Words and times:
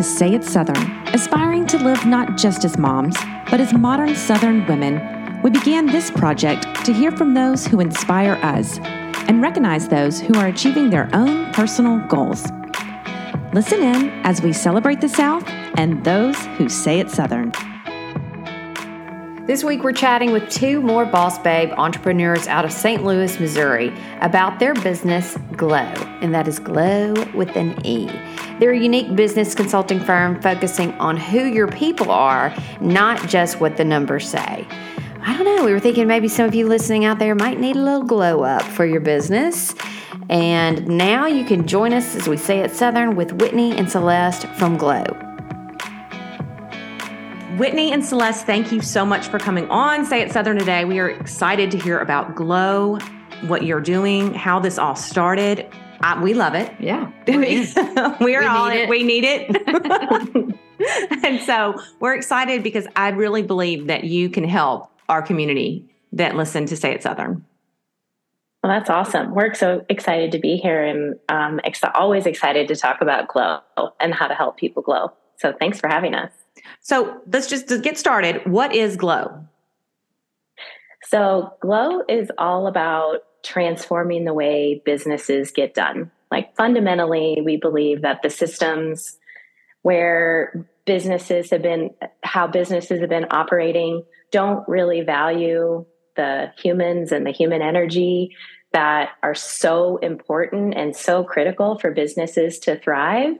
to 0.00 0.04
Say 0.06 0.32
It 0.32 0.44
Southern, 0.44 1.06
aspiring 1.08 1.66
to 1.66 1.76
live 1.76 2.06
not 2.06 2.38
just 2.38 2.64
as 2.64 2.78
moms, 2.78 3.14
but 3.50 3.60
as 3.60 3.74
modern 3.74 4.16
Southern 4.16 4.66
women. 4.66 5.42
We 5.42 5.50
began 5.50 5.84
this 5.84 6.10
project 6.10 6.86
to 6.86 6.94
hear 6.94 7.12
from 7.12 7.34
those 7.34 7.66
who 7.66 7.80
inspire 7.80 8.38
us 8.42 8.78
and 9.28 9.42
recognize 9.42 9.88
those 9.88 10.18
who 10.18 10.38
are 10.38 10.46
achieving 10.46 10.88
their 10.88 11.10
own 11.12 11.52
personal 11.52 11.98
goals. 12.08 12.50
Listen 13.52 13.82
in 13.82 14.08
as 14.24 14.40
we 14.40 14.54
celebrate 14.54 15.02
the 15.02 15.08
South 15.08 15.44
and 15.76 16.02
those 16.02 16.38
who 16.56 16.70
say 16.70 16.98
it 16.98 17.10
Southern. 17.10 17.49
This 19.50 19.64
week, 19.64 19.82
we're 19.82 19.90
chatting 19.90 20.30
with 20.30 20.48
two 20.48 20.80
more 20.80 21.04
Boss 21.04 21.36
Babe 21.36 21.72
entrepreneurs 21.72 22.46
out 22.46 22.64
of 22.64 22.70
St. 22.70 23.02
Louis, 23.02 23.40
Missouri, 23.40 23.92
about 24.20 24.60
their 24.60 24.74
business, 24.74 25.36
Glow, 25.56 25.92
and 26.22 26.32
that 26.32 26.46
is 26.46 26.60
Glow 26.60 27.14
with 27.34 27.56
an 27.56 27.84
E. 27.84 28.08
They're 28.60 28.70
a 28.70 28.78
unique 28.78 29.16
business 29.16 29.56
consulting 29.56 29.98
firm 29.98 30.40
focusing 30.40 30.92
on 31.00 31.16
who 31.16 31.46
your 31.46 31.66
people 31.66 32.12
are, 32.12 32.54
not 32.80 33.28
just 33.28 33.58
what 33.60 33.76
the 33.76 33.84
numbers 33.84 34.28
say. 34.28 34.68
I 35.20 35.36
don't 35.36 35.44
know, 35.44 35.64
we 35.64 35.72
were 35.72 35.80
thinking 35.80 36.06
maybe 36.06 36.28
some 36.28 36.46
of 36.46 36.54
you 36.54 36.68
listening 36.68 37.04
out 37.04 37.18
there 37.18 37.34
might 37.34 37.58
need 37.58 37.74
a 37.74 37.82
little 37.82 38.04
glow 38.04 38.44
up 38.44 38.62
for 38.62 38.84
your 38.84 39.00
business. 39.00 39.74
And 40.28 40.86
now 40.86 41.26
you 41.26 41.44
can 41.44 41.66
join 41.66 41.92
us 41.92 42.14
as 42.14 42.28
we 42.28 42.36
say 42.36 42.60
it 42.60 42.70
Southern 42.70 43.16
with 43.16 43.32
Whitney 43.32 43.76
and 43.76 43.90
Celeste 43.90 44.46
from 44.46 44.76
Glow. 44.76 45.29
Whitney 47.60 47.92
and 47.92 48.02
Celeste, 48.02 48.46
thank 48.46 48.72
you 48.72 48.80
so 48.80 49.04
much 49.04 49.28
for 49.28 49.38
coming 49.38 49.68
on 49.68 50.06
Say 50.06 50.22
It 50.22 50.32
Southern 50.32 50.58
today. 50.58 50.86
We 50.86 50.98
are 50.98 51.10
excited 51.10 51.70
to 51.72 51.78
hear 51.78 51.98
about 51.98 52.34
Glow, 52.34 52.96
what 53.48 53.64
you're 53.64 53.82
doing, 53.82 54.32
how 54.32 54.60
this 54.60 54.78
all 54.78 54.96
started. 54.96 55.68
Uh, 56.02 56.18
we 56.22 56.32
love 56.32 56.54
it. 56.54 56.72
Yeah. 56.80 57.12
we 58.18 58.34
are 58.34 58.44
all 58.48 58.68
it. 58.68 58.88
We 58.88 59.02
need 59.02 59.24
it. 59.24 60.54
and 61.22 61.42
so 61.42 61.74
we're 62.00 62.14
excited 62.14 62.62
because 62.62 62.86
I 62.96 63.10
really 63.10 63.42
believe 63.42 63.88
that 63.88 64.04
you 64.04 64.30
can 64.30 64.44
help 64.44 64.90
our 65.10 65.20
community 65.20 65.86
that 66.12 66.36
listen 66.36 66.64
to 66.64 66.78
Say 66.78 66.94
It 66.94 67.02
Southern. 67.02 67.44
Well, 68.64 68.72
that's 68.72 68.88
awesome. 68.88 69.34
We're 69.34 69.52
so 69.52 69.84
excited 69.90 70.32
to 70.32 70.38
be 70.38 70.56
here 70.56 70.82
and 70.82 71.18
um, 71.28 71.60
ex- 71.62 71.82
always 71.94 72.24
excited 72.24 72.68
to 72.68 72.76
talk 72.76 73.02
about 73.02 73.28
glow 73.28 73.60
and 74.00 74.14
how 74.14 74.28
to 74.28 74.34
help 74.34 74.56
people 74.56 74.82
glow. 74.82 75.12
So 75.36 75.52
thanks 75.52 75.78
for 75.78 75.88
having 75.88 76.14
us. 76.14 76.32
So 76.90 77.20
let's 77.32 77.46
just 77.46 77.68
get 77.84 77.96
started. 77.96 78.50
What 78.50 78.74
is 78.74 78.96
Glow? 78.96 79.44
So, 81.04 81.52
Glow 81.60 82.02
is 82.08 82.32
all 82.36 82.66
about 82.66 83.18
transforming 83.44 84.24
the 84.24 84.34
way 84.34 84.82
businesses 84.84 85.52
get 85.52 85.72
done. 85.72 86.10
Like, 86.32 86.56
fundamentally, 86.56 87.42
we 87.44 87.58
believe 87.58 88.02
that 88.02 88.22
the 88.22 88.28
systems 88.28 89.18
where 89.82 90.66
businesses 90.84 91.50
have 91.50 91.62
been, 91.62 91.90
how 92.24 92.48
businesses 92.48 92.98
have 92.98 93.08
been 93.08 93.28
operating, 93.30 94.02
don't 94.32 94.68
really 94.68 95.02
value 95.02 95.86
the 96.16 96.52
humans 96.58 97.12
and 97.12 97.24
the 97.24 97.30
human 97.30 97.62
energy 97.62 98.34
that 98.72 99.10
are 99.22 99.36
so 99.36 99.98
important 99.98 100.74
and 100.74 100.96
so 100.96 101.22
critical 101.22 101.78
for 101.78 101.92
businesses 101.92 102.58
to 102.58 102.80
thrive. 102.80 103.36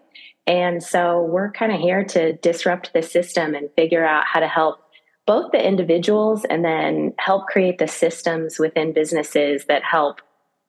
And 0.50 0.82
so 0.82 1.22
we're 1.22 1.52
kind 1.52 1.70
of 1.70 1.80
here 1.80 2.02
to 2.02 2.32
disrupt 2.32 2.92
the 2.92 3.02
system 3.02 3.54
and 3.54 3.70
figure 3.76 4.04
out 4.04 4.24
how 4.26 4.40
to 4.40 4.48
help 4.48 4.80
both 5.24 5.52
the 5.52 5.64
individuals 5.64 6.44
and 6.44 6.64
then 6.64 7.14
help 7.18 7.46
create 7.46 7.78
the 7.78 7.86
systems 7.86 8.58
within 8.58 8.92
businesses 8.92 9.66
that 9.66 9.84
help 9.84 10.20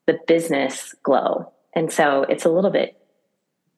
the 0.05 0.19
business 0.27 0.93
glow. 1.01 1.51
And 1.73 1.91
so 1.91 2.27
it's 2.29 2.45
a 2.45 2.49
little 2.49 2.69
bit 2.69 2.95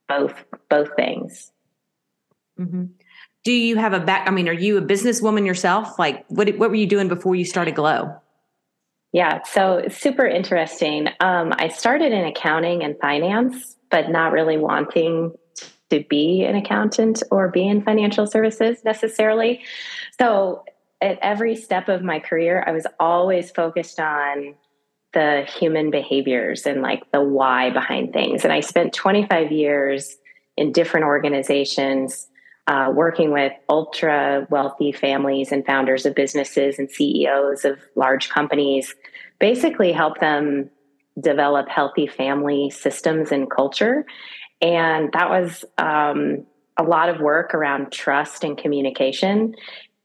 both 0.09 0.34
both 0.69 0.90
things. 0.97 1.53
Mm-hmm. 2.59 2.84
Do 3.46 3.53
you 3.53 3.78
have 3.78 3.94
a 3.94 4.02
back? 4.02 4.28
I 4.28 4.31
mean, 4.31 4.50
are 4.50 4.53
you 4.53 4.78
a 4.78 4.81
businesswoman 4.81 5.46
yourself? 5.46 5.97
Like, 5.97 6.25
what 6.28 6.50
what 6.58 6.69
were 6.69 6.75
you 6.75 6.88
doing 6.88 7.08
before 7.08 7.34
you 7.34 7.46
started 7.46 7.75
Glow? 7.75 8.13
Yeah, 9.13 9.44
so 9.44 9.86
super 9.90 10.25
interesting. 10.25 11.08
Um, 11.22 11.53
I 11.56 11.69
started 11.69 12.12
in 12.12 12.25
accounting 12.25 12.84
and 12.84 13.00
finance, 13.00 13.78
but 13.90 14.09
not 14.09 14.34
really 14.34 14.58
wanting 14.58 15.31
to 15.89 16.03
be 16.09 16.44
an 16.44 16.55
accountant 16.55 17.21
or 17.31 17.49
be 17.49 17.67
in 17.67 17.83
financial 17.83 18.25
services 18.25 18.83
necessarily. 18.83 19.61
So 20.19 20.63
at 21.01 21.19
every 21.21 21.55
step 21.55 21.89
of 21.89 22.01
my 22.01 22.19
career, 22.19 22.63
I 22.66 22.71
was 22.71 22.88
always 22.99 23.51
focused 23.51 23.99
on 23.99 24.55
the 25.13 25.45
human 25.47 25.91
behaviors 25.91 26.66
and 26.66 26.81
like 26.81 27.11
the 27.11 27.21
why 27.21 27.69
behind 27.69 28.13
things. 28.13 28.44
And 28.44 28.51
I 28.51 28.61
spent 28.61 28.94
25 28.94 29.51
years 29.51 30.17
in 30.57 30.71
different 30.71 31.05
organizations 31.05 32.27
uh, 32.67 32.91
working 32.94 33.31
with 33.31 33.51
ultra 33.69 34.47
wealthy 34.50 34.91
families 34.91 35.51
and 35.51 35.65
founders 35.65 36.05
of 36.05 36.15
businesses 36.15 36.79
and 36.79 36.89
CEOs 36.89 37.65
of 37.65 37.79
large 37.95 38.29
companies, 38.29 38.95
basically 39.39 39.91
help 39.91 40.19
them 40.19 40.69
develop 41.19 41.67
healthy 41.69 42.07
family 42.07 42.69
systems 42.69 43.31
and 43.31 43.51
culture. 43.51 44.05
And 44.63 45.12
that 45.12 45.29
was 45.29 45.66
um, 45.78 46.46
a 46.78 46.84
lot 46.84 47.09
of 47.09 47.19
work 47.19 47.53
around 47.53 47.91
trust 47.91 48.46
and 48.46 48.57
communication. 48.57 49.56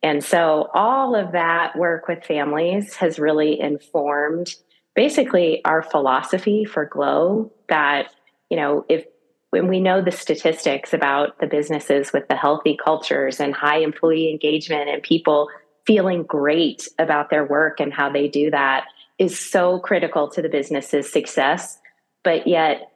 And 0.03 0.23
so 0.23 0.69
all 0.75 1.15
of 1.15 1.33
that 1.33 1.79
work 1.79 2.09
with 2.09 2.25
families 2.25 2.97
has 2.97 3.21
really 3.21 3.59
informed 3.61 4.55
basically 4.97 5.65
our 5.65 5.81
philosophy 5.81 6.65
for 6.65 6.85
Glow 6.85 7.53
that, 7.69 8.13
you 8.51 8.57
know, 8.57 8.85
if 8.89 9.05
when 9.51 9.69
we 9.69 9.81
know 9.81 10.03
the 10.03 10.13
statistics 10.13 10.93
about 10.93 11.39
the 11.39 11.47
businesses 11.47 12.13
with 12.13 12.29
the 12.29 12.37
healthy 12.37 12.77
cultures 12.85 13.41
and 13.41 13.55
high 13.55 13.79
employee 13.79 14.31
engagement 14.31 14.91
and 14.91 15.03
people 15.03 15.49
feeling 15.87 16.25
great 16.25 16.87
about 16.99 17.31
their 17.31 17.47
work 17.47 17.81
and 17.81 17.95
how 17.95 18.11
they 18.11 18.29
do 18.29 18.51
that 18.51 18.85
is 19.19 19.39
so 19.39 19.79
critical 19.79 20.29
to 20.29 20.43
the 20.43 20.49
business's 20.49 21.11
success. 21.11 21.79
But 22.25 22.47
yet 22.47 22.93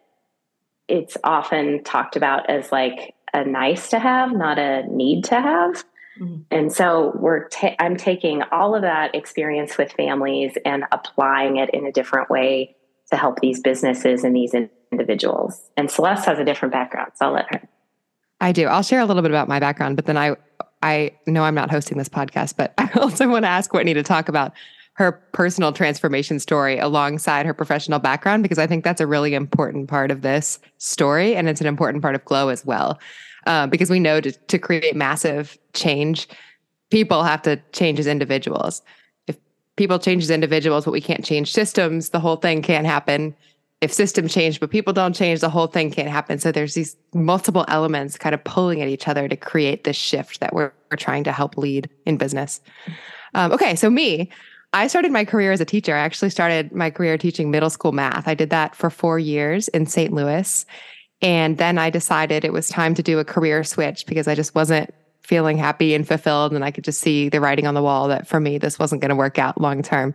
it's 0.93 1.17
often 1.25 1.83
talked 1.85 2.17
about 2.17 2.49
as 2.51 2.71
like 2.71 3.15
a 3.33 3.45
nice 3.45 3.89
to 3.89 3.99
have, 3.99 4.31
not 4.33 4.59
a 4.59 4.83
need 4.95 5.25
to 5.25 5.41
have. 5.41 5.85
Mm-hmm. 6.21 6.43
And 6.51 6.71
so 6.71 7.13
we're 7.17 7.49
ta- 7.49 7.75
I'm 7.79 7.97
taking 7.97 8.43
all 8.53 8.75
of 8.75 8.83
that 8.83 9.15
experience 9.15 9.79
with 9.79 9.91
families 9.93 10.53
and 10.67 10.85
applying 10.93 11.57
it 11.57 11.71
in 11.71 11.87
a 11.87 11.93
different 11.93 12.29
way 12.29 12.77
to 13.11 13.17
help 13.17 13.41
these 13.41 13.61
businesses 13.61 14.23
and 14.23 14.37
these 14.37 14.55
individuals. 14.93 15.71
And 15.79 15.91
Celeste 15.91 16.27
has 16.27 16.39
a 16.39 16.45
different 16.45 16.73
background, 16.73 17.13
so 17.17 17.27
I'll 17.27 17.33
let 17.33 17.47
her. 17.55 17.67
I 18.43 18.53
do. 18.53 18.67
I'll 18.67 18.83
share 18.83 19.01
a 19.01 19.07
little 19.07 19.23
bit 19.23 19.31
about 19.31 19.49
my 19.49 19.61
background, 19.61 19.97
but 19.97 20.05
then 20.05 20.19
I 20.19 20.37
I 20.83 21.13
know 21.27 21.45
I'm 21.45 21.55
not 21.55 21.71
hosting 21.71 21.97
this 21.97 22.09
podcast, 22.09 22.55
but 22.59 22.75
I 22.79 22.91
also 22.97 23.27
want 23.29 23.45
to 23.45 23.49
ask 23.49 23.73
Whitney 23.73 23.95
to 23.95 24.03
talk 24.03 24.29
about 24.29 24.53
her 24.95 25.13
personal 25.33 25.73
transformation 25.73 26.39
story 26.39 26.79
alongside 26.79 27.47
her 27.47 27.55
professional 27.55 27.99
background 27.99 28.43
because 28.43 28.59
I 28.59 28.67
think 28.67 28.85
that's 28.85 29.01
a 29.01 29.07
really 29.07 29.35
important 29.35 29.89
part 29.89 30.11
of 30.11 30.23
this 30.23 30.59
story 30.79 31.35
and 31.35 31.49
it's 31.49 31.61
an 31.61 31.67
important 31.67 32.03
part 32.03 32.15
of 32.15 32.25
Glow 32.25 32.49
as 32.49 32.65
well. 32.65 32.99
Uh, 33.47 33.67
because 33.67 33.91
we 33.91 33.99
know 33.99 34.21
to, 34.21 34.31
to 34.31 34.59
create 34.59 34.95
massive 34.95 35.59
change, 35.73 36.29
people 36.91 37.25
have 37.25 37.43
to 37.43 37.61
change 37.73 37.99
as 37.99 38.07
individuals. 38.07 38.83
If 39.27 39.37
people 39.77 39.99
change 39.99 40.23
as 40.23 40.31
individuals, 40.31 40.85
but 40.85 40.93
we 40.93 41.01
can't 41.01 41.25
change 41.25 41.53
systems, 41.53 42.11
the 42.11 42.21
whole 42.21 42.37
thing 42.37 42.63
can't 42.63 42.87
happen. 42.87 43.35
If 43.81 43.93
systems 43.93 44.33
change, 44.33 44.61
but 44.61 44.71
people 44.71 44.93
don't 44.93 45.15
change, 45.15 45.41
the 45.41 45.49
whole 45.49 45.67
thing 45.67 45.91
can't 45.91 46.11
happen. 46.11 46.39
So 46.39 46.53
there's 46.53 46.75
these 46.75 46.97
multiple 47.15 47.65
elements 47.67 48.17
kind 48.17 48.35
of 48.35 48.45
pulling 48.45 48.81
at 48.81 48.89
each 48.89 49.09
other 49.09 49.27
to 49.27 49.37
create 49.37 49.83
this 49.83 49.97
shift 49.97 50.39
that 50.39 50.55
we're, 50.55 50.73
we're 50.91 50.97
trying 50.97 51.25
to 51.25 51.33
help 51.33 51.57
lead 51.57 51.91
in 52.07 52.19
business. 52.19 52.61
Um, 53.35 53.51
okay, 53.51 53.75
so 53.75 53.91
me, 53.91 54.31
I 54.73 54.87
started 54.87 55.13
my 55.13 55.25
career 55.25 55.53
as 55.53 55.61
a 55.61 55.67
teacher. 55.67 55.95
I 55.95 56.01
actually 56.01 56.31
started 56.31 56.73
my 56.73 56.91
career 56.91 57.19
teaching 57.19 57.51
middle 57.51 57.71
school 57.71 57.93
math. 57.93 58.27
I 58.27 58.35
did 58.35 58.51
that 58.51 58.75
for 58.75 58.89
four 58.89 59.19
years 59.19 59.69
in 59.69 59.87
St. 59.87 60.13
Louis. 60.13 60.65
And 61.21 61.59
then 61.59 61.79
I 61.79 61.91
decided 61.91 62.45
it 62.45 62.53
was 62.53 62.69
time 62.69 62.95
to 62.95 63.03
do 63.03 63.19
a 63.19 63.25
career 63.25 63.65
switch 63.65 64.07
because 64.07 64.27
I 64.27 64.35
just 64.35 64.55
wasn't 64.55 64.93
feeling 65.23 65.57
happy 65.57 65.95
and 65.95 66.09
fulfilled. 66.09 66.53
And 66.53 66.65
I 66.65 66.71
could 66.71 66.85
just 66.85 67.01
see 67.01 67.29
the 67.29 67.41
writing 67.41 67.67
on 67.67 67.75
the 67.75 67.83
wall 67.83 68.09
that 68.09 68.27
for 68.27 68.41
me, 68.41 68.59
this 68.59 68.79
wasn't 68.79 69.03
going 69.03 69.11
to 69.11 69.15
work 69.15 69.39
out 69.39 69.61
long 69.61 69.83
term. 69.83 70.15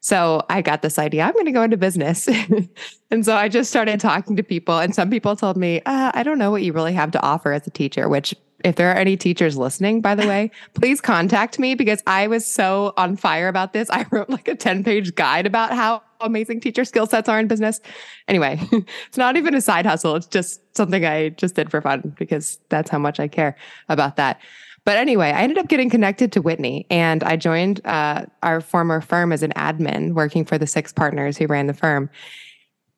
So 0.00 0.44
I 0.50 0.62
got 0.62 0.82
this 0.82 0.98
idea 0.98 1.22
I'm 1.22 1.32
going 1.32 1.46
to 1.46 1.52
go 1.52 1.62
into 1.62 1.76
business. 1.76 2.28
and 3.10 3.24
so 3.24 3.36
I 3.36 3.48
just 3.48 3.70
started 3.70 4.00
talking 4.00 4.34
to 4.34 4.42
people. 4.42 4.78
And 4.78 4.94
some 4.94 5.10
people 5.10 5.36
told 5.36 5.56
me, 5.56 5.80
uh, 5.86 6.10
I 6.12 6.24
don't 6.24 6.38
know 6.38 6.50
what 6.50 6.62
you 6.62 6.72
really 6.72 6.92
have 6.92 7.12
to 7.12 7.22
offer 7.22 7.52
as 7.52 7.66
a 7.68 7.70
teacher, 7.70 8.08
which 8.08 8.34
if 8.64 8.76
there 8.76 8.90
are 8.90 8.96
any 8.96 9.16
teachers 9.16 9.56
listening, 9.56 10.00
by 10.00 10.14
the 10.14 10.26
way, 10.28 10.50
please 10.74 11.00
contact 11.00 11.58
me 11.58 11.74
because 11.74 12.02
I 12.06 12.26
was 12.26 12.46
so 12.46 12.92
on 12.96 13.16
fire 13.16 13.48
about 13.48 13.72
this. 13.72 13.90
I 13.90 14.06
wrote 14.10 14.30
like 14.30 14.48
a 14.48 14.54
10 14.54 14.84
page 14.84 15.14
guide 15.14 15.46
about 15.46 15.72
how 15.72 16.02
amazing 16.20 16.60
teacher 16.60 16.84
skill 16.84 17.06
sets 17.06 17.28
are 17.28 17.38
in 17.38 17.48
business. 17.48 17.80
Anyway, 18.28 18.60
it's 19.06 19.18
not 19.18 19.36
even 19.36 19.54
a 19.54 19.60
side 19.60 19.86
hustle. 19.86 20.16
It's 20.16 20.26
just 20.26 20.60
something 20.76 21.04
I 21.04 21.30
just 21.30 21.54
did 21.54 21.70
for 21.70 21.80
fun 21.80 22.14
because 22.18 22.58
that's 22.68 22.90
how 22.90 22.98
much 22.98 23.20
I 23.20 23.28
care 23.28 23.56
about 23.88 24.16
that. 24.16 24.40
But 24.84 24.96
anyway, 24.96 25.28
I 25.28 25.42
ended 25.42 25.58
up 25.58 25.68
getting 25.68 25.90
connected 25.90 26.32
to 26.32 26.42
Whitney 26.42 26.86
and 26.90 27.22
I 27.22 27.36
joined 27.36 27.84
uh, 27.86 28.26
our 28.42 28.60
former 28.60 29.00
firm 29.00 29.32
as 29.32 29.42
an 29.42 29.52
admin 29.52 30.14
working 30.14 30.44
for 30.44 30.58
the 30.58 30.66
six 30.66 30.92
partners 30.92 31.36
who 31.36 31.46
ran 31.46 31.68
the 31.68 31.74
firm. 31.74 32.10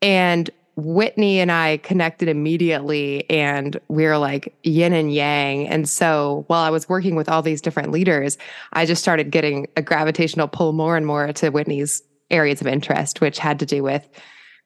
And 0.00 0.50
Whitney 0.76 1.40
and 1.40 1.52
I 1.52 1.76
connected 1.78 2.28
immediately 2.28 3.28
and 3.30 3.78
we 3.88 4.06
are 4.06 4.18
like 4.18 4.54
yin 4.62 4.92
and 4.92 5.12
yang. 5.12 5.68
And 5.68 5.88
so 5.88 6.44
while 6.48 6.62
I 6.62 6.70
was 6.70 6.88
working 6.88 7.14
with 7.14 7.28
all 7.28 7.42
these 7.42 7.60
different 7.60 7.92
leaders, 7.92 8.38
I 8.72 8.84
just 8.86 9.02
started 9.02 9.30
getting 9.30 9.68
a 9.76 9.82
gravitational 9.82 10.48
pull 10.48 10.72
more 10.72 10.96
and 10.96 11.06
more 11.06 11.32
to 11.32 11.50
Whitney's 11.50 12.02
areas 12.30 12.60
of 12.60 12.66
interest, 12.66 13.20
which 13.20 13.38
had 13.38 13.58
to 13.60 13.66
do 13.66 13.82
with 13.82 14.08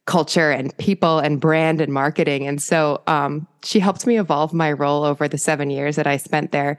culture 0.06 0.50
and 0.50 0.76
people 0.78 1.18
and 1.18 1.38
brand 1.38 1.82
and 1.82 1.92
marketing. 1.92 2.46
And 2.46 2.62
so 2.62 3.02
um, 3.06 3.46
she 3.62 3.78
helped 3.78 4.06
me 4.06 4.18
evolve 4.18 4.54
my 4.54 4.72
role 4.72 5.04
over 5.04 5.28
the 5.28 5.36
seven 5.36 5.68
years 5.68 5.96
that 5.96 6.06
I 6.06 6.16
spent 6.16 6.50
there. 6.50 6.78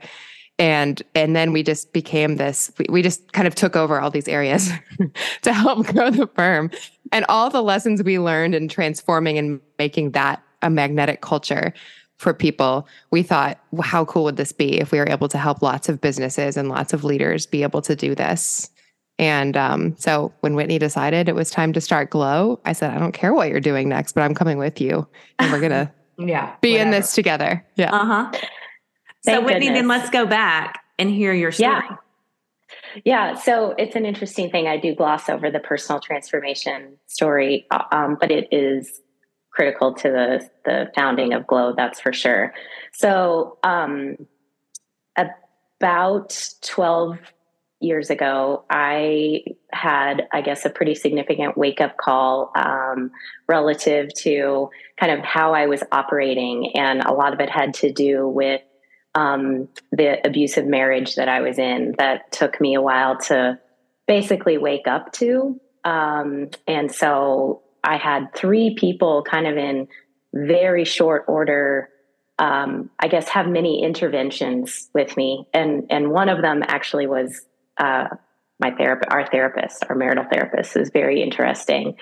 And 0.58 1.00
and 1.14 1.34
then 1.34 1.52
we 1.52 1.62
just 1.62 1.92
became 1.94 2.36
this. 2.36 2.70
We, 2.76 2.86
we 2.90 3.02
just 3.02 3.32
kind 3.32 3.46
of 3.48 3.54
took 3.54 3.76
over 3.76 3.98
all 3.98 4.10
these 4.10 4.28
areas 4.28 4.70
to 5.42 5.52
help 5.54 5.86
grow 5.86 6.10
the 6.10 6.26
firm, 6.26 6.70
and 7.12 7.24
all 7.28 7.50
the 7.50 7.62
lessons 7.62 8.02
we 8.02 8.18
learned 8.18 8.54
in 8.54 8.68
transforming 8.68 9.38
and 9.38 9.60
making 9.78 10.12
that 10.12 10.42
a 10.62 10.70
magnetic 10.70 11.20
culture 11.20 11.72
for 12.16 12.34
people. 12.34 12.86
We 13.10 13.22
thought, 13.22 13.58
well, 13.70 13.82
how 13.82 14.04
cool 14.04 14.24
would 14.24 14.36
this 14.36 14.52
be 14.52 14.78
if 14.78 14.92
we 14.92 14.98
were 14.98 15.08
able 15.08 15.28
to 15.28 15.38
help 15.38 15.62
lots 15.62 15.88
of 15.88 16.00
businesses 16.00 16.56
and 16.56 16.68
lots 16.68 16.92
of 16.92 17.02
leaders 17.02 17.46
be 17.46 17.62
able 17.62 17.80
to 17.82 17.96
do 17.96 18.14
this? 18.14 18.70
And 19.18 19.56
um, 19.56 19.96
so 19.98 20.32
when 20.40 20.54
Whitney 20.54 20.78
decided 20.78 21.28
it 21.28 21.34
was 21.34 21.50
time 21.50 21.72
to 21.72 21.80
start 21.80 22.10
Glow, 22.10 22.60
I 22.64 22.72
said, 22.72 22.90
I 22.90 22.98
don't 22.98 23.12
care 23.12 23.32
what 23.34 23.48
you're 23.48 23.60
doing 23.60 23.88
next, 23.88 24.12
but 24.12 24.22
I'm 24.22 24.34
coming 24.34 24.58
with 24.58 24.80
you. 24.80 25.06
And 25.38 25.50
we're 25.50 25.60
going 25.60 25.70
to 25.70 25.92
yeah, 26.18 26.54
be 26.60 26.72
whatever. 26.72 26.84
in 26.86 26.90
this 26.90 27.14
together. 27.14 27.66
Yeah. 27.76 27.94
Uh 27.94 28.04
huh. 28.04 28.40
So, 29.22 29.40
Whitney, 29.40 29.66
goodness. 29.66 29.78
then 29.78 29.88
let's 29.88 30.10
go 30.10 30.26
back 30.26 30.80
and 30.98 31.10
hear 31.10 31.32
your 31.32 31.52
story. 31.52 31.72
Yeah. 31.72 31.96
Yeah, 33.04 33.34
so 33.34 33.74
it's 33.78 33.96
an 33.96 34.06
interesting 34.06 34.50
thing. 34.50 34.66
I 34.66 34.76
do 34.76 34.94
gloss 34.94 35.28
over 35.28 35.50
the 35.50 35.60
personal 35.60 36.00
transformation 36.00 36.96
story, 37.06 37.66
uh, 37.70 37.84
um, 37.92 38.16
but 38.20 38.30
it 38.30 38.48
is 38.52 39.00
critical 39.50 39.94
to 39.94 40.08
the 40.08 40.50
the 40.64 40.90
founding 40.94 41.32
of 41.32 41.46
Glow. 41.46 41.74
That's 41.76 42.00
for 42.00 42.12
sure. 42.12 42.52
So, 42.92 43.58
um, 43.62 44.16
about 45.16 46.50
twelve 46.62 47.18
years 47.80 48.10
ago, 48.10 48.64
I 48.68 49.42
had, 49.72 50.28
I 50.32 50.42
guess, 50.42 50.66
a 50.66 50.70
pretty 50.70 50.94
significant 50.94 51.56
wake 51.56 51.80
up 51.80 51.96
call 51.96 52.52
um, 52.54 53.10
relative 53.48 54.12
to 54.18 54.68
kind 54.98 55.12
of 55.12 55.24
how 55.24 55.54
I 55.54 55.66
was 55.66 55.82
operating. 55.90 56.72
And 56.76 57.00
a 57.00 57.12
lot 57.12 57.32
of 57.32 57.40
it 57.40 57.48
had 57.48 57.72
to 57.74 57.90
do 57.90 58.28
with 58.28 58.60
um, 59.14 59.68
the 59.92 60.24
abusive 60.26 60.66
marriage 60.66 61.16
that 61.16 61.28
I 61.28 61.40
was 61.40 61.58
in 61.58 61.94
that 61.98 62.30
took 62.32 62.60
me 62.60 62.74
a 62.74 62.82
while 62.82 63.18
to 63.22 63.58
basically 64.06 64.58
wake 64.58 64.86
up 64.86 65.12
to. 65.14 65.60
Um, 65.84 66.50
and 66.66 66.92
so 66.92 67.62
I 67.82 67.96
had 67.96 68.34
three 68.34 68.74
people 68.78 69.22
kind 69.22 69.46
of 69.46 69.56
in 69.56 69.88
very 70.32 70.84
short 70.84 71.24
order 71.26 71.90
um, 72.40 72.88
I 72.98 73.08
guess 73.08 73.28
have 73.28 73.46
many 73.46 73.84
interventions 73.84 74.88
with 74.94 75.16
me, 75.16 75.46
and 75.52 75.84
and 75.90 76.10
one 76.10 76.30
of 76.30 76.40
them 76.40 76.62
actually 76.66 77.06
was 77.06 77.42
uh, 77.76 78.08
my 78.58 78.70
therapist, 78.70 79.12
our 79.12 79.26
therapist, 79.26 79.84
our 79.90 79.94
marital 79.94 80.24
therapist, 80.32 80.74
is 80.76 80.90
very 80.90 81.22
interesting. 81.22 81.96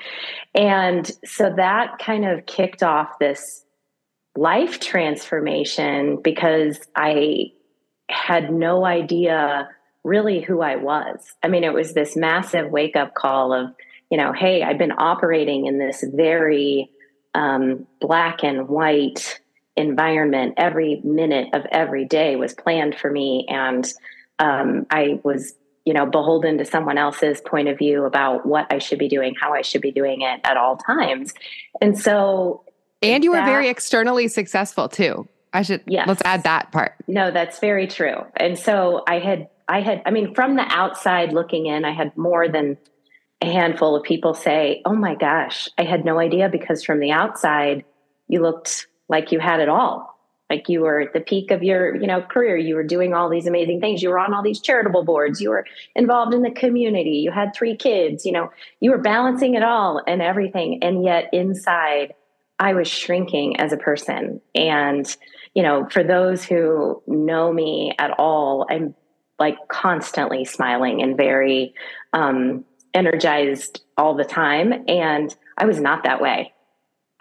And 0.54 1.10
so 1.24 1.52
that 1.56 1.98
kind 1.98 2.24
of 2.24 2.46
kicked 2.46 2.84
off 2.84 3.18
this 3.18 3.64
life 4.38 4.78
transformation 4.78 6.20
because 6.22 6.78
I 6.94 7.52
had 8.08 8.52
no 8.52 8.84
idea 8.84 9.68
really 10.04 10.40
who 10.40 10.62
I 10.62 10.76
was. 10.76 11.34
I 11.42 11.48
mean, 11.48 11.64
it 11.64 11.74
was 11.74 11.92
this 11.92 12.16
massive 12.16 12.70
wake 12.70 12.94
up 12.94 13.14
call 13.14 13.52
of, 13.52 13.74
you 14.10 14.16
know, 14.16 14.32
hey, 14.32 14.62
I've 14.62 14.78
been 14.78 14.92
operating 14.96 15.66
in 15.66 15.78
this 15.78 16.04
very 16.14 16.90
um, 17.34 17.86
black 18.00 18.44
and 18.44 18.68
white 18.68 19.40
environment. 19.76 20.54
Every 20.56 21.00
minute 21.02 21.48
of 21.52 21.66
every 21.72 22.04
day 22.04 22.36
was 22.36 22.54
planned 22.54 22.96
for 22.96 23.10
me. 23.10 23.44
And 23.48 23.92
um, 24.38 24.86
I 24.90 25.20
was 25.24 25.54
you 25.84 25.94
know 25.94 26.04
beholden 26.04 26.58
to 26.58 26.66
someone 26.66 26.98
else's 26.98 27.40
point 27.40 27.66
of 27.66 27.78
view 27.78 28.04
about 28.04 28.44
what 28.44 28.70
I 28.70 28.76
should 28.76 28.98
be 28.98 29.08
doing, 29.08 29.34
how 29.40 29.54
I 29.54 29.62
should 29.62 29.80
be 29.80 29.90
doing 29.90 30.20
it 30.20 30.40
at 30.44 30.58
all 30.58 30.76
times. 30.76 31.32
And 31.80 31.98
so 31.98 32.62
and 33.02 33.24
you 33.24 33.32
that, 33.32 33.40
were 33.40 33.46
very 33.46 33.68
externally 33.68 34.28
successful 34.28 34.88
too. 34.88 35.28
I 35.52 35.62
should 35.62 35.82
yes. 35.86 36.06
let's 36.06 36.22
add 36.24 36.42
that 36.42 36.72
part. 36.72 36.94
No, 37.06 37.30
that's 37.30 37.58
very 37.58 37.86
true. 37.86 38.16
And 38.36 38.58
so 38.58 39.02
I 39.06 39.18
had 39.18 39.48
I 39.68 39.80
had 39.80 40.02
I 40.04 40.10
mean 40.10 40.34
from 40.34 40.56
the 40.56 40.66
outside 40.68 41.32
looking 41.32 41.66
in, 41.66 41.84
I 41.84 41.92
had 41.92 42.16
more 42.16 42.48
than 42.48 42.76
a 43.40 43.46
handful 43.46 43.96
of 43.96 44.02
people 44.02 44.34
say, 44.34 44.82
"Oh 44.84 44.94
my 44.94 45.14
gosh, 45.14 45.68
I 45.78 45.84
had 45.84 46.04
no 46.04 46.18
idea 46.18 46.48
because 46.48 46.84
from 46.84 47.00
the 47.00 47.12
outside 47.12 47.84
you 48.26 48.42
looked 48.42 48.86
like 49.08 49.32
you 49.32 49.40
had 49.40 49.60
it 49.60 49.68
all." 49.68 50.18
like 50.50 50.68
you 50.68 50.80
were 50.80 51.00
at 51.00 51.12
the 51.12 51.20
peak 51.20 51.50
of 51.50 51.62
your 51.62 51.94
you 51.96 52.06
know 52.06 52.22
career 52.22 52.56
you 52.56 52.74
were 52.74 52.84
doing 52.84 53.14
all 53.14 53.28
these 53.28 53.46
amazing 53.46 53.80
things 53.80 54.02
you 54.02 54.08
were 54.08 54.18
on 54.18 54.32
all 54.32 54.42
these 54.42 54.60
charitable 54.60 55.04
boards 55.04 55.40
you 55.40 55.50
were 55.50 55.66
involved 55.94 56.34
in 56.34 56.42
the 56.42 56.50
community 56.50 57.18
you 57.18 57.30
had 57.30 57.54
three 57.54 57.76
kids 57.76 58.24
you 58.24 58.32
know 58.32 58.50
you 58.80 58.90
were 58.90 58.98
balancing 58.98 59.54
it 59.54 59.62
all 59.62 60.02
and 60.06 60.22
everything 60.22 60.78
and 60.82 61.04
yet 61.04 61.28
inside 61.32 62.14
i 62.58 62.74
was 62.74 62.88
shrinking 62.88 63.58
as 63.58 63.72
a 63.72 63.76
person 63.76 64.40
and 64.54 65.16
you 65.54 65.62
know 65.62 65.88
for 65.90 66.02
those 66.02 66.44
who 66.44 67.02
know 67.06 67.52
me 67.52 67.92
at 67.98 68.10
all 68.18 68.66
i'm 68.70 68.94
like 69.38 69.56
constantly 69.68 70.44
smiling 70.44 71.02
and 71.02 71.16
very 71.16 71.74
um 72.12 72.64
energized 72.94 73.82
all 73.96 74.14
the 74.14 74.24
time 74.24 74.72
and 74.88 75.34
i 75.56 75.64
was 75.64 75.80
not 75.80 76.04
that 76.04 76.20
way 76.20 76.52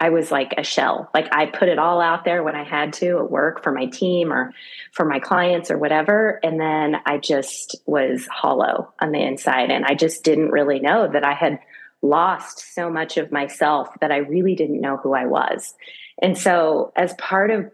I 0.00 0.10
was 0.10 0.30
like 0.30 0.54
a 0.56 0.62
shell. 0.62 1.10
Like 1.12 1.28
I 1.34 1.46
put 1.46 1.68
it 1.68 1.78
all 1.78 2.00
out 2.00 2.24
there 2.24 2.44
when 2.44 2.54
I 2.54 2.62
had 2.62 2.92
to 2.94 3.18
at 3.18 3.30
work 3.30 3.64
for 3.64 3.72
my 3.72 3.86
team 3.86 4.32
or 4.32 4.52
for 4.92 5.04
my 5.04 5.18
clients 5.18 5.70
or 5.70 5.78
whatever. 5.78 6.38
And 6.42 6.60
then 6.60 6.96
I 7.04 7.18
just 7.18 7.76
was 7.84 8.26
hollow 8.28 8.92
on 9.00 9.10
the 9.10 9.20
inside. 9.20 9.70
And 9.70 9.84
I 9.84 9.94
just 9.94 10.22
didn't 10.22 10.50
really 10.50 10.78
know 10.78 11.08
that 11.08 11.24
I 11.24 11.34
had 11.34 11.58
lost 12.02 12.74
so 12.74 12.90
much 12.90 13.16
of 13.16 13.32
myself 13.32 13.88
that 14.00 14.12
I 14.12 14.18
really 14.18 14.54
didn't 14.54 14.80
know 14.80 14.96
who 14.96 15.14
I 15.14 15.26
was. 15.26 15.74
And 16.22 16.36
so, 16.36 16.92
as 16.96 17.14
part 17.14 17.50
of 17.50 17.70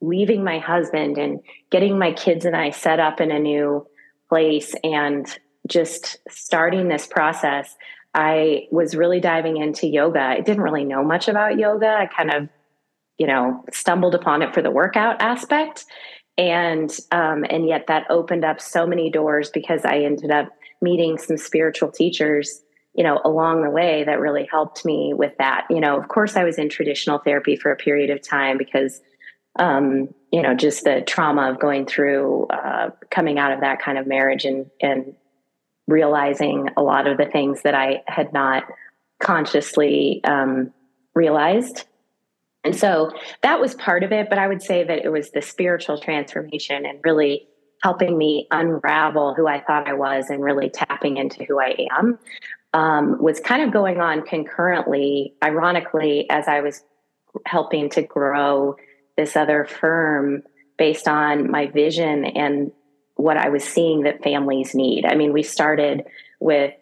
leaving 0.00 0.44
my 0.44 0.58
husband 0.58 1.18
and 1.18 1.40
getting 1.70 1.98
my 1.98 2.12
kids 2.12 2.44
and 2.44 2.56
I 2.56 2.70
set 2.70 3.00
up 3.00 3.20
in 3.20 3.30
a 3.30 3.38
new 3.38 3.86
place 4.28 4.74
and 4.84 5.26
just 5.66 6.18
starting 6.28 6.88
this 6.88 7.06
process, 7.06 7.74
I 8.14 8.66
was 8.70 8.94
really 8.94 9.20
diving 9.20 9.58
into 9.58 9.86
yoga. 9.86 10.20
I 10.20 10.40
didn't 10.40 10.62
really 10.62 10.84
know 10.84 11.04
much 11.04 11.28
about 11.28 11.58
yoga. 11.58 11.88
I 11.88 12.06
kind 12.06 12.32
of, 12.32 12.48
you 13.18 13.26
know, 13.26 13.64
stumbled 13.72 14.14
upon 14.14 14.42
it 14.42 14.54
for 14.54 14.62
the 14.62 14.70
workout 14.70 15.20
aspect. 15.20 15.84
And 16.38 16.94
um, 17.12 17.44
and 17.48 17.66
yet 17.66 17.86
that 17.88 18.06
opened 18.10 18.44
up 18.44 18.60
so 18.60 18.86
many 18.86 19.10
doors 19.10 19.50
because 19.50 19.84
I 19.84 19.98
ended 19.98 20.30
up 20.30 20.48
meeting 20.82 21.18
some 21.18 21.36
spiritual 21.36 21.90
teachers, 21.90 22.60
you 22.96 23.04
know, 23.04 23.20
along 23.24 23.62
the 23.62 23.70
way 23.70 24.04
that 24.04 24.20
really 24.20 24.48
helped 24.50 24.84
me 24.84 25.12
with 25.14 25.32
that. 25.38 25.66
You 25.70 25.80
know, 25.80 25.98
of 25.98 26.08
course 26.08 26.34
I 26.34 26.44
was 26.44 26.58
in 26.58 26.68
traditional 26.68 27.18
therapy 27.18 27.54
for 27.54 27.70
a 27.70 27.76
period 27.76 28.10
of 28.10 28.22
time 28.22 28.58
because 28.58 29.00
um, 29.58 30.14
you 30.32 30.42
know, 30.42 30.54
just 30.54 30.84
the 30.84 31.02
trauma 31.06 31.50
of 31.50 31.58
going 31.58 31.86
through 31.86 32.46
uh, 32.48 32.90
coming 33.10 33.38
out 33.38 33.52
of 33.52 33.60
that 33.60 33.80
kind 33.80 33.98
of 33.98 34.06
marriage 34.06 34.44
and 34.44 34.70
and 34.80 35.14
realizing 35.86 36.68
a 36.76 36.82
lot 36.82 37.06
of 37.06 37.16
the 37.16 37.26
things 37.26 37.62
that 37.62 37.74
I 37.74 38.02
had 38.06 38.32
not 38.32 38.64
consciously 39.20 40.20
um, 40.24 40.72
realized. 41.14 41.84
And 42.64 42.74
so 42.74 43.12
that 43.42 43.60
was 43.60 43.74
part 43.74 44.02
of 44.02 44.10
it, 44.10 44.28
but 44.28 44.38
I 44.38 44.48
would 44.48 44.60
say 44.60 44.82
that 44.82 45.04
it 45.04 45.10
was 45.10 45.30
the 45.30 45.40
spiritual 45.40 45.98
transformation 45.98 46.84
and 46.84 46.98
really 47.04 47.46
helping 47.82 48.18
me 48.18 48.48
unravel 48.50 49.34
who 49.34 49.46
I 49.46 49.60
thought 49.60 49.86
I 49.86 49.92
was 49.92 50.28
and 50.28 50.42
really 50.42 50.70
tapping 50.70 51.18
into 51.18 51.44
who 51.44 51.60
I 51.60 51.76
am 51.96 52.18
um, 52.76 53.16
was 53.22 53.40
kind 53.40 53.62
of 53.62 53.72
going 53.72 54.02
on 54.02 54.20
concurrently, 54.20 55.32
ironically, 55.42 56.28
as 56.28 56.46
I 56.46 56.60
was 56.60 56.82
helping 57.46 57.88
to 57.90 58.02
grow 58.02 58.76
this 59.16 59.34
other 59.34 59.64
firm 59.64 60.42
based 60.76 61.08
on 61.08 61.50
my 61.50 61.68
vision 61.68 62.26
and 62.26 62.70
what 63.14 63.38
I 63.38 63.48
was 63.48 63.64
seeing 63.64 64.02
that 64.02 64.22
families 64.22 64.74
need. 64.74 65.06
I 65.06 65.14
mean, 65.14 65.32
we 65.32 65.42
started 65.42 66.04
with, 66.38 66.74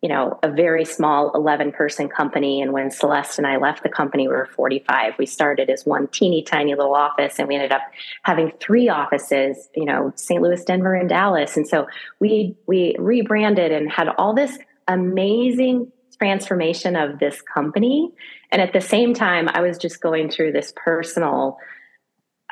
you 0.00 0.08
know, 0.08 0.38
a 0.44 0.52
very 0.52 0.84
small 0.84 1.32
11 1.34 1.72
person 1.72 2.08
company. 2.08 2.62
And 2.62 2.72
when 2.72 2.92
Celeste 2.92 3.38
and 3.38 3.46
I 3.46 3.56
left 3.56 3.82
the 3.82 3.88
company, 3.88 4.28
we 4.28 4.34
were 4.34 4.48
45. 4.54 5.14
We 5.18 5.26
started 5.26 5.68
as 5.68 5.84
one 5.84 6.06
teeny 6.06 6.44
tiny 6.44 6.76
little 6.76 6.94
office 6.94 7.40
and 7.40 7.48
we 7.48 7.56
ended 7.56 7.72
up 7.72 7.82
having 8.22 8.52
three 8.60 8.88
offices, 8.88 9.68
you 9.74 9.84
know, 9.84 10.12
St. 10.14 10.40
Louis, 10.40 10.62
Denver, 10.62 10.94
and 10.94 11.08
Dallas. 11.08 11.56
And 11.56 11.66
so 11.66 11.88
we, 12.20 12.54
we 12.68 12.94
rebranded 13.00 13.72
and 13.72 13.90
had 13.90 14.06
all 14.10 14.32
this 14.32 14.56
amazing 14.92 15.92
transformation 16.18 16.96
of 16.96 17.18
this 17.18 17.40
company. 17.42 18.10
And 18.50 18.60
at 18.60 18.72
the 18.72 18.80
same 18.80 19.14
time, 19.14 19.48
I 19.48 19.60
was 19.60 19.78
just 19.78 20.00
going 20.00 20.30
through 20.30 20.52
this 20.52 20.72
personal 20.76 21.58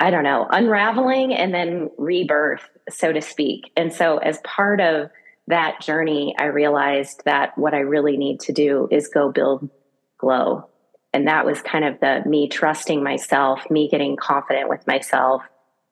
I 0.01 0.11
don't 0.11 0.23
know, 0.23 0.47
unraveling 0.49 1.33
and 1.33 1.53
then 1.53 1.89
rebirth, 1.97 2.61
so 2.89 3.11
to 3.11 3.21
speak. 3.21 3.69
And 3.75 3.91
so, 3.91 4.17
as 4.17 4.39
part 4.45 4.79
of 4.79 5.09
that 5.47 5.81
journey, 5.81 6.33
I 6.39 6.45
realized 6.45 7.23
that 7.25 7.57
what 7.57 7.73
I 7.73 7.79
really 7.79 8.15
need 8.15 8.39
to 8.41 8.53
do 8.53 8.87
is 8.91 9.09
go 9.09 9.29
build 9.29 9.69
Glow 10.17 10.69
and 11.13 11.27
that 11.27 11.45
was 11.45 11.61
kind 11.61 11.85
of 11.85 11.99
the 11.99 12.21
me 12.25 12.47
trusting 12.47 13.03
myself, 13.03 13.69
me 13.69 13.89
getting 13.89 14.15
confident 14.15 14.69
with 14.69 14.85
myself, 14.85 15.41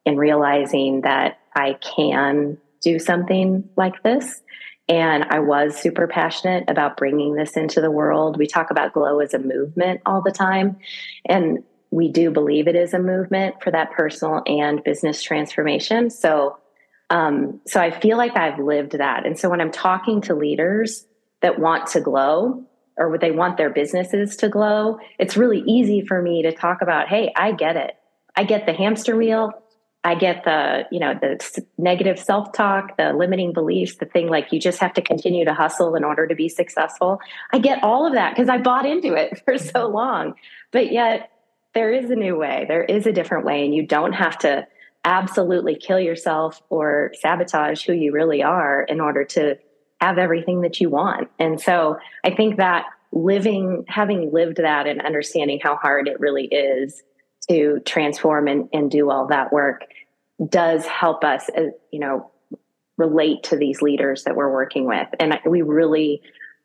and 0.05 0.17
realizing 0.17 1.01
that 1.01 1.39
I 1.55 1.73
can 1.73 2.57
do 2.81 2.99
something 2.99 3.67
like 3.75 4.03
this. 4.03 4.41
And 4.89 5.25
I 5.25 5.39
was 5.39 5.75
super 5.75 6.07
passionate 6.07 6.63
about 6.69 6.95
bringing 6.95 7.35
this 7.35 7.57
into 7.57 7.81
the 7.81 7.91
world. 7.91 8.37
We 8.37 8.47
talk 8.47 8.71
about 8.71 8.93
Glow 8.93 9.19
as 9.19 9.33
a 9.33 9.39
movement 9.39 10.01
all 10.05 10.21
the 10.21 10.31
time. 10.31 10.77
And 11.25 11.63
we 11.91 12.09
do 12.09 12.31
believe 12.31 12.67
it 12.67 12.75
is 12.75 12.93
a 12.93 12.99
movement 12.99 13.55
for 13.61 13.71
that 13.71 13.91
personal 13.91 14.43
and 14.45 14.83
business 14.83 15.21
transformation. 15.21 16.09
So, 16.09 16.57
um, 17.09 17.61
so 17.65 17.81
I 17.81 17.91
feel 17.91 18.17
like 18.17 18.37
I've 18.37 18.59
lived 18.59 18.93
that. 18.93 19.25
And 19.25 19.37
so 19.37 19.49
when 19.49 19.61
I'm 19.61 19.71
talking 19.71 20.21
to 20.21 20.35
leaders 20.35 21.05
that 21.41 21.59
want 21.59 21.87
to 21.87 22.01
glow 22.01 22.65
or 22.97 23.17
they 23.17 23.31
want 23.31 23.57
their 23.57 23.69
businesses 23.69 24.35
to 24.37 24.49
glow, 24.49 24.99
it's 25.19 25.37
really 25.37 25.63
easy 25.67 26.01
for 26.01 26.21
me 26.21 26.43
to 26.43 26.51
talk 26.51 26.81
about, 26.81 27.07
hey, 27.07 27.31
I 27.35 27.51
get 27.51 27.75
it. 27.77 27.91
I 28.35 28.43
get 28.43 28.65
the 28.65 28.73
hamster 28.73 29.15
wheel. 29.15 29.51
I 30.03 30.15
get 30.15 30.45
the, 30.45 30.85
you 30.91 30.99
know, 30.99 31.13
the 31.13 31.65
negative 31.77 32.17
self-talk, 32.17 32.97
the 32.97 33.13
limiting 33.13 33.51
beliefs, 33.51 33.97
the 33.97 34.05
thing 34.05 34.29
like 34.29 34.53
you 34.53 34.59
just 34.59 34.79
have 34.79 34.93
to 34.93 35.01
continue 35.01 35.43
to 35.43 35.53
hustle 35.53 35.95
in 35.95 36.03
order 36.03 36.27
to 36.27 36.35
be 36.35 36.47
successful. 36.47 37.19
I 37.51 37.59
get 37.59 37.83
all 37.83 38.05
of 38.05 38.13
that 38.13 38.35
because 38.35 38.47
I 38.47 38.57
bought 38.57 38.85
into 38.85 39.13
it 39.13 39.41
for 39.45 39.57
so 39.57 39.87
long. 39.87 40.35
But 40.71 40.91
yet 40.91 41.31
there 41.73 41.91
is 41.91 42.09
a 42.09 42.15
new 42.15 42.37
way. 42.37 42.65
There 42.67 42.83
is 42.83 43.05
a 43.05 43.11
different 43.11 43.45
way, 43.45 43.65
and 43.65 43.75
you 43.75 43.85
don't 43.85 44.13
have 44.13 44.37
to 44.39 44.67
absolutely 45.03 45.75
kill 45.75 45.99
yourself 45.99 46.61
or 46.69 47.11
sabotage 47.19 47.85
who 47.85 47.93
you 47.93 48.11
really 48.11 48.43
are 48.43 48.83
in 48.83 48.99
order 48.99 49.23
to 49.23 49.57
have 50.01 50.17
everything 50.17 50.61
that 50.61 50.79
you 50.79 50.89
want. 50.89 51.29
And 51.39 51.59
so 51.59 51.97
I 52.23 52.31
think 52.31 52.57
that 52.57 52.85
living, 53.11 53.85
having 53.87 54.31
lived 54.31 54.57
that 54.57 54.85
and 54.85 55.01
understanding 55.01 55.59
how 55.61 55.75
hard 55.75 56.07
it 56.07 56.19
really 56.19 56.45
is 56.45 57.03
to 57.49 57.79
transform 57.85 58.47
and, 58.47 58.69
and 58.73 58.91
do 58.91 59.09
all 59.09 59.27
that 59.27 59.51
work 59.51 59.85
does 60.49 60.85
help 60.85 61.23
us, 61.23 61.49
uh, 61.57 61.63
you 61.91 61.99
know, 61.99 62.31
relate 62.97 63.43
to 63.43 63.55
these 63.55 63.81
leaders 63.81 64.23
that 64.23 64.35
we're 64.35 64.51
working 64.51 64.85
with. 64.85 65.07
And 65.19 65.39
we 65.45 65.61
really 65.61 66.21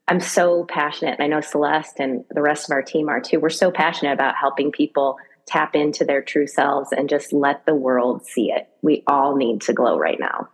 I'm 0.08 0.20
so 0.20 0.64
passionate. 0.64 1.18
And 1.18 1.22
I 1.22 1.26
know 1.28 1.40
Celeste 1.40 2.00
and 2.00 2.24
the 2.30 2.42
rest 2.42 2.68
of 2.68 2.72
our 2.72 2.82
team 2.82 3.08
are 3.08 3.20
too. 3.20 3.38
We're 3.38 3.50
so 3.50 3.70
passionate 3.70 4.12
about 4.12 4.34
helping 4.36 4.72
people 4.72 5.16
tap 5.46 5.74
into 5.74 6.04
their 6.04 6.22
true 6.22 6.46
selves 6.46 6.92
and 6.92 7.08
just 7.08 7.32
let 7.32 7.66
the 7.66 7.74
world 7.74 8.26
see 8.26 8.50
it. 8.50 8.68
We 8.82 9.04
all 9.06 9.36
need 9.36 9.60
to 9.62 9.72
glow 9.72 9.98
right 9.98 10.18
now. 10.18 10.48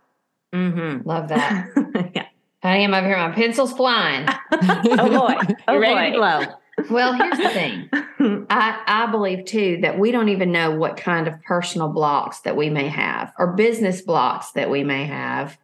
Mm-hmm. 0.53 1.07
Love 1.07 1.29
that. 1.29 1.67
yeah. 2.15 2.27
I 2.61 2.77
am 2.77 2.93
over 2.93 3.07
here. 3.07 3.17
My 3.17 3.31
pencil's 3.31 3.73
flying. 3.73 4.27
oh 4.51 5.09
boy. 5.09 5.53
Oh 5.67 5.73
you 5.73 5.79
ready 5.79 6.11
boy. 6.11 6.11
to 6.11 6.17
glow. 6.17 6.95
Well, 6.95 7.13
here's 7.13 7.37
the 7.37 7.49
thing. 7.49 7.89
I, 8.49 8.81
I 8.85 9.05
believe 9.11 9.45
too 9.45 9.79
that 9.81 9.97
we 9.97 10.11
don't 10.11 10.29
even 10.29 10.51
know 10.51 10.71
what 10.71 10.97
kind 10.97 11.27
of 11.27 11.41
personal 11.43 11.87
blocks 11.87 12.41
that 12.41 12.57
we 12.57 12.69
may 12.69 12.87
have 12.89 13.31
or 13.39 13.53
business 13.53 14.01
blocks 14.01 14.51
that 14.51 14.69
we 14.69 14.83
may 14.83 15.05
have 15.05 15.57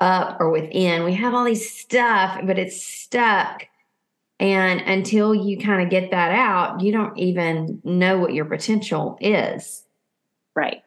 up 0.00 0.40
or 0.40 0.50
within. 0.50 1.04
We 1.04 1.14
have 1.14 1.34
all 1.34 1.44
these 1.44 1.70
stuff, 1.70 2.40
but 2.44 2.58
it's 2.58 2.82
stuck. 2.82 3.66
And 4.40 4.80
until 4.80 5.34
you 5.34 5.58
kind 5.58 5.82
of 5.82 5.90
get 5.90 6.10
that 6.10 6.32
out, 6.32 6.80
you 6.80 6.92
don't 6.92 7.16
even 7.18 7.80
know 7.84 8.18
what 8.18 8.32
your 8.32 8.46
potential 8.46 9.18
is. 9.20 9.84
Right. 10.56 10.82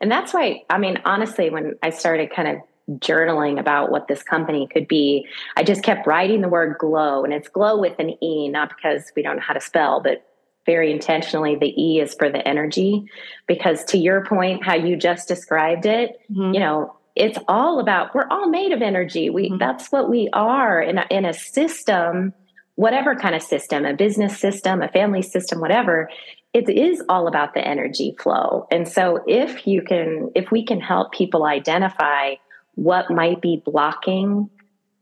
And 0.00 0.10
that's 0.10 0.34
why, 0.34 0.64
I 0.68 0.78
mean, 0.78 0.98
honestly, 1.04 1.50
when 1.50 1.74
I 1.82 1.90
started 1.90 2.30
kind 2.34 2.48
of 2.48 2.98
journaling 2.98 3.60
about 3.60 3.92
what 3.92 4.08
this 4.08 4.22
company 4.24 4.66
could 4.66 4.88
be, 4.88 5.26
I 5.56 5.62
just 5.62 5.84
kept 5.84 6.06
writing 6.06 6.40
the 6.40 6.48
word 6.48 6.76
glow. 6.78 7.22
And 7.22 7.32
it's 7.32 7.48
glow 7.48 7.78
with 7.78 7.96
an 7.98 8.22
E, 8.22 8.48
not 8.48 8.70
because 8.74 9.12
we 9.14 9.22
don't 9.22 9.36
know 9.36 9.42
how 9.42 9.54
to 9.54 9.60
spell, 9.60 10.00
but 10.00 10.26
very 10.66 10.92
intentionally, 10.92 11.56
the 11.56 11.74
E 11.80 12.00
is 12.00 12.14
for 12.14 12.30
the 12.30 12.46
energy. 12.46 13.04
Because 13.46 13.84
to 13.86 13.98
your 13.98 14.24
point, 14.24 14.64
how 14.64 14.74
you 14.74 14.96
just 14.96 15.28
described 15.28 15.86
it, 15.86 16.20
mm-hmm. 16.30 16.54
you 16.54 16.60
know, 16.60 16.96
it's 17.16 17.38
all 17.48 17.80
about 17.80 18.14
we're 18.14 18.28
all 18.30 18.48
made 18.48 18.72
of 18.72 18.82
energy 18.82 19.30
we 19.30 19.48
mm-hmm. 19.48 19.58
that's 19.58 19.90
what 19.90 20.08
we 20.08 20.28
are 20.32 20.80
in 20.80 20.98
a, 20.98 21.06
in 21.10 21.24
a 21.24 21.32
system 21.32 22.32
whatever 22.76 23.14
kind 23.14 23.34
of 23.34 23.42
system 23.42 23.84
a 23.84 23.94
business 23.94 24.38
system 24.38 24.80
a 24.80 24.88
family 24.88 25.22
system 25.22 25.60
whatever 25.60 26.08
it 26.52 26.68
is 26.68 27.02
all 27.08 27.26
about 27.26 27.52
the 27.54 27.66
energy 27.66 28.14
flow 28.18 28.66
and 28.70 28.88
so 28.88 29.22
if 29.26 29.66
you 29.66 29.82
can 29.82 30.30
if 30.34 30.50
we 30.50 30.64
can 30.64 30.80
help 30.80 31.12
people 31.12 31.44
identify 31.44 32.34
what 32.76 33.10
might 33.10 33.40
be 33.40 33.60
blocking 33.64 34.48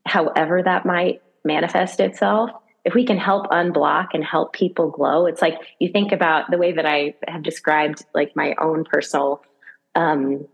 however 0.06 0.62
that 0.62 0.86
might 0.86 1.22
manifest 1.44 2.00
itself 2.00 2.50
if 2.84 2.94
we 2.94 3.04
can 3.04 3.18
help 3.18 3.46
unblock 3.48 4.08
and 4.14 4.24
help 4.24 4.52
people 4.52 4.90
glow 4.90 5.26
it's 5.26 5.42
like 5.42 5.58
you 5.78 5.90
think 5.90 6.12
about 6.12 6.50
the 6.50 6.58
way 6.58 6.72
that 6.72 6.86
i 6.86 7.14
have 7.26 7.42
described 7.42 8.04
like 8.14 8.34
my 8.36 8.54
own 8.60 8.84
personal 8.84 9.42
um, 9.94 10.46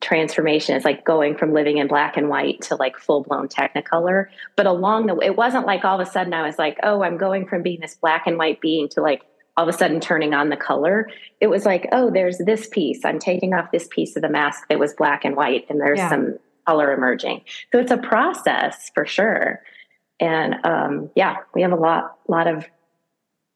transformation 0.00 0.74
is 0.76 0.84
like 0.84 1.04
going 1.04 1.36
from 1.36 1.52
living 1.52 1.78
in 1.78 1.86
black 1.86 2.16
and 2.16 2.28
white 2.28 2.62
to 2.62 2.76
like 2.76 2.98
full 2.98 3.22
blown 3.22 3.48
technicolor. 3.48 4.26
But 4.56 4.66
along 4.66 5.06
the 5.06 5.14
way, 5.14 5.26
it 5.26 5.36
wasn't 5.36 5.66
like 5.66 5.84
all 5.84 6.00
of 6.00 6.06
a 6.06 6.10
sudden 6.10 6.32
I 6.32 6.46
was 6.46 6.58
like, 6.58 6.78
oh, 6.82 7.02
I'm 7.02 7.18
going 7.18 7.46
from 7.46 7.62
being 7.62 7.80
this 7.80 7.94
black 7.94 8.26
and 8.26 8.38
white 8.38 8.60
being 8.60 8.88
to 8.90 9.02
like 9.02 9.22
all 9.56 9.68
of 9.68 9.74
a 9.74 9.76
sudden 9.76 10.00
turning 10.00 10.32
on 10.32 10.48
the 10.48 10.56
color. 10.56 11.10
It 11.40 11.48
was 11.48 11.66
like, 11.66 11.86
oh, 11.92 12.10
there's 12.10 12.38
this 12.38 12.66
piece. 12.68 13.04
I'm 13.04 13.18
taking 13.18 13.52
off 13.52 13.72
this 13.72 13.88
piece 13.88 14.16
of 14.16 14.22
the 14.22 14.30
mask 14.30 14.68
that 14.68 14.78
was 14.78 14.94
black 14.94 15.24
and 15.24 15.36
white, 15.36 15.66
and 15.68 15.80
there's 15.80 15.98
yeah. 15.98 16.08
some 16.08 16.38
color 16.66 16.92
emerging. 16.92 17.42
So 17.72 17.78
it's 17.78 17.90
a 17.90 17.98
process 17.98 18.90
for 18.94 19.04
sure. 19.04 19.60
And 20.20 20.54
um, 20.64 21.10
yeah, 21.16 21.36
we 21.54 21.62
have 21.62 21.72
a 21.72 21.76
lot, 21.76 22.18
lot 22.28 22.46
of, 22.46 22.66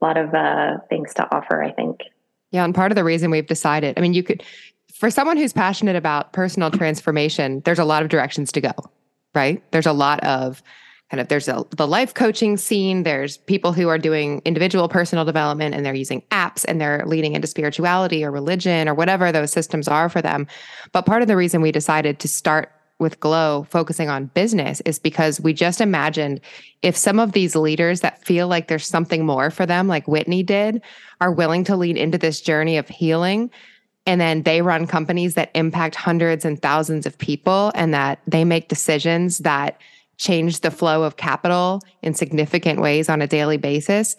lot 0.01 0.17
of 0.17 0.35
uh, 0.35 0.79
things 0.89 1.15
to 1.15 1.35
offer. 1.35 1.63
I 1.63 1.73
think. 1.73 2.01
Yeah, 2.51 2.65
and 2.65 2.75
part 2.75 2.93
of 2.93 2.97
the 2.97 3.05
reason 3.05 3.31
we've 3.31 3.47
decided, 3.47 3.99
I 3.99 4.01
mean, 4.01 4.15
you 4.15 4.23
could 4.23 4.43
for 4.95 5.11
someone 5.11 5.37
who's 5.37 5.53
passionate 5.53 5.97
about 5.97 6.33
personal 6.33 6.71
transformation, 6.71 7.61
there's 7.65 7.81
a 7.81 7.85
lot 7.85 8.03
of 8.03 8.09
directions 8.09 8.53
to 8.53 8.61
go, 8.61 8.73
right? 9.35 9.63
There's 9.73 9.87
a 9.87 9.93
lot 9.93 10.23
of 10.25 10.63
kind 11.11 11.21
of 11.21 11.29
there's 11.29 11.49
a, 11.49 11.65
the 11.71 11.87
life 11.87 12.15
coaching 12.15 12.57
scene 12.57 13.03
there's 13.03 13.37
people 13.37 13.73
who 13.73 13.89
are 13.89 13.99
doing 13.99 14.41
individual 14.45 14.89
personal 14.89 15.25
development 15.25 15.75
and 15.75 15.85
they're 15.85 15.95
using 15.95 16.23
apps 16.31 16.65
and 16.67 16.81
they're 16.81 17.05
leading 17.07 17.35
into 17.35 17.47
spirituality 17.47 18.25
or 18.25 18.31
religion 18.31 18.89
or 18.89 18.95
whatever 18.95 19.31
those 19.31 19.53
systems 19.53 19.87
are 19.87 20.09
for 20.09 20.23
them 20.23 20.47
but 20.93 21.05
part 21.05 21.21
of 21.21 21.29
the 21.29 21.37
reason 21.37 21.61
we 21.61 21.71
decided 21.71 22.19
to 22.19 22.27
start 22.27 22.73
with 22.99 23.21
glow 23.21 23.67
focusing 23.71 24.09
on 24.09 24.27
business 24.27 24.81
is 24.83 24.99
because 24.99 25.41
we 25.41 25.53
just 25.53 25.81
imagined 25.81 26.41
if 26.83 26.97
some 26.97 27.19
of 27.19 27.33
these 27.33 27.57
leaders 27.57 28.01
that 28.01 28.25
feel 28.25 28.47
like 28.47 28.69
there's 28.69 28.87
something 28.87 29.27
more 29.27 29.51
for 29.51 29.67
them 29.67 29.89
like 29.89 30.07
whitney 30.07 30.43
did 30.43 30.81
are 31.21 31.33
willing 31.33 31.65
to 31.65 31.77
lead 31.77 31.97
into 31.97 32.19
this 32.19 32.41
journey 32.41 32.77
of 32.77 32.89
healing 32.89 33.51
and 34.07 34.21
then 34.21 34.43
they 34.43 34.63
run 34.63 34.87
companies 34.87 35.35
that 35.35 35.51
impact 35.55 35.97
hundreds 35.97 36.45
and 36.45 36.61
thousands 36.63 37.07
of 37.07 37.19
people 37.19 37.73
and 37.75 37.93
that 37.93 38.21
they 38.27 38.45
make 38.45 38.69
decisions 38.69 39.39
that 39.39 39.81
change 40.17 40.61
the 40.61 40.71
flow 40.71 41.03
of 41.03 41.17
capital 41.17 41.81
in 42.03 42.15
significant 42.15 42.81
ways 42.81 43.09
on 43.09 43.21
a 43.21 43.27
daily 43.27 43.57
basis 43.57 44.17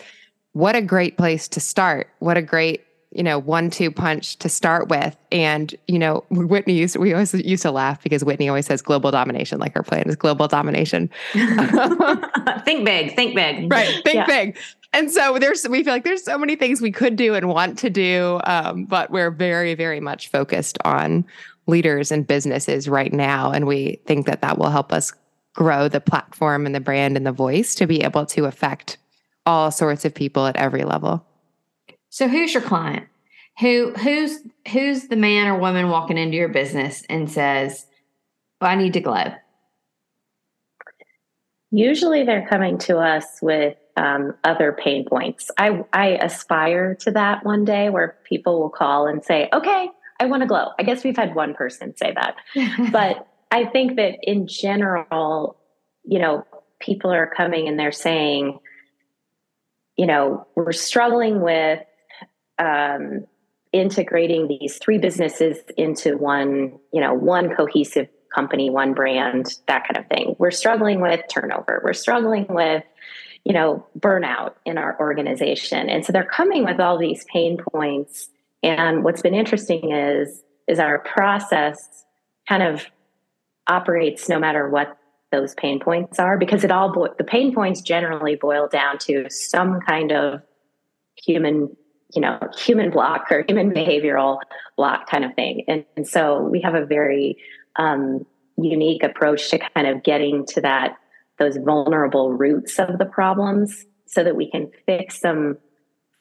what 0.56 0.74
a 0.74 0.82
great 0.82 1.18
place 1.18 1.50
to 1.50 1.60
start. 1.60 2.08
What 2.20 2.38
a 2.38 2.42
great 2.42 2.82
you 3.16 3.24
know 3.24 3.40
one 3.40 3.70
two 3.70 3.90
punch 3.90 4.38
to 4.38 4.50
start 4.50 4.90
with. 4.90 5.16
And 5.32 5.74
you 5.88 5.98
know 5.98 6.24
whitney 6.30 6.74
used 6.74 6.98
we 6.98 7.14
always 7.14 7.34
used 7.34 7.64
to 7.64 7.72
laugh 7.72 8.04
because 8.04 8.24
whitney 8.24 8.50
always 8.50 8.68
says 8.68 8.82
global 8.82 9.10
domination 9.10 9.60
like 9.60 9.74
her 9.74 9.84
plan 9.84 10.08
is 10.08 10.16
global 10.16 10.48
domination. 10.48 11.10
Think 11.34 12.86
big 12.86 13.16
think 13.16 13.36
big. 13.36 13.72
Right 13.72 14.04
think 14.04 14.16
yeah. 14.16 14.26
big. 14.26 14.58
And 14.94 15.12
so 15.12 15.38
there's 15.40 15.68
we 15.68 15.84
feel 15.84 15.94
like 15.94 16.04
there's 16.04 16.24
so 16.24 16.38
many 16.38 16.56
things 16.56 16.82
we 16.82 16.92
could 16.92 17.16
do 17.16 17.36
and 17.36 17.48
want 17.48 17.78
to 17.80 17.90
do 17.90 18.40
um, 18.44 18.86
but 18.86 19.12
we're 19.12 19.32
very 19.32 19.76
very 19.76 20.00
much 20.00 20.30
focused 20.30 20.78
on 20.84 21.26
leaders 21.68 22.12
and 22.12 22.28
businesses 22.28 22.88
right 22.88 23.14
now. 23.14 23.52
And 23.52 23.66
we 23.66 24.00
think 24.06 24.26
that 24.28 24.42
that 24.42 24.58
will 24.58 24.70
help 24.70 24.92
us 24.92 25.14
grow 25.54 25.88
the 25.88 26.02
platform 26.02 26.66
and 26.66 26.76
the 26.76 26.80
brand 26.80 27.18
and 27.18 27.26
the 27.26 27.32
voice 27.32 27.76
to 27.76 27.88
be 27.88 28.04
able 28.04 28.26
to 28.28 28.46
affect 28.46 28.98
all 29.46 29.72
sorts 29.72 30.06
of 30.06 30.14
people 30.14 30.48
at 30.48 30.56
every 30.58 30.84
level 30.84 31.26
so 32.16 32.30
who's 32.30 32.54
your 32.54 32.64
client 32.64 33.08
who 33.60 33.92
who's 33.94 34.40
who's 34.72 35.08
the 35.10 35.16
man 35.16 35.48
or 35.48 35.60
woman 35.60 35.90
walking 35.90 36.18
into 36.18 36.38
your 36.38 36.48
business 36.50 37.04
and 37.10 37.30
says 37.30 37.86
well, 38.62 38.72
i 38.72 38.76
need 38.76 38.94
to 38.94 39.02
glow 39.02 39.34
usually 41.72 42.24
they're 42.24 42.48
coming 42.48 42.78
to 42.78 42.98
us 42.98 43.26
with 43.42 43.76
um, 43.98 44.34
other 44.44 44.78
pain 44.78 45.06
points. 45.06 45.50
I, 45.58 45.84
I 45.94 46.18
aspire 46.22 46.96
to 47.02 47.12
that 47.12 47.46
one 47.46 47.66
day 47.66 47.90
where 47.90 48.18
people 48.24 48.60
will 48.60 48.70
call 48.70 49.08
and 49.08 49.24
say, 49.24 49.50
okay, 49.54 49.90
I 50.20 50.26
want 50.26 50.42
to 50.42 50.48
glow. 50.48 50.70
I 50.80 50.84
guess 50.84 51.04
we've 51.04 51.16
had 51.16 51.36
one 51.36 51.54
person 51.54 51.96
say 51.96 52.14
that. 52.14 52.36
but 52.92 53.28
I 53.52 53.66
think 53.66 53.96
that 53.98 54.18
in 54.22 54.48
general, 54.48 55.58
you 56.04 56.20
know, 56.20 56.46
people 56.80 57.12
are 57.12 57.32
coming 57.36 57.68
and 57.68 57.80
they're 57.80 57.92
saying, 57.92 58.60
you 59.98 60.06
know, 60.06 60.46
we're 60.56 60.74
struggling 60.74 61.42
with 61.42 61.80
um, 62.60 63.26
integrating 63.72 64.48
these 64.48 64.78
three 64.78 64.98
businesses 64.98 65.58
into 65.78 66.18
one, 66.18 66.78
you 66.92 67.02
know, 67.02 67.14
one 67.14 67.56
cohesive 67.56 68.08
company, 68.34 68.70
one 68.70 68.94
brand, 68.94 69.48
that 69.68 69.88
kind 69.88 69.98
of 69.98 70.08
thing. 70.10 70.36
We're 70.40 70.52
struggling 70.52 71.02
with 71.02 71.22
turnover. 71.30 71.82
We're 71.84 71.94
struggling 71.94 72.48
with 72.50 72.84
you 73.46 73.54
know, 73.54 73.86
burnout 73.98 74.56
in 74.66 74.78
our 74.78 75.00
organization. 75.00 75.88
And 75.88 76.04
so 76.04 76.12
they're 76.12 76.24
coming 76.24 76.66
with 76.66 76.80
all 76.80 76.98
these 76.98 77.24
pain 77.32 77.58
points. 77.72 78.30
And 78.64 79.04
what's 79.04 79.22
been 79.22 79.36
interesting 79.36 79.92
is 79.92 80.42
is 80.68 80.80
our 80.80 80.98
process 80.98 82.06
kind 82.50 82.64
of 82.64 82.88
operates 83.68 84.28
no 84.28 84.40
matter 84.40 84.68
what 84.68 84.98
those 85.32 85.54
pain 85.54 85.80
points 85.80 86.18
are 86.18 86.40
because 86.40 86.64
it 86.64 86.72
all 86.72 86.92
bo- 86.92 87.14
the 87.20 87.24
pain 87.24 87.54
points 87.54 87.82
generally 87.82 88.36
boil 88.36 88.68
down 88.68 88.98
to 88.98 89.30
some 89.30 89.80
kind 89.82 90.12
of 90.12 90.42
human 91.16 91.76
you 92.14 92.22
know 92.22 92.40
human 92.58 92.92
block 92.92 93.32
or 93.32 93.44
human 93.48 93.72
behavioral 93.72 94.40
block 94.78 95.10
kind 95.10 95.26
of 95.26 95.34
thing. 95.36 95.64
And, 95.68 95.86
and 95.96 96.08
so 96.08 96.42
we 96.42 96.62
have 96.62 96.76
a 96.76 96.86
very 96.86 97.38
um, 97.78 98.26
unique 98.58 99.04
approach 99.04 99.50
to 99.50 99.60
kind 99.60 99.88
of 99.88 100.04
getting 100.04 100.46
to 100.48 100.62
that 100.62 100.98
those 101.40 101.58
vulnerable 101.58 102.34
roots 102.34 102.80
of 102.80 102.98
the 102.98 103.06
problems 103.06 103.86
so 104.06 104.24
that 104.24 104.36
we 104.36 104.50
can 104.50 104.72
fix 104.86 105.20
them 105.20 105.58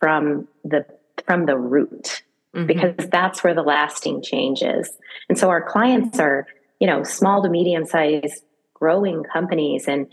from 0.01 0.49
the 0.65 0.85
from 1.27 1.47
the 1.47 1.57
root 1.57 2.23
mm-hmm. 2.55 2.67
because 2.67 2.95
that's 3.11 3.45
where 3.45 3.55
the 3.55 3.63
lasting 3.63 4.23
change 4.23 4.63
is. 4.63 4.91
And 5.29 5.39
so 5.39 5.49
our 5.51 5.63
clients 5.63 6.19
are 6.19 6.47
you 6.81 6.87
know 6.87 7.03
small 7.05 7.43
to 7.43 7.49
medium 7.49 7.87
sized 7.87 8.43
growing 8.75 9.23
companies 9.33 9.87
and 9.87 10.07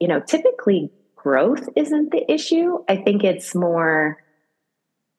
you 0.00 0.08
know 0.08 0.20
typically 0.20 0.90
growth 1.14 1.68
isn't 1.76 2.10
the 2.10 2.30
issue. 2.30 2.78
I 2.88 2.96
think 2.96 3.22
it's 3.22 3.54
more 3.54 4.18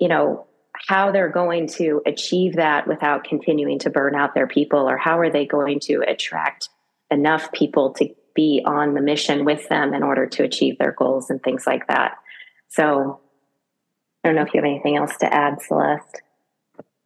you 0.03 0.10
know 0.10 0.45
how 0.74 1.13
they're 1.13 1.29
going 1.29 1.65
to 1.65 2.01
achieve 2.05 2.57
that 2.57 2.89
without 2.89 3.24
continuing 3.24 3.79
to 3.79 3.89
burn 3.89 4.15
out 4.15 4.36
their 4.36 4.48
people 4.48 4.89
or 4.89 4.98
how 4.98 5.17
are 5.17 5.29
they 5.29 5.45
going 5.45 5.79
to 5.79 6.03
attract 6.05 6.67
enough 7.10 7.50
people 7.53 7.93
to 7.93 8.10
be 8.36 8.62
on 8.65 8.95
the 8.95 9.01
mission 9.01 9.45
with 9.45 9.69
them 9.69 9.93
in 9.93 10.03
order 10.03 10.27
to 10.27 10.43
achieve 10.43 10.77
their 10.79 10.91
goals 10.91 11.29
and 11.29 11.41
things 11.41 11.65
like 11.65 11.88
that. 11.88 12.17
So 12.67 13.22
i 14.24 14.27
don't 14.27 14.36
know 14.36 14.41
if 14.41 14.53
you 14.53 14.60
have 14.60 14.65
anything 14.65 14.98
else 14.98 15.15
to 15.17 15.33
add 15.33 15.62
celeste. 15.62 16.22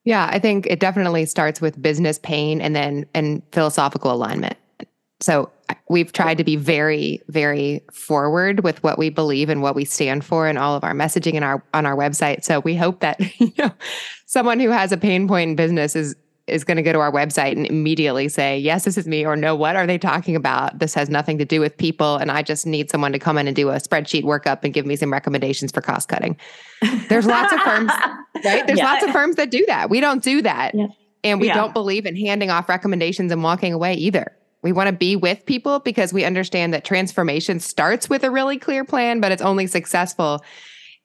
Yeah 0.04 0.28
i 0.32 0.40
think 0.40 0.66
it 0.66 0.80
definitely 0.80 1.28
starts 1.28 1.62
with 1.62 1.80
business 1.80 2.18
pain 2.18 2.62
and 2.62 2.76
then 2.76 3.06
and 3.14 3.44
philosophical 3.52 4.12
alignment. 4.12 4.58
So 5.20 5.52
we've 5.90 6.12
tried 6.12 6.38
to 6.38 6.44
be 6.44 6.56
very, 6.56 7.22
very 7.28 7.84
forward 7.92 8.64
with 8.64 8.82
what 8.84 8.98
we 8.98 9.10
believe 9.10 9.50
and 9.50 9.62
what 9.62 9.76
we 9.76 9.86
stand 9.86 10.24
for 10.24 10.48
and 10.48 10.58
all 10.58 10.76
of 10.76 10.84
our 10.84 10.94
messaging 10.94 11.34
in 11.34 11.44
our 11.44 11.64
on 11.74 11.86
our 11.86 11.96
website. 11.96 12.44
So 12.44 12.60
we 12.60 12.76
hope 12.76 13.00
that 13.02 13.20
you 13.40 13.54
know 13.58 13.72
someone 14.26 14.60
who 14.60 14.70
has 14.70 14.92
a 14.92 14.98
pain 14.98 15.28
point 15.28 15.52
in 15.52 15.56
business 15.56 15.96
is 15.96 16.16
is 16.48 16.64
going 16.64 16.78
to 16.78 16.84
go 16.84 16.94
to 16.94 17.00
our 17.00 17.12
website 17.12 17.52
and 17.52 17.68
immediately 17.68 18.30
say, 18.30 18.58
yes, 18.58 18.86
this 18.86 18.98
is 18.98 19.06
me, 19.06 19.26
or 19.26 19.36
no, 19.36 19.54
what 19.54 19.76
are 19.76 19.86
they 19.86 19.98
talking 19.98 20.36
about? 20.36 20.80
This 20.80 20.94
has 20.94 21.10
nothing 21.10 21.38
to 21.40 21.46
do 21.46 21.60
with 21.60 21.78
people. 21.78 22.16
And 22.16 22.32
I 22.32 22.42
just 22.42 22.66
need 22.66 22.90
someone 22.90 23.12
to 23.12 23.20
come 23.20 23.38
in 23.38 23.48
and 23.48 23.56
do 23.56 23.70
a 23.70 23.76
spreadsheet 23.76 24.24
workup 24.24 24.64
and 24.64 24.74
give 24.74 24.86
me 24.86 24.96
some 24.96 25.12
recommendations 25.12 25.72
for 25.74 25.82
cost 25.82 26.08
cutting. 26.08 26.38
There's 27.10 27.26
lots 27.26 27.52
of 27.52 27.60
firms, 27.60 27.92
right? 28.46 28.66
There's 28.66 28.80
yeah. 28.80 28.86
lots 28.86 29.04
of 29.04 29.12
firms 29.12 29.36
that 29.36 29.52
do 29.52 29.66
that. 29.68 29.90
We 29.90 30.00
don't 30.00 30.24
do 30.24 30.42
that. 30.42 30.74
Yeah. 30.74 30.88
And 31.24 31.42
we 31.42 31.48
yeah. 31.48 31.56
don't 31.56 31.74
believe 31.74 32.06
in 32.06 32.16
handing 32.16 32.50
off 32.50 32.70
recommendations 32.70 33.32
and 33.32 33.44
walking 33.44 33.74
away 33.74 33.96
either. 33.96 34.37
We 34.64 34.72
want 34.72 34.88
to 34.88 34.94
be 34.94 35.16
with 35.16 35.46
people 35.46 35.80
because 35.80 36.12
we 36.12 36.26
understand 36.26 36.74
that 36.74 36.84
transformation 36.84 37.60
starts 37.60 38.10
with 38.10 38.24
a 38.24 38.32
really 38.32 38.58
clear 38.58 38.84
plan, 38.84 39.20
but 39.20 39.32
it's 39.32 39.42
only 39.42 39.68
successful 39.68 40.44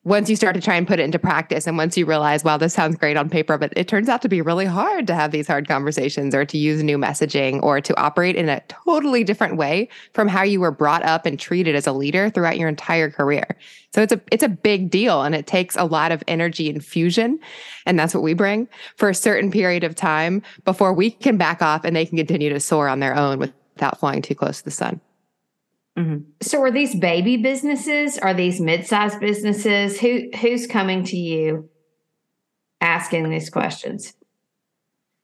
once 0.05 0.29
you 0.29 0.35
start 0.35 0.55
to 0.55 0.61
try 0.61 0.75
and 0.75 0.89
put 0.89 0.99
it 0.99 1.05
into 1.05 1.19
practice 1.19 1.67
and 1.67 1.77
once 1.77 1.97
you 1.97 2.05
realize, 2.05 2.43
wow, 2.43 2.57
this 2.57 2.75
sounds 2.75 2.97
great 2.97 3.17
on 3.17 3.31
paper, 3.31 3.57
but 3.57 3.73
it 3.77 3.87
turns 3.87 4.09
out 4.09 4.21
to 4.21 4.29
be 4.29 4.41
really 4.41 4.65
hard 4.65 5.07
to 5.07 5.15
have 5.15 5.31
these 5.31 5.47
hard 5.47 5.69
conversations 5.69 6.35
or 6.35 6.45
to 6.45 6.59
use 6.59 6.83
new 6.83 6.99
messaging 6.99 7.63
or 7.63 7.81
to 7.81 7.97
operate 8.01 8.35
in 8.35 8.49
a 8.49 8.61
totally 8.69 9.23
different 9.23 9.57
way 9.57 9.89
from 10.13 10.27
how 10.27 10.43
you 10.43 10.61
were 10.61 10.73
brought 10.73 11.05
up 11.05 11.25
and 11.25 11.39
treated 11.39 11.77
as 11.77 11.87
a 11.87 11.93
leader 11.93 12.31
throughout 12.31 12.59
your 12.59 12.69
entire 12.69 13.11
career. 13.11 13.57
So 13.95 14.03
it's 14.03 14.13
a 14.13 14.21
it's 14.33 14.43
a 14.43 14.49
big 14.49 14.91
deal 14.91 15.23
and 15.23 15.37
it 15.37 15.47
takes 15.47 15.77
a 15.77 15.85
lot 15.85 16.11
of 16.11 16.25
energy 16.27 16.69
and 16.69 16.77
infusion 16.77 17.39
and 17.87 17.99
that's 17.99 18.15
what 18.15 18.25
we 18.25 18.35
bring 18.35 18.69
for 18.97 19.09
a 19.09 19.15
certain 19.15 19.51
period 19.53 19.85
of 19.85 19.95
time 19.95 20.43
before 20.65 20.93
we 20.93 21.11
can 21.11 21.37
back 21.37 21.63
off 21.63 21.85
and 21.85 21.95
they 21.95 22.07
can 22.07 22.17
continue 22.17 22.49
to 22.49 22.59
soar 22.59 22.89
on 22.89 22.99
their 22.99 23.15
own 23.15 23.39
without 23.39 24.01
flying 24.01 24.23
too 24.23 24.35
close 24.35 24.59
to 24.59 24.65
the 24.65 24.71
sun. 24.71 25.01
Mm-hmm. 25.99 26.25
So, 26.41 26.63
are 26.63 26.71
these 26.71 26.95
baby 26.95 27.37
businesses? 27.37 28.19
Are 28.19 28.33
these 28.33 28.61
mid-sized 28.61 29.21
businesses? 29.21 30.01
Who 30.01 30.31
who's 30.41 30.67
coming 30.67 31.05
to 31.05 31.17
you 31.17 31.69
asking 32.81 33.29
these 33.29 33.51
questions? 33.51 34.15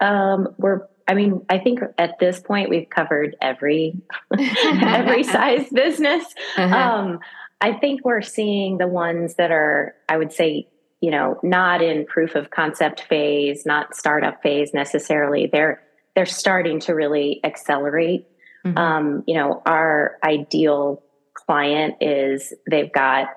Um, 0.00 0.48
we're. 0.58 0.82
I 1.06 1.14
mean, 1.14 1.40
I 1.48 1.58
think 1.58 1.80
at 1.96 2.18
this 2.18 2.38
point 2.38 2.68
we've 2.68 2.90
covered 2.90 3.34
every 3.40 3.94
every 4.38 5.22
size 5.24 5.70
business. 5.70 6.24
Uh-huh. 6.58 6.76
Um, 6.76 7.20
I 7.60 7.72
think 7.72 8.04
we're 8.04 8.22
seeing 8.22 8.78
the 8.78 8.86
ones 8.86 9.34
that 9.34 9.50
are, 9.50 9.94
I 10.08 10.16
would 10.16 10.32
say, 10.32 10.68
you 11.00 11.10
know, 11.10 11.40
not 11.42 11.82
in 11.82 12.04
proof 12.06 12.34
of 12.34 12.50
concept 12.50 13.02
phase, 13.08 13.64
not 13.64 13.96
startup 13.96 14.42
phase 14.42 14.74
necessarily. 14.74 15.48
They're 15.50 15.82
they're 16.14 16.26
starting 16.26 16.80
to 16.80 16.94
really 16.94 17.40
accelerate 17.44 18.26
Mm-hmm. 18.68 18.78
Um, 18.78 19.24
you 19.26 19.34
know, 19.34 19.62
our 19.66 20.18
ideal 20.22 21.02
client 21.34 21.96
is 22.00 22.52
they've 22.68 22.92
got, 22.92 23.28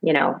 you 0.00 0.12
know, 0.12 0.40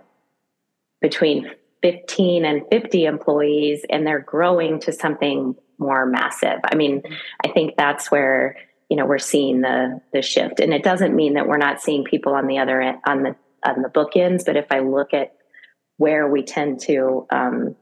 between 1.00 1.50
15 1.82 2.44
and 2.44 2.62
50 2.70 3.04
employees 3.04 3.84
and 3.90 4.06
they're 4.06 4.20
growing 4.20 4.80
to 4.80 4.92
something 4.92 5.56
more 5.78 6.06
massive. 6.06 6.60
I 6.70 6.76
mean, 6.76 7.02
I 7.44 7.48
think 7.48 7.74
that's 7.76 8.10
where, 8.10 8.56
you 8.88 8.96
know, 8.96 9.04
we're 9.04 9.18
seeing 9.18 9.62
the 9.62 10.00
the 10.12 10.22
shift. 10.22 10.60
And 10.60 10.72
it 10.72 10.84
doesn't 10.84 11.14
mean 11.14 11.34
that 11.34 11.48
we're 11.48 11.56
not 11.56 11.82
seeing 11.82 12.04
people 12.04 12.34
on 12.34 12.46
the 12.46 12.58
other 12.58 12.80
end 12.80 12.98
on 13.06 13.22
the 13.22 13.36
on 13.64 13.82
the 13.82 13.88
bookends, 13.88 14.44
but 14.44 14.56
if 14.56 14.66
I 14.70 14.80
look 14.80 15.12
at 15.12 15.34
where 15.96 16.28
we 16.28 16.42
tend 16.42 16.80
to 16.80 17.26
um, 17.30 17.76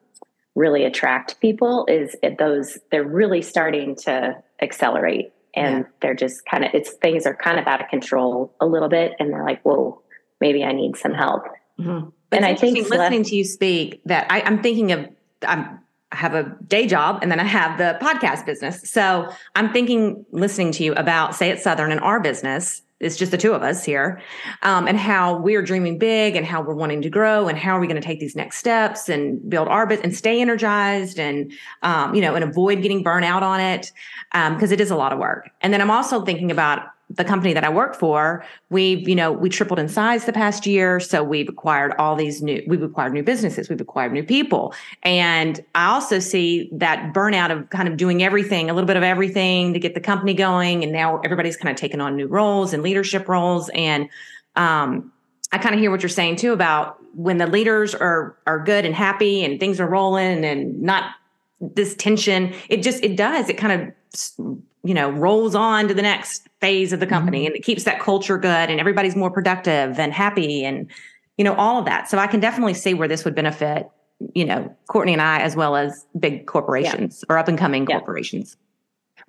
really 0.55 0.85
attract 0.85 1.41
people 1.41 1.87
is 1.89 2.17
at 2.23 2.39
those 2.39 2.79
they're 2.91 3.05
really 3.05 3.43
starting 3.43 3.95
to 3.95 4.37
accelerate 4.61 5.33
and 5.55 5.79
yeah. 5.79 5.91
they're 6.01 6.15
just 6.15 6.45
kind 6.47 6.65
of 6.65 6.71
it's 6.75 6.93
things 6.95 7.27
are 7.27 7.35
kind 7.35 7.59
of 7.59 7.67
out 7.67 7.81
of 7.81 7.89
control 7.89 8.55
a 8.61 8.67
little 8.67 8.89
bit 8.89 9.13
and 9.19 9.33
they're 9.33 9.45
like 9.45 9.63
whoa 9.63 10.01
maybe 10.41 10.65
i 10.65 10.73
need 10.73 10.97
some 10.97 11.13
help 11.13 11.45
mm-hmm. 11.79 12.09
and 12.33 12.45
i 12.45 12.55
think 12.55 12.79
listening 12.89 13.23
to 13.23 13.37
you 13.37 13.45
speak 13.45 14.01
that 14.05 14.27
I, 14.31 14.41
i'm 14.43 14.63
thinking 14.63 14.93
of 14.93 15.09
i'm 15.47 15.81
I 16.13 16.17
have 16.17 16.35
a 16.35 16.57
day 16.67 16.89
job 16.89 17.21
and 17.23 17.31
then 17.31 17.39
I 17.39 17.45
have 17.45 17.79
the 17.79 17.97
podcast 18.05 18.45
business. 18.45 18.91
So 18.91 19.29
I'm 19.55 19.73
thinking, 19.73 20.27
listening 20.33 20.73
to 20.73 20.83
you 20.83 20.93
about 20.95 21.37
Say 21.37 21.51
It 21.51 21.61
Southern 21.61 21.93
and 21.93 22.01
our 22.01 22.19
business 22.19 22.83
it's 23.01 23.17
just 23.17 23.33
the 23.33 23.39
two 23.39 23.53
of 23.53 23.63
us 23.63 23.85
here 23.85 24.21
um, 24.63 24.87
and 24.87 24.99
how 24.99 25.37
we're 25.39 25.63
dreaming 25.63 25.99
big 25.99 26.37
and 26.37 26.47
how 26.47 26.63
we're 26.63 26.75
wanting 26.75 27.03
to 27.03 27.11
grow 27.11 27.49
and 27.49 27.59
how 27.59 27.77
are 27.77 27.81
we 27.81 27.87
going 27.87 28.01
to 28.01 28.07
take 28.07 28.21
these 28.21 28.37
next 28.37 28.59
steps 28.59 29.09
and 29.09 29.49
build 29.49 29.69
our 29.69 29.87
business 29.87 30.05
and 30.05 30.17
stay 30.17 30.41
energized 30.41 31.19
and 31.19 31.53
um, 31.83 32.15
you 32.15 32.21
know 32.21 32.35
and 32.35 32.45
avoid 32.45 32.83
getting 32.83 33.03
burnt 33.03 33.25
out 33.25 33.43
on 33.43 33.61
it 33.61 33.91
because 34.33 34.71
um, 34.71 34.73
it 34.73 34.81
is 34.81 34.91
a 34.91 34.97
lot 34.97 35.13
of 35.13 35.19
work. 35.19 35.51
And 35.61 35.73
then 35.73 35.81
i'm 35.81 35.91
also 35.91 36.25
thinking 36.25 36.51
about 36.51 36.91
the 37.11 37.25
company 37.25 37.53
that 37.53 37.65
I 37.65 37.69
work 37.69 37.97
for, 37.97 38.45
we've, 38.71 39.09
you 39.09 39.17
know, 39.17 39.33
we 39.33 39.49
tripled 39.49 39.81
in 39.81 39.89
size 39.89 40.27
the 40.27 40.33
past 40.33 40.65
year. 40.65 41.01
So 41.01 41.25
we've 41.25 41.49
acquired 41.49 41.93
all 41.99 42.15
these 42.15 42.41
new, 42.41 42.63
we've 42.69 42.83
acquired 42.83 43.13
new 43.13 43.25
businesses, 43.25 43.69
we've 43.69 43.81
acquired 43.81 44.13
new 44.13 44.23
people. 44.23 44.73
And 45.03 45.61
I 45.75 45.87
also 45.87 46.21
see 46.21 46.71
that 46.73 47.13
burnout 47.13 47.51
of 47.51 47.69
kind 47.71 47.89
of 47.89 47.97
doing 47.97 48.23
everything, 48.23 48.71
a 48.71 48.75
little 48.75 48.87
bit 48.87 48.97
of 48.97 49.03
everything 49.03 49.73
to 49.73 49.81
get 49.81 49.95
the 49.95 50.01
company 50.01 50.35
going. 50.35 50.85
And 50.85 50.93
now 50.93 51.21
everybody's 51.21 51.57
kind 51.57 51.71
of 51.71 51.77
taking 51.77 52.01
on 52.01 52.17
new 52.17 52.29
roles 52.29 52.73
and 52.73 52.83
leadership 52.83 53.29
roles. 53.29 53.69
And 53.71 54.09
um, 54.55 55.13
I 55.53 55.59
kind 55.59 55.75
of 55.75 55.81
hear 55.81 55.91
what 55.91 56.03
you're 56.03 56.09
saying 56.09 56.37
too 56.37 56.53
about 56.53 56.97
when 57.15 57.39
the 57.39 57.47
leaders 57.47 57.95
are 57.95 58.37
are 58.47 58.63
good 58.63 58.85
and 58.85 58.95
happy 58.95 59.45
and 59.45 59.59
things 59.59 59.81
are 59.81 59.89
rolling 59.89 60.45
and 60.45 60.81
not 60.81 61.13
this 61.61 61.95
tension, 61.97 62.55
it 62.69 62.83
just 62.83 63.03
it 63.03 63.17
does. 63.17 63.49
It 63.49 63.59
kind 63.59 63.83
of 63.83 64.49
you 64.85 64.95
know 64.95 65.11
rolls 65.11 65.55
on 65.55 65.89
to 65.89 65.95
the 65.95 66.03
next 66.03 66.49
phase 66.61 66.93
of 66.93 67.01
the 67.01 67.07
company 67.07 67.41
mm-hmm. 67.41 67.47
and 67.49 67.57
it 67.57 67.63
keeps 67.63 67.85
that 67.85 68.01
culture 68.01 68.39
good 68.39 68.71
and 68.71 68.81
everybody's 68.81 69.17
more 69.17 69.31
productive 69.31 69.99
and 69.99 70.13
happy 70.13 70.65
and 70.65 70.91
you 71.37 71.45
know 71.45 71.55
all 71.55 71.79
of 71.79 71.85
that 71.85 72.09
so 72.09 72.19
i 72.19 72.27
can 72.27 72.41
definitely 72.41 72.75
see 72.75 72.95
where 72.95 73.09
this 73.09 73.25
would 73.25 73.35
benefit 73.35 73.89
you 74.35 74.45
know 74.45 74.75
courtney 74.89 75.13
and 75.13 75.23
i 75.23 75.41
as 75.41 75.57
well 75.57 75.77
as 75.77 76.07
big 76.19 76.47
corporations 76.47 77.25
yeah. 77.27 77.35
or 77.35 77.39
up 77.39 77.49
and 77.49 77.59
coming 77.59 77.87
yeah. 77.89 77.97
corporations 77.99 78.57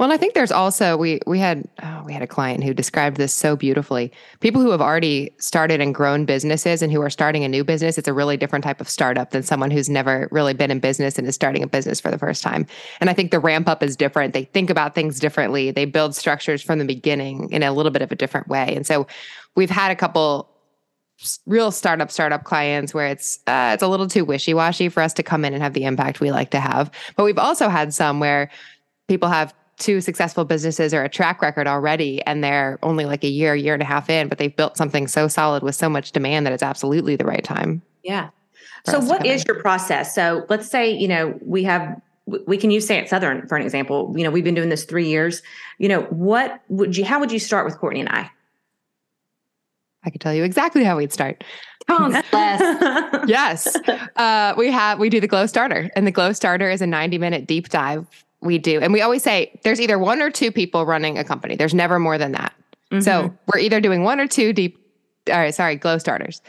well, 0.01 0.11
I 0.11 0.17
think 0.17 0.33
there's 0.33 0.51
also 0.51 0.97
we 0.97 1.19
we 1.27 1.37
had 1.37 1.63
oh, 1.83 2.01
we 2.03 2.11
had 2.11 2.23
a 2.23 2.27
client 2.27 2.63
who 2.63 2.73
described 2.73 3.17
this 3.17 3.31
so 3.31 3.55
beautifully. 3.55 4.11
People 4.39 4.59
who 4.59 4.71
have 4.71 4.81
already 4.81 5.31
started 5.37 5.79
and 5.79 5.93
grown 5.93 6.25
businesses 6.25 6.81
and 6.81 6.91
who 6.91 6.99
are 7.03 7.09
starting 7.11 7.43
a 7.43 7.47
new 7.47 7.63
business, 7.63 7.99
it's 7.99 8.07
a 8.07 8.13
really 8.13 8.35
different 8.35 8.63
type 8.63 8.81
of 8.81 8.89
startup 8.89 9.29
than 9.29 9.43
someone 9.43 9.69
who's 9.69 9.89
never 9.91 10.27
really 10.31 10.55
been 10.55 10.71
in 10.71 10.79
business 10.79 11.19
and 11.19 11.27
is 11.27 11.35
starting 11.35 11.61
a 11.61 11.67
business 11.67 12.01
for 12.01 12.09
the 12.09 12.17
first 12.17 12.41
time. 12.41 12.65
And 12.99 13.11
I 13.11 13.13
think 13.13 13.29
the 13.29 13.39
ramp 13.39 13.69
up 13.69 13.83
is 13.83 13.95
different. 13.95 14.33
They 14.33 14.45
think 14.45 14.71
about 14.71 14.95
things 14.95 15.19
differently. 15.19 15.69
They 15.69 15.85
build 15.85 16.15
structures 16.15 16.63
from 16.63 16.79
the 16.79 16.85
beginning 16.85 17.51
in 17.51 17.61
a 17.61 17.71
little 17.71 17.91
bit 17.91 18.01
of 18.01 18.11
a 18.11 18.15
different 18.15 18.47
way. 18.47 18.75
And 18.75 18.87
so 18.87 19.05
we've 19.55 19.69
had 19.69 19.91
a 19.91 19.95
couple 19.95 20.49
real 21.45 21.69
startup 21.69 22.09
startup 22.09 22.43
clients 22.43 22.91
where 22.91 23.05
it's 23.05 23.37
uh, 23.45 23.69
it's 23.75 23.83
a 23.83 23.87
little 23.87 24.07
too 24.07 24.25
wishy 24.25 24.55
washy 24.55 24.89
for 24.89 25.03
us 25.03 25.13
to 25.13 25.21
come 25.21 25.45
in 25.45 25.53
and 25.53 25.61
have 25.61 25.73
the 25.73 25.83
impact 25.83 26.21
we 26.21 26.31
like 26.31 26.49
to 26.49 26.59
have. 26.59 26.89
But 27.15 27.25
we've 27.25 27.37
also 27.37 27.69
had 27.69 27.93
some 27.93 28.19
where 28.19 28.49
people 29.07 29.29
have 29.29 29.53
two 29.81 29.99
successful 29.99 30.45
businesses 30.45 30.93
or 30.93 31.03
a 31.03 31.09
track 31.09 31.41
record 31.41 31.67
already 31.67 32.21
and 32.25 32.43
they're 32.43 32.79
only 32.83 33.05
like 33.05 33.23
a 33.23 33.29
year, 33.29 33.55
year 33.55 33.73
and 33.73 33.83
a 33.83 33.85
half 33.85 34.09
in, 34.09 34.29
but 34.29 34.37
they've 34.37 34.55
built 34.55 34.77
something 34.77 35.07
so 35.07 35.27
solid 35.27 35.63
with 35.63 35.75
so 35.75 35.89
much 35.89 36.11
demand 36.11 36.45
that 36.45 36.53
it's 36.53 36.63
absolutely 36.63 37.15
the 37.15 37.25
right 37.25 37.43
time. 37.43 37.81
Yeah. 38.03 38.29
So 38.85 38.99
what 38.99 39.25
is 39.25 39.43
your 39.47 39.59
process? 39.59 40.15
So 40.15 40.45
let's 40.49 40.67
say, 40.69 40.91
you 40.91 41.07
know, 41.07 41.37
we 41.41 41.63
have 41.63 42.01
we 42.47 42.57
can 42.57 42.71
use 42.71 42.87
say 42.87 43.05
southern 43.07 43.47
for 43.47 43.57
an 43.57 43.63
example 43.63 44.13
you 44.15 44.23
know 44.23 44.29
we've 44.29 44.43
been 44.43 44.53
doing 44.53 44.69
this 44.69 44.85
three 44.85 45.07
years 45.07 45.41
you 45.79 45.89
know 45.89 46.03
what 46.03 46.61
would 46.69 46.95
you 46.95 47.03
how 47.03 47.19
would 47.19 47.31
you 47.31 47.39
start 47.39 47.65
with 47.65 47.77
courtney 47.77 47.99
and 47.99 48.09
i 48.09 48.29
i 50.05 50.09
could 50.09 50.21
tell 50.21 50.33
you 50.33 50.43
exactly 50.43 50.83
how 50.83 50.97
we'd 50.97 51.11
start 51.11 51.43
Oh, 51.89 52.09
yes. 52.31 53.27
yes 53.27 53.75
uh, 54.15 54.53
we 54.55 54.71
have 54.71 54.99
we 54.99 55.09
do 55.09 55.19
the 55.19 55.27
glow 55.27 55.47
starter 55.47 55.89
and 55.95 56.05
the 56.05 56.11
glow 56.11 56.31
starter 56.31 56.69
is 56.69 56.81
a 56.81 56.87
90 56.87 57.17
minute 57.17 57.47
deep 57.47 57.69
dive 57.69 58.05
we 58.41 58.57
do 58.57 58.79
and 58.79 58.91
we 58.93 59.01
always 59.01 59.23
say 59.23 59.59
there's 59.63 59.79
either 59.79 59.99
one 59.99 60.21
or 60.21 60.29
two 60.29 60.51
people 60.51 60.85
running 60.85 61.17
a 61.17 61.23
company 61.23 61.55
there's 61.55 61.73
never 61.73 61.99
more 61.99 62.17
than 62.17 62.31
that 62.31 62.53
mm-hmm. 62.91 63.01
so 63.01 63.33
we're 63.53 63.59
either 63.59 63.79
doing 63.79 64.03
one 64.03 64.19
or 64.19 64.27
two 64.27 64.53
deep 64.53 64.77
all 65.29 65.37
right 65.37 65.53
sorry 65.53 65.75
glow 65.75 65.97
starters 65.97 66.41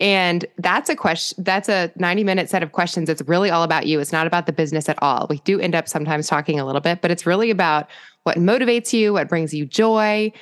and 0.00 0.44
that's 0.58 0.90
a 0.90 0.96
question, 0.96 1.44
that's 1.44 1.68
a 1.68 1.92
90 1.96 2.24
minute 2.24 2.50
set 2.50 2.62
of 2.62 2.72
questions. 2.72 3.08
It's 3.08 3.22
really 3.22 3.50
all 3.50 3.62
about 3.62 3.86
you. 3.86 4.00
It's 4.00 4.12
not 4.12 4.26
about 4.26 4.46
the 4.46 4.52
business 4.52 4.88
at 4.88 5.00
all. 5.02 5.26
We 5.30 5.38
do 5.44 5.60
end 5.60 5.74
up 5.74 5.88
sometimes 5.88 6.26
talking 6.26 6.58
a 6.58 6.66
little 6.66 6.80
bit, 6.80 7.00
but 7.00 7.10
it's 7.10 7.26
really 7.26 7.50
about 7.50 7.88
what 8.24 8.36
motivates 8.36 8.92
you, 8.92 9.12
what 9.12 9.28
brings 9.28 9.54
you 9.54 9.64
joy. 9.64 10.32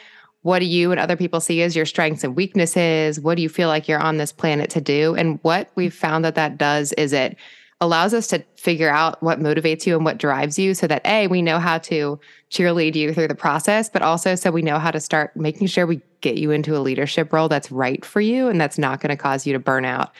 What 0.40 0.60
do 0.60 0.64
you 0.64 0.90
and 0.90 0.98
other 0.98 1.16
people 1.16 1.38
see 1.38 1.62
as 1.62 1.76
your 1.76 1.86
strengths 1.86 2.24
and 2.24 2.34
weaknesses? 2.34 3.20
What 3.20 3.36
do 3.36 3.42
you 3.42 3.48
feel 3.48 3.68
like 3.68 3.86
you're 3.86 4.00
on 4.00 4.16
this 4.16 4.32
planet 4.32 4.70
to 4.70 4.80
do? 4.80 5.14
And 5.14 5.38
what 5.42 5.70
we've 5.76 5.94
found 5.94 6.24
that 6.24 6.34
that 6.34 6.58
does 6.58 6.92
is 6.94 7.12
it 7.12 7.36
allows 7.82 8.14
us 8.14 8.28
to 8.28 8.44
figure 8.56 8.88
out 8.88 9.20
what 9.24 9.40
motivates 9.40 9.86
you 9.86 9.96
and 9.96 10.04
what 10.04 10.16
drives 10.16 10.56
you 10.56 10.72
so 10.72 10.86
that 10.86 11.04
A, 11.04 11.26
we 11.26 11.42
know 11.42 11.58
how 11.58 11.78
to 11.78 12.18
cheerlead 12.48 12.94
you 12.94 13.12
through 13.12 13.26
the 13.26 13.34
process, 13.34 13.90
but 13.90 14.02
also 14.02 14.36
so 14.36 14.52
we 14.52 14.62
know 14.62 14.78
how 14.78 14.92
to 14.92 15.00
start 15.00 15.36
making 15.36 15.66
sure 15.66 15.84
we 15.84 16.00
get 16.20 16.38
you 16.38 16.52
into 16.52 16.76
a 16.76 16.78
leadership 16.78 17.32
role 17.32 17.48
that's 17.48 17.72
right 17.72 18.04
for 18.04 18.20
you 18.20 18.46
and 18.46 18.60
that's 18.60 18.78
not 18.78 19.00
going 19.00 19.10
to 19.10 19.16
cause 19.16 19.48
you 19.48 19.52
to 19.52 19.58
burn 19.58 19.84
out. 19.84 20.12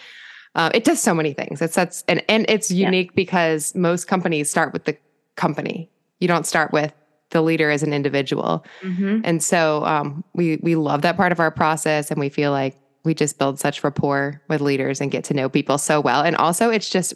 Uh, 0.57 0.71
it 0.75 0.83
does 0.83 1.01
so 1.01 1.15
many 1.15 1.33
things. 1.33 1.63
It's 1.63 1.77
that's 1.77 2.03
and 2.09 2.23
and 2.29 2.45
it's 2.49 2.69
unique 2.69 3.11
yeah. 3.13 3.15
because 3.15 3.75
most 3.77 4.09
companies 4.09 4.51
start 4.51 4.73
with 4.73 4.85
the 4.85 4.97
company. 5.37 5.89
You 6.19 6.27
don't 6.27 6.47
start 6.47 6.73
with 6.73 6.93
the 7.31 7.43
leader 7.43 7.71
as 7.71 7.85
an 7.85 7.95
individual, 7.95 8.63
mm-hmm. 8.83 9.21
and 9.25 9.43
so 9.43 9.83
um, 9.87 10.23
we 10.35 10.57
we 10.57 10.75
love 10.75 11.03
that 11.03 11.17
part 11.17 11.33
of 11.33 11.41
our 11.41 11.51
process, 11.51 12.11
and 12.11 12.21
we 12.21 12.29
feel 12.29 12.51
like 12.51 12.77
we 13.05 13.15
just 13.15 13.39
build 13.39 13.59
such 13.59 13.83
rapport 13.83 14.43
with 14.49 14.61
leaders 14.61 15.01
and 15.01 15.11
get 15.11 15.25
to 15.25 15.35
know 15.35 15.49
people 15.49 15.79
so 15.79 16.03
well. 16.03 16.23
And 16.23 16.37
also, 16.37 16.69
it's 16.69 16.91
just 16.91 17.15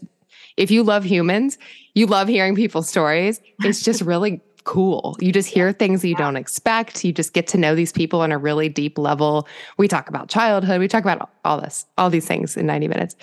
if 0.56 0.70
you 0.70 0.82
love 0.82 1.04
humans, 1.04 1.58
you 1.94 2.06
love 2.06 2.28
hearing 2.28 2.54
people's 2.54 2.88
stories. 2.88 3.40
It's 3.60 3.82
just 3.82 4.00
really 4.02 4.40
cool. 4.66 5.16
You 5.20 5.32
just 5.32 5.48
hear 5.48 5.72
things 5.72 6.04
you 6.04 6.16
don't 6.16 6.36
expect. 6.36 7.04
You 7.04 7.12
just 7.12 7.32
get 7.32 7.46
to 7.48 7.56
know 7.56 7.74
these 7.74 7.92
people 7.92 8.20
on 8.20 8.32
a 8.32 8.38
really 8.38 8.68
deep 8.68 8.98
level. 8.98 9.46
We 9.78 9.86
talk 9.88 10.08
about 10.08 10.28
childhood. 10.28 10.80
We 10.80 10.88
talk 10.88 11.04
about 11.04 11.30
all 11.44 11.60
this, 11.60 11.86
all 11.96 12.10
these 12.10 12.26
things 12.26 12.56
in 12.56 12.66
90 12.66 12.88
minutes. 12.88 13.16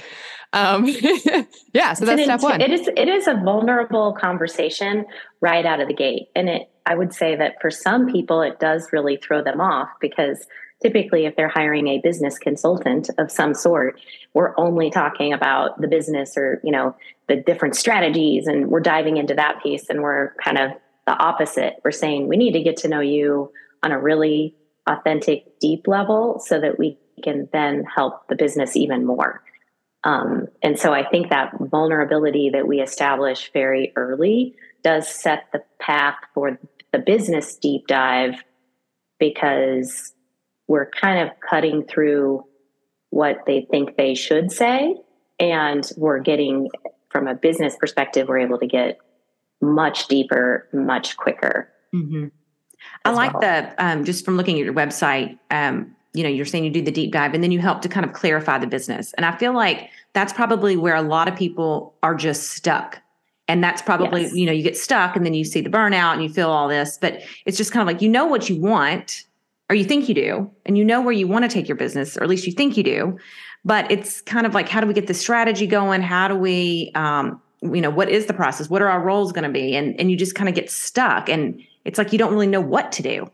Um, 0.54 0.86
yeah, 1.74 1.94
so 1.94 2.06
that's 2.06 2.24
step 2.24 2.42
one. 2.42 2.62
It 2.62 2.72
is 2.72 2.88
it 2.88 3.10
is 3.10 3.28
a 3.28 3.34
vulnerable 3.34 4.14
conversation 4.14 5.06
right 5.42 5.66
out 5.66 5.82
of 5.82 5.88
the 5.88 5.94
gate. 5.94 6.30
And 6.36 6.48
it 6.48 6.70
I 6.86 6.96
would 6.96 7.14
say 7.14 7.36
that 7.36 7.56
for 7.62 7.72
some 7.72 8.12
people 8.12 8.42
it 8.42 8.60
does 8.60 8.88
really 8.94 9.18
throw 9.18 9.44
them 9.44 9.60
off 9.60 9.90
because 10.00 10.46
typically 10.84 11.26
if 11.26 11.36
they're 11.36 11.48
hiring 11.48 11.88
a 11.88 12.00
business 12.00 12.38
consultant 12.38 13.10
of 13.18 13.32
some 13.32 13.54
sort 13.54 14.00
we're 14.34 14.54
only 14.58 14.92
talking 14.92 15.34
about 15.34 15.80
the 15.82 15.88
business 15.88 16.38
or 16.38 16.60
you 16.64 16.72
know 16.72 16.96
the 17.28 17.38
different 17.38 17.76
strategies 17.76 18.48
and 18.48 18.68
we're 18.68 18.80
diving 18.80 19.18
into 19.18 19.34
that 19.34 19.62
piece 19.64 19.90
and 19.90 20.02
we're 20.02 20.34
kind 20.44 20.58
of 20.58 20.72
the 21.06 21.14
opposite. 21.14 21.76
We're 21.84 21.92
saying 21.92 22.28
we 22.28 22.38
need 22.38 22.54
to 22.54 22.64
get 22.64 22.78
to 22.78 22.88
know 22.88 23.02
you 23.02 23.52
on 23.82 23.92
a 23.92 24.00
really 24.00 24.56
authentic 24.88 25.60
deep 25.60 25.88
level 25.88 26.40
so 26.40 26.60
that 26.60 26.80
we 26.80 26.98
can 27.24 27.48
then 27.54 27.84
help 27.84 28.28
the 28.28 28.36
business 28.36 28.76
even 28.76 29.06
more. 29.06 29.42
Um, 30.06 30.48
and 30.62 30.78
so 30.78 30.94
i 30.94 31.08
think 31.08 31.30
that 31.30 31.54
vulnerability 31.58 32.50
that 32.50 32.68
we 32.68 32.82
establish 32.82 33.50
very 33.54 33.94
early 33.96 34.54
does 34.84 35.08
set 35.08 35.46
the 35.54 35.64
path 35.80 36.18
for 36.34 36.60
the 36.92 37.00
business 37.00 37.56
deep 37.56 37.88
dive 37.88 38.44
because 39.18 40.13
we're 40.68 40.90
kind 40.90 41.28
of 41.28 41.36
cutting 41.48 41.84
through 41.86 42.44
what 43.10 43.38
they 43.46 43.68
think 43.70 43.96
they 43.98 44.16
should 44.16 44.52
say. 44.52 44.96
And 45.40 45.90
we're 45.98 46.20
getting, 46.20 46.70
from 47.10 47.28
a 47.28 47.36
business 47.36 47.76
perspective, 47.80 48.28
we're 48.28 48.40
able 48.40 48.60
to 48.60 48.68
get 48.68 48.98
much 49.62 50.08
deeper, 50.08 50.68
much 50.74 51.18
quicker. 51.18 51.72
Mm-hmm. 51.94 52.28
I 53.06 53.12
like 53.12 53.34
well. 53.34 53.42
the, 53.42 53.86
um, 53.86 54.04
just 54.04 54.26
from 54.26 54.38
looking 54.38 54.58
at 54.60 54.66
your 54.66 54.74
website, 54.74 55.38
um, 55.52 55.96
you 56.14 56.24
know, 56.24 56.30
you're 56.30 56.46
saying 56.46 56.64
you 56.64 56.70
do 56.70 56.82
the 56.82 56.92
deep 56.92 57.12
dive 57.12 57.34
and 57.34 57.44
then 57.44 57.52
you 57.52 57.60
help 57.60 57.82
to 57.82 57.90
kind 57.90 58.06
of 58.06 58.14
clarify 58.14 58.58
the 58.58 58.68
business. 58.68 59.14
And 59.14 59.26
I 59.26 59.36
feel 59.38 59.54
like 59.54 59.90
that's 60.14 60.34
probably 60.34 60.78
where 60.78 60.96
a 60.96 61.02
lot 61.02 61.28
of 61.28 61.36
people 61.36 61.96
are 62.04 62.16
just 62.16 62.52
stuck. 62.52 63.00
And 63.48 63.64
that's 63.64 63.82
probably, 63.82 64.24
yes. 64.24 64.34
you 64.34 64.46
know, 64.46 64.52
you 64.52 64.64
get 64.64 64.78
stuck 64.78 65.16
and 65.16 65.26
then 65.26 65.34
you 65.34 65.44
see 65.44 65.60
the 65.60 65.70
burnout 65.70 66.14
and 66.14 66.24
you 66.24 66.30
feel 66.30 66.50
all 66.50 66.68
this, 66.68 66.98
but 66.98 67.22
it's 67.46 67.58
just 67.58 67.72
kind 67.72 67.82
of 67.82 67.88
like, 67.88 68.02
you 68.02 68.10
know 68.10 68.26
what 68.26 68.50
you 68.50 68.60
want 68.60 69.26
or 69.70 69.76
you 69.76 69.84
think 69.84 70.10
you 70.10 70.16
do, 70.16 70.52
and 70.66 70.78
you 70.78 70.84
know 70.84 71.02
where 71.02 71.14
you 71.14 71.28
want 71.28 71.44
to 71.44 71.50
take 71.50 71.68
your 71.68 71.78
business, 71.78 72.18
or 72.18 72.24
at 72.24 72.30
least 72.30 72.46
you 72.46 72.54
think 72.54 72.78
you 72.78 72.84
do. 72.84 73.18
But 73.66 73.90
it's 73.90 74.22
kind 74.22 74.46
of 74.46 74.54
like, 74.54 74.68
how 74.68 74.82
do 74.82 74.88
we 74.88 74.94
get 74.94 75.08
the 75.08 75.14
strategy 75.14 75.68
going? 75.68 76.02
How 76.02 76.28
do 76.28 76.36
we, 76.36 76.92
um, 76.96 77.42
you 77.62 77.80
know, 77.80 77.90
what 77.90 78.10
is 78.10 78.26
the 78.26 78.34
process? 78.34 78.70
What 78.70 78.82
are 78.82 78.90
our 78.90 79.02
roles 79.02 79.32
going 79.32 79.46
to 79.46 79.50
be? 79.50 79.76
And 79.76 79.98
and 80.00 80.12
you 80.12 80.18
just 80.18 80.36
kind 80.36 80.50
of 80.50 80.56
get 80.56 80.70
stuck, 80.70 81.30
and 81.30 81.62
it's 81.86 81.98
like 81.98 82.12
you 82.12 82.20
don't 82.20 82.34
really 82.34 82.48
know 82.48 82.62
what 82.62 82.92
to 82.94 83.04
do. 83.04 83.32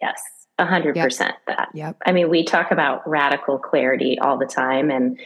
Yes, 0.00 0.20
a 0.58 0.66
hundred 0.66 0.94
percent 0.96 1.34
that. 1.46 1.68
Yep. 1.74 1.96
I 2.06 2.12
mean, 2.12 2.30
we 2.30 2.44
talk 2.44 2.70
about 2.70 3.08
radical 3.08 3.58
clarity 3.58 4.18
all 4.20 4.38
the 4.38 4.46
time, 4.46 4.90
and 4.90 5.18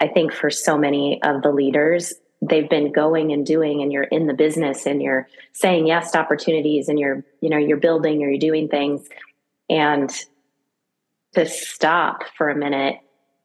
I 0.00 0.08
think 0.08 0.32
for 0.32 0.50
so 0.50 0.76
many 0.76 1.22
of 1.22 1.42
the 1.42 1.52
leaders, 1.52 2.12
they've 2.48 2.68
been 2.68 2.92
going 2.92 3.32
and 3.32 3.46
doing 3.46 3.82
and 3.82 3.92
you're 3.92 4.04
in 4.04 4.26
the 4.26 4.34
business 4.34 4.86
and 4.86 5.02
you're 5.02 5.28
saying 5.52 5.86
yes 5.86 6.10
to 6.12 6.18
opportunities 6.18 6.88
and 6.88 6.98
you're 6.98 7.24
you 7.40 7.48
know 7.48 7.58
you're 7.58 7.76
building 7.76 8.22
or 8.22 8.28
you're 8.28 8.38
doing 8.38 8.68
things. 8.68 9.08
And 9.70 10.10
to 11.34 11.46
stop 11.46 12.24
for 12.36 12.48
a 12.48 12.56
minute 12.56 12.98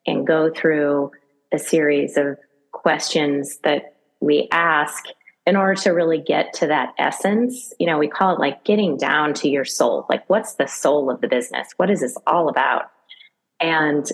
and 0.05 0.27
go 0.27 0.51
through 0.51 1.11
a 1.51 1.57
series 1.57 2.17
of 2.17 2.37
questions 2.71 3.57
that 3.63 3.95
we 4.19 4.47
ask 4.51 5.05
in 5.47 5.55
order 5.55 5.75
to 5.75 5.91
really 5.91 6.19
get 6.19 6.53
to 6.53 6.67
that 6.67 6.93
essence 6.99 7.73
you 7.79 7.87
know 7.87 7.97
we 7.97 8.07
call 8.07 8.35
it 8.35 8.39
like 8.39 8.63
getting 8.63 8.97
down 8.97 9.33
to 9.35 9.49
your 9.49 9.65
soul. 9.65 10.05
Like 10.09 10.29
what's 10.29 10.55
the 10.55 10.67
soul 10.67 11.09
of 11.09 11.21
the 11.21 11.27
business? 11.27 11.69
What 11.77 11.89
is 11.89 12.01
this 12.01 12.17
all 12.27 12.49
about? 12.49 12.91
And 13.59 14.05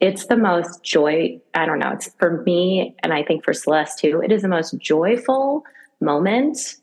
it's 0.00 0.26
the 0.26 0.36
most 0.36 0.82
joy 0.82 1.40
i 1.54 1.66
don't 1.66 1.78
know 1.78 1.90
it's 1.90 2.10
for 2.18 2.42
me 2.42 2.96
and 3.02 3.12
i 3.12 3.22
think 3.22 3.44
for 3.44 3.52
celeste 3.52 3.98
too 3.98 4.20
it 4.24 4.32
is 4.32 4.42
the 4.42 4.48
most 4.48 4.76
joyful 4.78 5.64
moment 6.00 6.76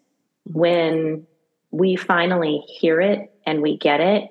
when 0.45 1.25
we 1.71 1.95
finally 1.95 2.63
hear 2.67 3.01
it 3.01 3.31
and 3.45 3.61
we 3.61 3.77
get 3.77 3.99
it. 3.99 4.29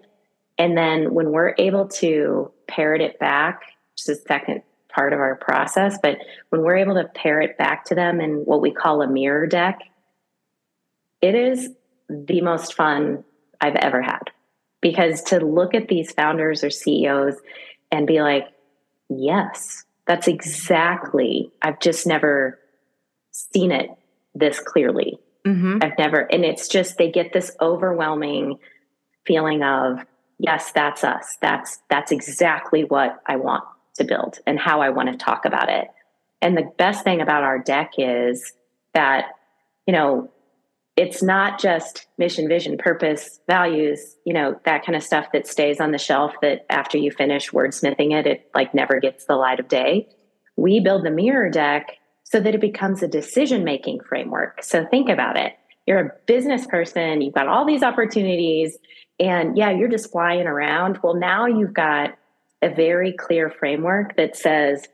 And 0.58 0.76
then 0.76 1.12
when 1.12 1.32
we're 1.32 1.54
able 1.58 1.88
to 1.88 2.50
parrot 2.66 3.00
it 3.00 3.18
back 3.18 3.60
which 3.92 4.08
is 4.08 4.18
the 4.18 4.28
second 4.28 4.62
part 4.88 5.12
of 5.12 5.20
our 5.20 5.36
process 5.36 5.98
but 6.02 6.18
when 6.48 6.62
we're 6.62 6.76
able 6.76 6.94
to 6.94 7.04
parrot 7.14 7.56
back 7.58 7.84
to 7.84 7.94
them 7.94 8.20
in 8.20 8.44
what 8.44 8.60
we 8.60 8.72
call 8.72 9.02
a 9.02 9.06
mirror 9.06 9.46
deck 9.46 9.78
it 11.22 11.34
is 11.34 11.68
the 12.08 12.40
most 12.40 12.74
fun 12.74 13.22
i've 13.60 13.76
ever 13.76 14.02
had. 14.02 14.22
Because 14.80 15.22
to 15.24 15.38
look 15.38 15.74
at 15.74 15.88
these 15.88 16.10
founders 16.12 16.64
or 16.64 16.70
ceos 16.70 17.34
and 17.92 18.06
be 18.06 18.20
like 18.20 18.48
yes, 19.08 19.84
that's 20.06 20.28
exactly, 20.28 21.50
I've 21.60 21.80
just 21.80 22.06
never 22.06 22.58
seen 23.32 23.72
it 23.72 23.90
this 24.34 24.60
clearly. 24.60 25.18
Mm-hmm. 25.46 25.78
I've 25.82 25.98
never, 25.98 26.20
and 26.20 26.44
it's 26.44 26.68
just, 26.68 26.98
they 26.98 27.10
get 27.10 27.32
this 27.32 27.56
overwhelming 27.60 28.58
feeling 29.26 29.62
of, 29.62 30.00
yes, 30.38 30.72
that's 30.72 31.04
us. 31.04 31.36
That's, 31.40 31.78
that's 31.88 32.12
exactly 32.12 32.84
what 32.84 33.20
I 33.26 33.36
want 33.36 33.64
to 33.94 34.04
build 34.04 34.38
and 34.46 34.58
how 34.58 34.80
I 34.80 34.90
want 34.90 35.08
to 35.10 35.16
talk 35.16 35.44
about 35.44 35.68
it. 35.68 35.88
And 36.42 36.56
the 36.56 36.70
best 36.76 37.02
thing 37.02 37.20
about 37.20 37.44
our 37.44 37.58
deck 37.58 37.92
is 37.98 38.52
that, 38.92 39.26
you 39.86 39.92
know, 39.92 40.30
it's 40.96 41.22
not 41.22 41.60
just 41.60 42.06
mission, 42.16 42.48
vision, 42.48 42.78
purpose, 42.78 43.38
values, 43.46 44.16
you 44.24 44.32
know, 44.32 44.58
that 44.64 44.84
kind 44.84 44.96
of 44.96 45.02
stuff 45.02 45.26
that 45.32 45.46
stays 45.46 45.78
on 45.78 45.92
the 45.92 45.98
shelf 45.98 46.32
that 46.40 46.64
after 46.70 46.96
you 46.96 47.10
finish 47.10 47.50
wordsmithing 47.50 48.12
it, 48.18 48.26
it 48.26 48.50
like 48.54 48.74
never 48.74 48.98
gets 48.98 49.26
the 49.26 49.36
light 49.36 49.60
of 49.60 49.68
day. 49.68 50.08
We 50.56 50.80
build 50.80 51.04
the 51.04 51.10
mirror 51.10 51.50
deck 51.50 51.98
so 52.24 52.40
that 52.40 52.54
it 52.54 52.60
becomes 52.62 53.02
a 53.02 53.08
decision 53.08 53.62
making 53.62 54.00
framework. 54.08 54.62
So 54.62 54.86
think 54.86 55.10
about 55.10 55.36
it. 55.36 55.52
You're 55.86 56.00
a 56.00 56.12
business 56.26 56.66
person, 56.66 57.20
you've 57.20 57.34
got 57.34 57.46
all 57.46 57.66
these 57.66 57.82
opportunities, 57.82 58.76
and 59.20 59.56
yeah, 59.56 59.70
you're 59.70 59.88
just 59.88 60.10
flying 60.10 60.46
around. 60.46 60.98
Well, 61.02 61.14
now 61.14 61.46
you've 61.46 61.74
got 61.74 62.16
a 62.62 62.74
very 62.74 63.12
clear 63.12 63.50
framework 63.50 64.16
that 64.16 64.34
says, 64.34 64.88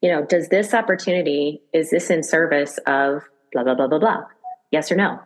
you 0.00 0.10
know, 0.10 0.24
does 0.24 0.48
this 0.48 0.74
opportunity, 0.74 1.62
is 1.72 1.90
this 1.90 2.10
in 2.10 2.22
service 2.22 2.78
of 2.86 3.22
blah, 3.52 3.62
blah, 3.62 3.74
blah, 3.74 3.86
blah, 3.86 3.98
blah? 3.98 4.24
Yes 4.70 4.92
or 4.92 4.96
no? 4.96 5.20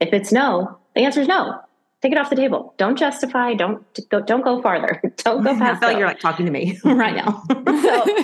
If 0.00 0.12
it's 0.12 0.32
no, 0.32 0.78
the 0.94 1.02
answer 1.02 1.20
is 1.20 1.28
no. 1.28 1.60
Take 2.00 2.12
it 2.12 2.18
off 2.18 2.30
the 2.30 2.36
table. 2.36 2.74
Don't 2.76 2.96
justify. 2.96 3.54
Don't 3.54 3.84
go. 4.08 4.20
Don't 4.20 4.44
go 4.44 4.62
farther. 4.62 5.02
Don't 5.16 5.42
go 5.42 5.58
past. 5.58 5.82
I 5.82 5.88
feel 5.90 5.98
you're 5.98 6.06
like 6.06 6.20
talking 6.20 6.46
to 6.46 6.52
me 6.52 6.78
right 6.84 7.16
now. 7.16 7.42
so, 7.48 7.56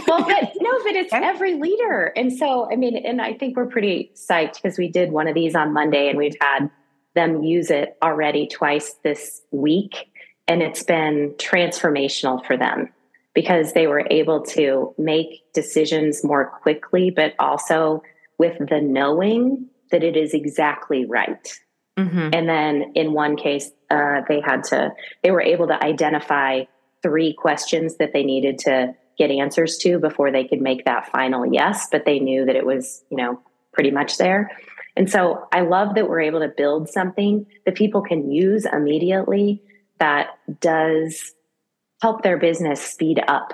well, 0.06 0.22
but 0.22 0.52
no, 0.60 0.78
but 0.84 0.94
it's 0.94 1.12
okay. 1.12 1.24
every 1.24 1.54
leader, 1.54 2.12
and 2.16 2.32
so 2.32 2.70
I 2.70 2.76
mean, 2.76 2.96
and 2.96 3.20
I 3.20 3.34
think 3.34 3.56
we're 3.56 3.66
pretty 3.66 4.12
psyched 4.14 4.62
because 4.62 4.78
we 4.78 4.88
did 4.88 5.10
one 5.10 5.26
of 5.26 5.34
these 5.34 5.56
on 5.56 5.72
Monday, 5.72 6.08
and 6.08 6.16
we've 6.16 6.36
had 6.40 6.70
them 7.16 7.42
use 7.42 7.70
it 7.70 7.96
already 8.00 8.46
twice 8.46 8.94
this 9.02 9.42
week, 9.50 10.08
and 10.46 10.62
it's 10.62 10.84
been 10.84 11.34
transformational 11.38 12.46
for 12.46 12.56
them 12.56 12.92
because 13.34 13.72
they 13.72 13.88
were 13.88 14.06
able 14.08 14.40
to 14.40 14.94
make 14.98 15.42
decisions 15.52 16.22
more 16.22 16.46
quickly, 16.62 17.10
but 17.10 17.34
also 17.40 18.04
with 18.38 18.56
the 18.68 18.80
knowing 18.80 19.68
that 19.94 20.04
it 20.04 20.16
is 20.16 20.34
exactly 20.34 21.04
right 21.06 21.58
Mm-hmm. 21.98 22.30
And 22.32 22.48
then 22.48 22.92
in 22.94 23.12
one 23.12 23.36
case, 23.36 23.70
uh, 23.90 24.22
they 24.28 24.40
had 24.40 24.64
to, 24.64 24.90
they 25.22 25.30
were 25.30 25.42
able 25.42 25.68
to 25.68 25.82
identify 25.82 26.64
three 27.02 27.34
questions 27.34 27.96
that 27.98 28.12
they 28.12 28.24
needed 28.24 28.58
to 28.60 28.94
get 29.16 29.30
answers 29.30 29.76
to 29.78 29.98
before 29.98 30.32
they 30.32 30.44
could 30.44 30.60
make 30.60 30.84
that 30.86 31.10
final 31.12 31.46
yes, 31.46 31.86
but 31.92 32.04
they 32.04 32.18
knew 32.18 32.46
that 32.46 32.56
it 32.56 32.66
was, 32.66 33.04
you 33.10 33.16
know, 33.16 33.40
pretty 33.72 33.90
much 33.90 34.16
there. 34.16 34.50
And 34.96 35.10
so 35.10 35.46
I 35.52 35.60
love 35.60 35.94
that 35.94 36.08
we're 36.08 36.22
able 36.22 36.40
to 36.40 36.48
build 36.48 36.88
something 36.88 37.46
that 37.64 37.74
people 37.74 38.02
can 38.02 38.30
use 38.30 38.64
immediately 38.64 39.62
that 40.00 40.28
does 40.60 41.32
help 42.02 42.22
their 42.22 42.38
business 42.38 42.80
speed 42.80 43.22
up 43.28 43.52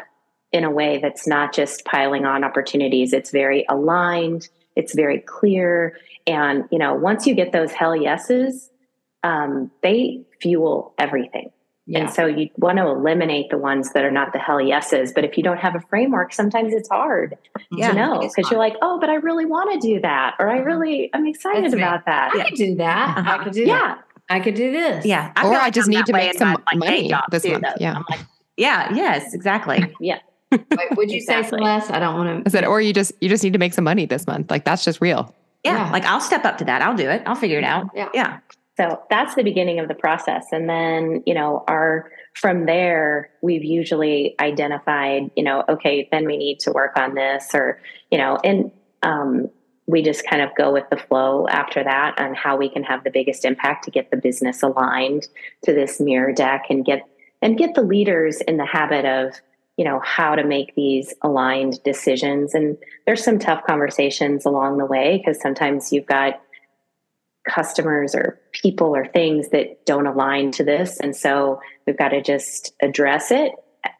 in 0.53 0.65
a 0.65 0.71
way 0.71 0.99
that's 0.99 1.27
not 1.27 1.55
just 1.55 1.85
piling 1.85 2.25
on 2.25 2.43
opportunities. 2.43 3.13
It's 3.13 3.31
very 3.31 3.65
aligned, 3.69 4.49
it's 4.77 4.95
very 4.95 5.21
clear, 5.21 5.97
and, 6.27 6.65
you 6.71 6.79
know, 6.79 6.95
once 6.95 7.27
you 7.27 7.35
get 7.35 7.53
those 7.53 7.73
hell 7.73 7.97
yeses, 7.97 8.71
um, 9.23 9.71
they 9.83 10.23
fuel 10.41 10.95
everything. 10.99 11.51
Yeah. 11.87 12.01
And 12.01 12.11
so 12.11 12.27
you 12.27 12.51
want 12.57 12.79
to 12.79 12.87
eliminate 12.87 13.51
the 13.51 13.59
ones 13.59 13.93
that 13.95 14.05
are 14.05 14.13
not 14.13 14.33
the 14.33 14.39
hell 14.39 14.61
yeses. 14.61 15.13
But 15.13 15.25
if 15.25 15.37
you 15.37 15.43
don't 15.43 15.59
have 15.59 15.75
a 15.75 15.81
framework, 15.81 16.33
sometimes 16.33 16.73
it's 16.73 16.89
hard 16.89 17.37
yeah, 17.73 17.89
to 17.89 17.95
know 17.97 18.21
because 18.21 18.49
you're 18.49 18.61
like, 18.61 18.77
oh, 18.81 19.01
but 19.01 19.11
I 19.11 19.15
really 19.15 19.45
want 19.45 19.73
to 19.73 19.89
do 19.89 20.01
that. 20.01 20.37
Or 20.39 20.49
I 20.49 20.59
uh-huh. 20.59 20.65
really, 20.67 21.11
I'm 21.13 21.27
excited 21.27 21.65
That's 21.65 21.75
about 21.75 22.01
me. 22.01 22.03
that. 22.07 22.31
I 22.33 22.37
yeah. 22.37 22.45
could 22.45 22.55
do 22.55 22.75
that. 22.77 23.19
Uh-huh. 23.19 23.31
I 23.31 23.45
could 23.45 23.53
do 23.53 23.65
yeah. 23.65 23.67
that. 23.67 24.05
I 24.29 24.39
could 24.39 24.55
do 24.55 24.71
this. 24.71 25.05
Yeah. 25.05 25.33
I 25.35 25.49
or 25.49 25.57
I 25.57 25.71
just 25.71 25.89
need 25.89 26.07
to 26.07 26.13
make 26.13 26.39
some 26.39 26.63
my, 26.73 26.77
money 26.77 27.13
this 27.33 27.43
too, 27.43 27.53
month. 27.53 27.65
Though. 27.65 27.75
Yeah. 27.81 28.03
Like, 28.09 28.21
yeah. 28.57 28.95
Yes, 28.95 29.35
exactly. 29.35 29.93
yeah. 30.01 30.21
Wait, 30.51 30.97
would 30.97 31.11
you 31.11 31.19
exactly. 31.19 31.45
say 31.45 31.51
some 31.51 31.61
less? 31.61 31.91
I 31.91 31.99
don't 31.99 32.17
want 32.17 32.45
to. 32.45 32.49
I 32.49 32.51
said, 32.51 32.65
or 32.65 32.81
you 32.81 32.93
just 32.93 33.13
you 33.21 33.29
just 33.29 33.45
need 33.45 33.53
to 33.53 33.59
make 33.59 33.75
some 33.75 33.85
money 33.85 34.07
this 34.07 34.27
month. 34.27 34.51
Like 34.51 34.65
that's 34.65 34.85
just 34.85 35.01
real 35.01 35.35
yeah, 35.65 35.87
yeah, 35.87 35.93
like 35.93 36.05
I'll 36.05 36.21
step 36.21 36.45
up 36.45 36.59
to 36.59 36.65
that. 36.65 36.83
I'll 36.83 36.97
do 36.97 37.09
it. 37.09 37.23
I'll 37.27 37.35
figure 37.35 37.59
it 37.59 37.65
out. 37.65 37.89
Yeah. 37.95 38.09
Yeah. 38.15 38.39
So 38.77 39.03
that's 39.11 39.35
the 39.35 39.43
beginning 39.43 39.79
of 39.79 39.89
the 39.89 39.95
process. 39.95 40.47
And 40.53 40.69
then, 40.69 41.23
you 41.27 41.35
know, 41.35 41.65
our 41.69 42.11
from 42.35 42.65
there, 42.65 43.31
we've 43.43 43.65
usually 43.65 44.35
identified, 44.41 45.31
you 45.37 45.43
know, 45.43 45.65
okay, 45.69 46.09
then 46.11 46.25
we 46.25 46.39
need 46.39 46.61
to 46.61 46.73
work 46.73 46.97
on 46.97 47.15
this 47.15 47.51
or, 47.53 47.81
you 48.11 48.17
know, 48.17 48.39
and 48.43 48.71
um, 49.03 49.51
we 49.87 50.01
just 50.01 50.27
kind 50.27 50.41
of 50.41 50.49
go 50.57 50.73
with 50.73 50.89
the 50.89 50.97
flow 50.97 51.47
after 51.49 51.85
that 51.85 52.19
on 52.19 52.35
how 52.35 52.57
we 52.57 52.71
can 52.71 52.83
have 52.85 53.05
the 53.05 53.11
biggest 53.11 53.45
impact 53.45 53.85
to 53.85 53.91
get 53.91 54.11
the 54.11 54.17
business 54.17 54.63
aligned 54.63 55.29
to 55.65 55.75
this 55.75 56.01
mirror 56.01 56.33
deck 56.33 56.67
and 56.71 56.85
get 56.85 57.03
and 57.43 57.59
get 57.59 57.75
the 57.75 57.83
leaders 57.83 58.41
in 58.43 58.57
the 58.57 58.67
habit 58.67 59.05
of 59.05 59.35
you 59.81 59.85
know 59.87 59.99
how 60.05 60.35
to 60.35 60.45
make 60.45 60.75
these 60.75 61.15
aligned 61.23 61.83
decisions. 61.85 62.55
And 62.55 62.77
there's 63.07 63.25
some 63.25 63.39
tough 63.39 63.65
conversations 63.67 64.45
along 64.45 64.77
the 64.77 64.85
way 64.85 65.17
because 65.17 65.41
sometimes 65.41 65.91
you've 65.91 66.05
got 66.05 66.39
customers 67.49 68.15
or 68.15 68.39
people 68.53 68.95
or 68.95 69.07
things 69.07 69.49
that 69.53 69.87
don't 69.87 70.07
align 70.07 70.51
to 70.53 70.65
this. 70.65 71.01
And 71.01 71.17
so 71.17 71.63
we've 71.87 71.97
got 71.97 72.11
to 72.11 72.21
just 72.21 72.75
address 72.83 73.31
it 73.31 73.53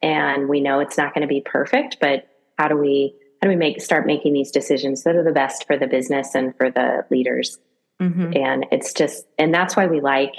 and 0.03 0.51
we 0.51 0.61
know 0.61 0.81
it's 0.81 0.99
not 0.99 1.15
going 1.15 1.23
to 1.23 1.35
be 1.35 1.41
perfect 1.41 1.97
but 1.99 2.29
how 2.59 2.69
do 2.69 2.77
we 2.77 3.15
how 3.41 3.47
do 3.47 3.49
we 3.49 3.57
make 3.57 3.81
start 3.81 4.05
making 4.05 4.35
these 4.35 4.51
decisions 4.51 5.05
that 5.05 5.17
are 5.17 5.25
the 5.25 5.33
best 5.33 5.67
for 5.67 5.79
the 5.79 5.87
business 5.87 6.35
and 6.35 6.55
for 6.59 6.71
the 6.71 7.07
leaders? 7.11 7.59
Mm-hmm. 8.03 8.33
and 8.35 8.67
it's 8.71 8.93
just 8.93 9.25
and 9.39 9.55
that's 9.55 9.77
why 9.77 9.87
we 9.87 10.03
like 10.03 10.35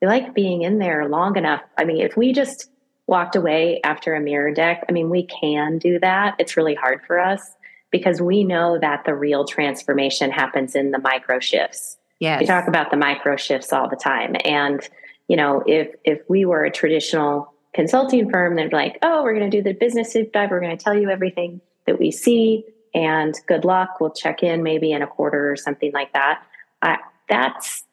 we 0.00 0.08
like 0.08 0.34
being 0.34 0.62
in 0.62 0.78
there 0.78 1.06
long 1.10 1.36
enough. 1.36 1.60
I 1.76 1.84
mean 1.84 2.00
if 2.00 2.16
we 2.16 2.32
just 2.32 2.70
walked 3.08 3.34
away 3.34 3.80
after 3.82 4.14
a 4.14 4.20
mirror 4.20 4.52
deck. 4.52 4.84
I 4.88 4.92
mean, 4.92 5.10
we 5.10 5.24
can 5.24 5.78
do 5.78 5.98
that. 5.98 6.36
It's 6.38 6.56
really 6.56 6.74
hard 6.74 7.00
for 7.06 7.18
us 7.18 7.56
because 7.90 8.20
we 8.20 8.44
know 8.44 8.78
that 8.78 9.04
the 9.06 9.14
real 9.14 9.44
transformation 9.44 10.30
happens 10.30 10.76
in 10.76 10.92
the 10.92 10.98
micro 10.98 11.40
shifts. 11.40 11.96
Yes. 12.20 12.40
We 12.40 12.46
talk 12.46 12.68
about 12.68 12.90
the 12.90 12.98
micro 12.98 13.36
shifts 13.36 13.72
all 13.72 13.88
the 13.88 13.96
time. 13.96 14.36
And, 14.44 14.86
you 15.26 15.36
know, 15.36 15.64
if 15.66 15.88
if 16.04 16.20
we 16.28 16.44
were 16.44 16.64
a 16.64 16.70
traditional 16.70 17.52
consulting 17.72 18.30
firm, 18.30 18.56
they'd 18.56 18.70
be 18.70 18.76
like, 18.76 18.98
oh, 19.02 19.22
we're 19.22 19.34
going 19.34 19.50
to 19.50 19.56
do 19.56 19.62
the 19.62 19.72
business 19.72 20.12
deep 20.12 20.32
dive. 20.32 20.50
We're 20.50 20.60
going 20.60 20.76
to 20.76 20.82
tell 20.82 20.98
you 20.98 21.08
everything 21.08 21.62
that 21.86 21.98
we 21.98 22.10
see. 22.10 22.64
And 22.94 23.34
good 23.46 23.64
luck. 23.64 24.00
We'll 24.00 24.10
check 24.10 24.42
in 24.42 24.62
maybe 24.62 24.92
in 24.92 25.00
a 25.00 25.06
quarter 25.06 25.50
or 25.50 25.56
something 25.56 25.92
like 25.92 26.12
that. 26.12 26.42
I, 26.82 26.98
that's 27.28 27.84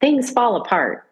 things 0.00 0.30
fall 0.30 0.56
apart 0.56 1.06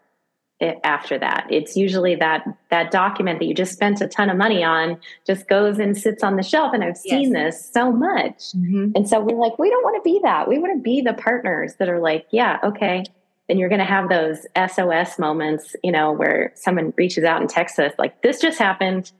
after 0.85 1.18
that. 1.18 1.46
It's 1.51 1.77
usually 1.77 2.14
that 2.16 2.44
that 2.70 2.90
document 2.90 3.38
that 3.38 3.46
you 3.46 3.55
just 3.55 3.72
spent 3.72 4.01
a 4.01 4.07
ton 4.07 4.31
of 4.31 4.37
money 4.37 4.62
on 4.62 4.98
just 5.27 5.48
goes 5.48 5.79
and 5.79 5.96
sits 5.96 6.22
on 6.22 6.37
the 6.37 6.42
shelf. 6.42 6.72
And 6.72 6.85
I've 6.85 6.96
seen 6.96 7.33
yes. 7.33 7.57
this 7.57 7.72
so 7.72 7.92
much. 7.92 8.53
Mm-hmm. 8.53 8.92
And 8.94 9.09
so 9.09 9.20
we're 9.20 9.37
like, 9.37 9.59
we 9.59 9.70
don't 9.70 9.83
want 9.83 9.96
to 9.96 10.03
be 10.03 10.20
that. 10.22 10.48
We 10.48 10.59
want 10.59 10.77
to 10.77 10.83
be 10.83 11.01
the 11.01 11.14
partners 11.14 11.75
that 11.79 11.88
are 11.88 12.01
like, 12.01 12.27
yeah, 12.31 12.59
okay. 12.62 13.05
And 13.48 13.59
you're 13.59 13.68
going 13.68 13.81
to 13.81 13.85
have 13.85 14.09
those 14.09 14.46
SOS 14.57 15.18
moments, 15.18 15.75
you 15.83 15.92
know, 15.92 16.12
where 16.12 16.53
someone 16.55 16.94
reaches 16.96 17.25
out 17.25 17.40
and 17.40 17.51
texts 17.51 17.79
us 17.79 17.92
like, 17.98 18.22
this 18.22 18.40
just 18.40 18.59
happened. 18.59 19.12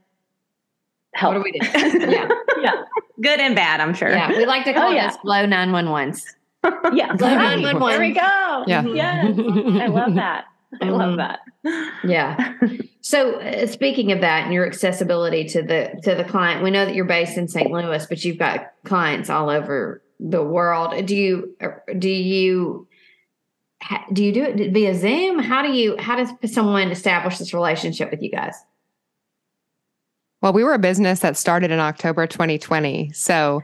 Help. 1.15 1.35
What 1.35 1.45
do 1.45 1.51
we 1.53 1.59
do? 1.59 2.11
yeah. 2.11 2.29
yeah. 2.63 2.83
Good 3.21 3.41
and 3.41 3.55
bad, 3.55 3.81
I'm 3.81 3.95
sure. 3.95 4.11
Yeah. 4.11 4.29
We 4.29 4.47
like 4.47 4.65
to 4.65 4.73
call 4.73 4.89
oh, 4.89 4.93
yeah. 4.93 5.09
this 5.09 5.19
Glow 5.23 5.45
911s. 5.45 6.23
yeah. 6.95 7.15
Glow 7.17 7.35
911. 7.35 7.89
There 7.89 8.01
we 8.01 8.15
go. 8.15 8.65
Yeah. 8.67 8.85
Yes. 8.85 9.39
I 9.83 9.87
love 9.89 10.15
that. 10.15 10.47
I 10.81 10.87
mm-hmm. 10.87 10.95
love 10.95 11.17
that. 11.19 11.41
Yeah. 12.05 12.55
so 13.01 13.41
uh, 13.41 13.67
speaking 13.67 14.13
of 14.13 14.21
that 14.21 14.45
and 14.45 14.53
your 14.53 14.67
accessibility 14.67 15.45
to 15.49 15.63
the 15.63 16.01
to 16.03 16.15
the 16.15 16.25
client, 16.25 16.63
we 16.63 16.71
know 16.71 16.85
that 16.85 16.95
you're 16.95 17.05
based 17.05 17.37
in 17.37 17.49
St. 17.49 17.71
Louis, 17.71 18.07
but 18.07 18.25
you've 18.25 18.39
got 18.39 18.73
clients 18.85 19.29
all 19.29 19.51
over 19.51 20.03
the 20.19 20.43
world. 20.43 21.07
Do 21.07 21.17
you 21.17 21.55
uh, 21.61 21.69
do 21.99 22.09
you 22.09 22.89
do 24.13 24.25
you 24.25 24.33
do 24.33 24.43
it 24.45 24.73
via 24.73 24.95
Zoom? 24.95 25.39
How 25.39 25.63
do 25.63 25.73
you 25.73 25.97
how 25.99 26.17
does 26.17 26.31
someone 26.53 26.91
establish 26.91 27.39
this 27.39 27.53
relationship 27.53 28.11
with 28.11 28.23
you 28.23 28.31
guys? 28.31 28.55
Well, 30.43 30.53
we 30.53 30.65
were 30.65 30.75
a 30.75 30.79
business 30.79 31.21
that 31.21 31.37
started 31.37 31.71
in 31.71 31.79
October 31.79 32.27
2020. 32.27 33.13
So 33.13 33.63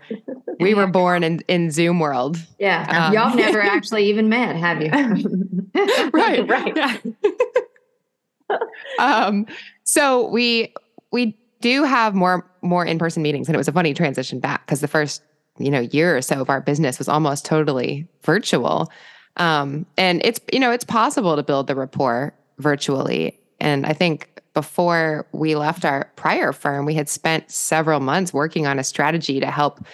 we 0.60 0.74
were 0.74 0.86
born 0.92 1.24
in, 1.24 1.40
in 1.48 1.72
Zoom 1.72 1.98
world. 1.98 2.38
Yeah. 2.60 3.08
Um, 3.08 3.12
Y'all 3.12 3.34
never 3.34 3.60
actually 3.62 4.04
even 4.08 4.28
met, 4.28 4.54
have 4.54 4.80
you? 4.80 5.57
right. 6.12 6.48
right. 6.48 6.76
Yeah. 6.76 6.96
um, 8.98 9.46
so 9.84 10.28
we 10.28 10.72
we 11.12 11.36
do 11.60 11.84
have 11.84 12.14
more 12.14 12.48
more 12.62 12.84
in-person 12.84 13.22
meetings 13.22 13.48
and 13.48 13.54
it 13.54 13.58
was 13.58 13.68
a 13.68 13.72
funny 13.72 13.94
transition 13.94 14.40
back 14.40 14.66
because 14.66 14.80
the 14.80 14.88
first, 14.88 15.22
you 15.58 15.70
know, 15.70 15.80
year 15.80 16.16
or 16.16 16.22
so 16.22 16.40
of 16.40 16.50
our 16.50 16.60
business 16.60 16.98
was 16.98 17.08
almost 17.08 17.44
totally 17.44 18.06
virtual. 18.22 18.90
Um, 19.36 19.86
and 19.96 20.20
it's 20.24 20.40
you 20.52 20.60
know, 20.60 20.70
it's 20.70 20.84
possible 20.84 21.36
to 21.36 21.42
build 21.42 21.66
the 21.66 21.74
rapport 21.74 22.34
virtually. 22.58 23.38
And 23.60 23.86
I 23.86 23.92
think 23.92 24.42
before 24.54 25.26
we 25.32 25.54
left 25.54 25.84
our 25.84 26.10
prior 26.16 26.52
firm, 26.52 26.84
we 26.84 26.94
had 26.94 27.08
spent 27.08 27.50
several 27.50 28.00
months 28.00 28.32
working 28.32 28.66
on 28.66 28.78
a 28.78 28.84
strategy 28.84 29.40
to 29.40 29.50
help 29.50 29.84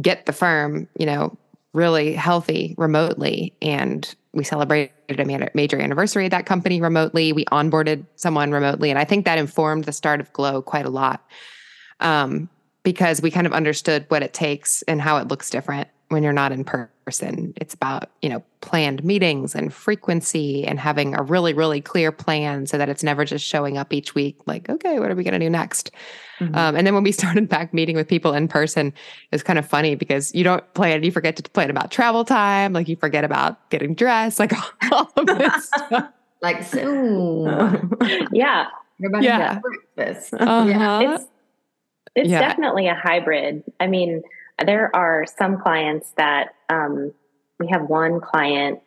get 0.00 0.26
the 0.26 0.32
firm, 0.32 0.88
you 0.98 1.06
know, 1.06 1.36
really 1.76 2.14
healthy 2.14 2.74
remotely. 2.78 3.54
And 3.60 4.12
we 4.32 4.44
celebrated 4.44 5.20
a 5.20 5.50
major 5.54 5.78
anniversary 5.78 6.24
of 6.24 6.30
that 6.30 6.46
company 6.46 6.80
remotely. 6.80 7.32
We 7.32 7.44
onboarded 7.46 8.06
someone 8.16 8.50
remotely. 8.50 8.90
And 8.90 8.98
I 8.98 9.04
think 9.04 9.26
that 9.26 9.38
informed 9.38 9.84
the 9.84 9.92
start 9.92 10.20
of 10.20 10.32
Glow 10.32 10.62
quite 10.62 10.86
a 10.86 10.90
lot 10.90 11.24
um, 12.00 12.48
because 12.82 13.20
we 13.20 13.30
kind 13.30 13.46
of 13.46 13.52
understood 13.52 14.06
what 14.08 14.22
it 14.22 14.32
takes 14.32 14.82
and 14.82 15.00
how 15.00 15.18
it 15.18 15.28
looks 15.28 15.50
different 15.50 15.88
when 16.08 16.22
you're 16.22 16.32
not 16.32 16.52
in 16.52 16.64
person. 16.64 17.52
It's 17.56 17.74
about, 17.74 18.10
you 18.22 18.28
know, 18.28 18.42
planned 18.60 19.02
meetings 19.04 19.54
and 19.54 19.72
frequency 19.72 20.64
and 20.64 20.78
having 20.78 21.14
a 21.14 21.22
really, 21.22 21.52
really 21.52 21.80
clear 21.80 22.12
plan 22.12 22.66
so 22.66 22.78
that 22.78 22.88
it's 22.88 23.02
never 23.02 23.24
just 23.24 23.44
showing 23.44 23.76
up 23.76 23.92
each 23.92 24.14
week 24.14 24.36
like, 24.46 24.68
okay, 24.68 25.00
what 25.00 25.10
are 25.10 25.14
we 25.14 25.24
going 25.24 25.38
to 25.38 25.44
do 25.44 25.50
next? 25.50 25.90
Mm-hmm. 26.38 26.54
Um, 26.54 26.76
and 26.76 26.86
then 26.86 26.94
when 26.94 27.02
we 27.02 27.12
started 27.12 27.48
back 27.48 27.74
meeting 27.74 27.96
with 27.96 28.06
people 28.06 28.34
in 28.34 28.46
person, 28.46 28.92
it's 29.32 29.42
kind 29.42 29.58
of 29.58 29.66
funny 29.66 29.94
because 29.94 30.34
you 30.34 30.44
don't 30.44 30.74
plan, 30.74 31.02
you 31.02 31.10
forget 31.10 31.36
to 31.36 31.42
plan 31.42 31.70
about 31.70 31.90
travel 31.90 32.24
time, 32.24 32.72
like 32.72 32.88
you 32.88 32.96
forget 32.96 33.24
about 33.24 33.68
getting 33.70 33.94
dressed, 33.94 34.38
like 34.38 34.52
all 34.92 35.10
of 35.16 35.26
this 35.26 35.66
stuff. 35.74 36.10
Like, 36.42 36.62
so 36.62 37.88
yeah. 38.32 38.66
Everybody 39.00 39.26
yeah. 39.26 39.58
breakfast. 39.58 40.34
Uh-huh. 40.34 40.66
Yeah. 40.66 41.14
It's, 41.14 41.24
it's 42.14 42.28
yeah. 42.30 42.40
definitely 42.40 42.88
a 42.88 42.94
hybrid. 42.94 43.62
I 43.78 43.86
mean, 43.86 44.22
there 44.64 44.94
are 44.94 45.24
some 45.38 45.60
clients 45.60 46.12
that 46.16 46.54
um, 46.68 47.12
we 47.58 47.68
have 47.68 47.82
one 47.88 48.20
client 48.20 48.80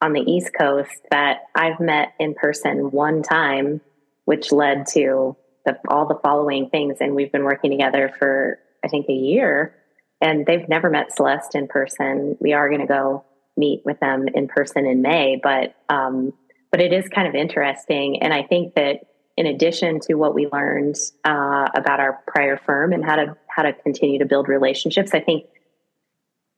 on 0.00 0.12
the 0.12 0.20
East 0.20 0.50
Coast 0.58 0.90
that 1.10 1.42
I've 1.54 1.80
met 1.80 2.14
in 2.18 2.34
person 2.34 2.90
one 2.90 3.22
time, 3.22 3.80
which 4.24 4.52
led 4.52 4.86
to 4.94 5.36
the, 5.66 5.76
all 5.88 6.06
the 6.06 6.18
following 6.22 6.70
things. 6.70 6.98
And 7.00 7.14
we've 7.14 7.32
been 7.32 7.44
working 7.44 7.70
together 7.70 8.14
for, 8.18 8.58
I 8.84 8.88
think, 8.88 9.06
a 9.08 9.14
year. 9.14 9.74
And 10.20 10.46
they've 10.46 10.68
never 10.68 10.90
met 10.90 11.14
Celeste 11.14 11.54
in 11.54 11.66
person. 11.66 12.36
We 12.40 12.52
are 12.52 12.68
going 12.68 12.80
to 12.80 12.86
go 12.86 13.24
meet 13.56 13.82
with 13.84 13.98
them 14.00 14.26
in 14.34 14.48
person 14.48 14.86
in 14.86 15.02
May, 15.02 15.40
but 15.42 15.74
um, 15.88 16.32
but 16.70 16.80
it 16.80 16.92
is 16.92 17.08
kind 17.08 17.26
of 17.26 17.34
interesting. 17.34 18.22
And 18.22 18.32
I 18.32 18.44
think 18.44 18.74
that 18.74 19.00
in 19.40 19.46
addition 19.46 20.00
to 20.00 20.16
what 20.16 20.34
we 20.34 20.46
learned 20.52 20.96
uh, 21.24 21.66
about 21.74 21.98
our 21.98 22.22
prior 22.26 22.58
firm 22.58 22.92
and 22.92 23.02
how 23.02 23.16
to 23.16 23.34
how 23.48 23.62
to 23.62 23.72
continue 23.72 24.18
to 24.18 24.26
build 24.26 24.48
relationships, 24.48 25.12
I 25.14 25.20
think 25.20 25.46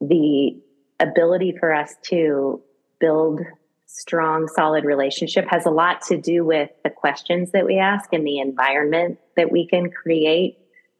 the 0.00 0.60
ability 0.98 1.54
for 1.60 1.72
us 1.72 1.94
to 2.06 2.60
build 2.98 3.40
strong, 3.86 4.48
solid 4.48 4.84
relationship 4.84 5.46
has 5.48 5.64
a 5.64 5.70
lot 5.70 6.02
to 6.08 6.16
do 6.16 6.44
with 6.44 6.70
the 6.82 6.90
questions 6.90 7.52
that 7.52 7.64
we 7.64 7.78
ask 7.78 8.12
and 8.12 8.26
the 8.26 8.40
environment 8.40 9.20
that 9.36 9.52
we 9.52 9.68
can 9.68 9.88
create 9.88 10.58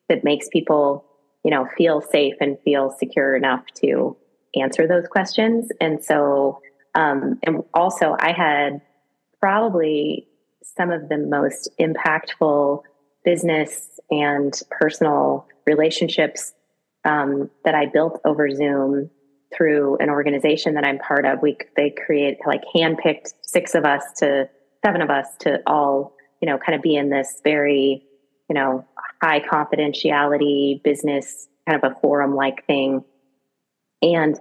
that 0.08 0.22
makes 0.22 0.46
people, 0.52 1.04
you 1.44 1.50
know, 1.50 1.66
feel 1.76 2.00
safe 2.00 2.34
and 2.40 2.58
feel 2.64 2.94
secure 2.96 3.34
enough 3.34 3.64
to 3.74 4.16
answer 4.54 4.86
those 4.86 5.08
questions. 5.08 5.68
And 5.80 6.04
so, 6.04 6.60
um, 6.94 7.40
and 7.42 7.64
also, 7.74 8.14
I 8.20 8.30
had 8.30 8.82
probably 9.40 10.28
some 10.62 10.90
of 10.90 11.08
the 11.08 11.18
most 11.18 11.68
impactful 11.80 12.82
business 13.24 14.00
and 14.10 14.60
personal 14.70 15.46
relationships 15.66 16.52
um, 17.04 17.50
that 17.64 17.74
I 17.74 17.86
built 17.86 18.20
over 18.24 18.50
Zoom 18.50 19.10
through 19.54 19.98
an 19.98 20.08
organization 20.08 20.74
that 20.74 20.84
I'm 20.84 20.98
part 20.98 21.26
of. 21.26 21.42
We 21.42 21.56
they 21.76 21.90
create 21.90 22.38
like 22.46 22.62
handpicked 22.74 23.34
six 23.42 23.74
of 23.74 23.84
us 23.84 24.02
to 24.18 24.48
seven 24.84 25.02
of 25.02 25.10
us 25.10 25.26
to 25.40 25.60
all 25.66 26.14
you 26.40 26.48
know 26.48 26.58
kind 26.58 26.74
of 26.74 26.82
be 26.82 26.96
in 26.96 27.10
this 27.10 27.40
very 27.44 28.02
you 28.48 28.54
know 28.54 28.84
high 29.22 29.40
confidentiality 29.40 30.82
business 30.82 31.48
kind 31.68 31.82
of 31.82 31.92
a 31.92 32.00
forum 32.00 32.34
like 32.34 32.66
thing. 32.66 33.04
And 34.00 34.38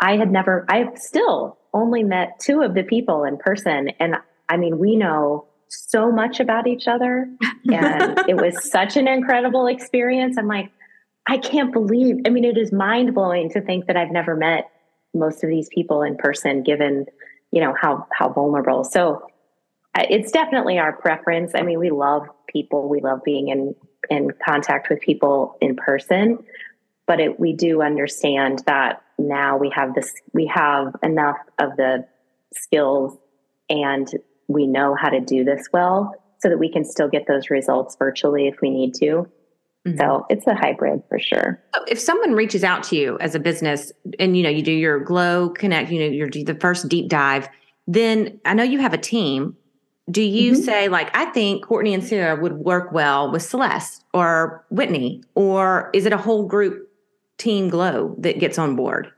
I 0.00 0.16
had 0.16 0.30
never 0.30 0.64
I've 0.68 0.96
still 0.98 1.58
only 1.74 2.02
met 2.02 2.40
two 2.40 2.62
of 2.62 2.74
the 2.74 2.82
people 2.82 3.24
in 3.24 3.36
person 3.36 3.90
and 4.00 4.16
I 4.48 4.56
mean 4.56 4.78
we 4.78 4.96
know 4.96 5.46
so 5.68 6.10
much 6.10 6.40
about 6.40 6.66
each 6.66 6.88
other 6.88 7.28
and 7.70 8.18
it 8.28 8.36
was 8.36 8.70
such 8.70 8.96
an 8.96 9.06
incredible 9.06 9.66
experience. 9.66 10.36
I'm 10.38 10.48
like 10.48 10.70
I 11.28 11.36
can't 11.36 11.72
believe, 11.72 12.16
I 12.26 12.30
mean, 12.30 12.44
it 12.44 12.56
is 12.56 12.72
mind 12.72 13.14
blowing 13.14 13.50
to 13.50 13.60
think 13.60 13.86
that 13.86 13.98
I've 13.98 14.10
never 14.10 14.34
met 14.34 14.70
most 15.12 15.44
of 15.44 15.50
these 15.50 15.68
people 15.68 16.02
in 16.02 16.16
person, 16.16 16.62
given, 16.62 17.04
you 17.50 17.60
know, 17.60 17.74
how, 17.78 18.06
how 18.12 18.30
vulnerable. 18.30 18.82
So 18.82 19.26
uh, 19.94 20.04
it's 20.08 20.32
definitely 20.32 20.78
our 20.78 20.94
preference. 20.94 21.52
I 21.54 21.62
mean, 21.62 21.78
we 21.78 21.90
love 21.90 22.22
people. 22.48 22.88
We 22.88 23.02
love 23.02 23.22
being 23.24 23.48
in, 23.48 23.74
in 24.08 24.30
contact 24.42 24.88
with 24.88 25.02
people 25.02 25.58
in 25.60 25.76
person, 25.76 26.38
but 27.06 27.20
it, 27.20 27.38
we 27.38 27.52
do 27.52 27.82
understand 27.82 28.62
that 28.66 29.02
now 29.18 29.58
we 29.58 29.70
have 29.74 29.94
this, 29.94 30.14
we 30.32 30.46
have 30.46 30.96
enough 31.02 31.36
of 31.58 31.76
the 31.76 32.06
skills 32.54 33.18
and 33.68 34.08
we 34.48 34.66
know 34.66 34.94
how 34.94 35.10
to 35.10 35.20
do 35.20 35.44
this 35.44 35.68
well 35.72 36.14
so 36.38 36.48
that 36.48 36.58
we 36.58 36.70
can 36.70 36.84
still 36.84 37.08
get 37.08 37.26
those 37.26 37.50
results 37.50 37.96
virtually 37.98 38.48
if 38.48 38.60
we 38.60 38.70
need 38.70 38.94
to. 38.94 39.28
Mm-hmm. 39.86 39.98
So 39.98 40.26
it's 40.28 40.46
a 40.46 40.54
hybrid 40.54 41.02
for 41.08 41.18
sure. 41.18 41.62
So 41.74 41.84
if 41.86 41.98
someone 41.98 42.32
reaches 42.32 42.64
out 42.64 42.82
to 42.84 42.96
you 42.96 43.18
as 43.20 43.34
a 43.34 43.40
business 43.40 43.92
and 44.18 44.36
you 44.36 44.42
know 44.42 44.50
you 44.50 44.62
do 44.62 44.72
your 44.72 44.98
glow 45.00 45.50
connect, 45.50 45.90
you 45.90 46.00
know, 46.00 46.06
you 46.06 46.28
do 46.28 46.44
the 46.44 46.54
first 46.54 46.88
deep 46.88 47.08
dive, 47.08 47.48
then 47.86 48.40
I 48.44 48.54
know 48.54 48.64
you 48.64 48.80
have 48.80 48.94
a 48.94 48.98
team. 48.98 49.56
Do 50.10 50.22
you 50.22 50.52
mm-hmm. 50.52 50.62
say 50.62 50.88
like 50.88 51.14
I 51.16 51.26
think 51.26 51.64
Courtney 51.64 51.94
and 51.94 52.02
Sarah 52.02 52.40
would 52.40 52.54
work 52.54 52.92
well 52.92 53.30
with 53.30 53.42
Celeste 53.42 54.04
or 54.14 54.64
Whitney, 54.70 55.22
or 55.34 55.90
is 55.92 56.06
it 56.06 56.12
a 56.12 56.18
whole 56.18 56.46
group 56.46 56.88
team 57.36 57.68
glow 57.68 58.14
that 58.18 58.38
gets 58.38 58.58
on 58.58 58.74
board? 58.74 59.12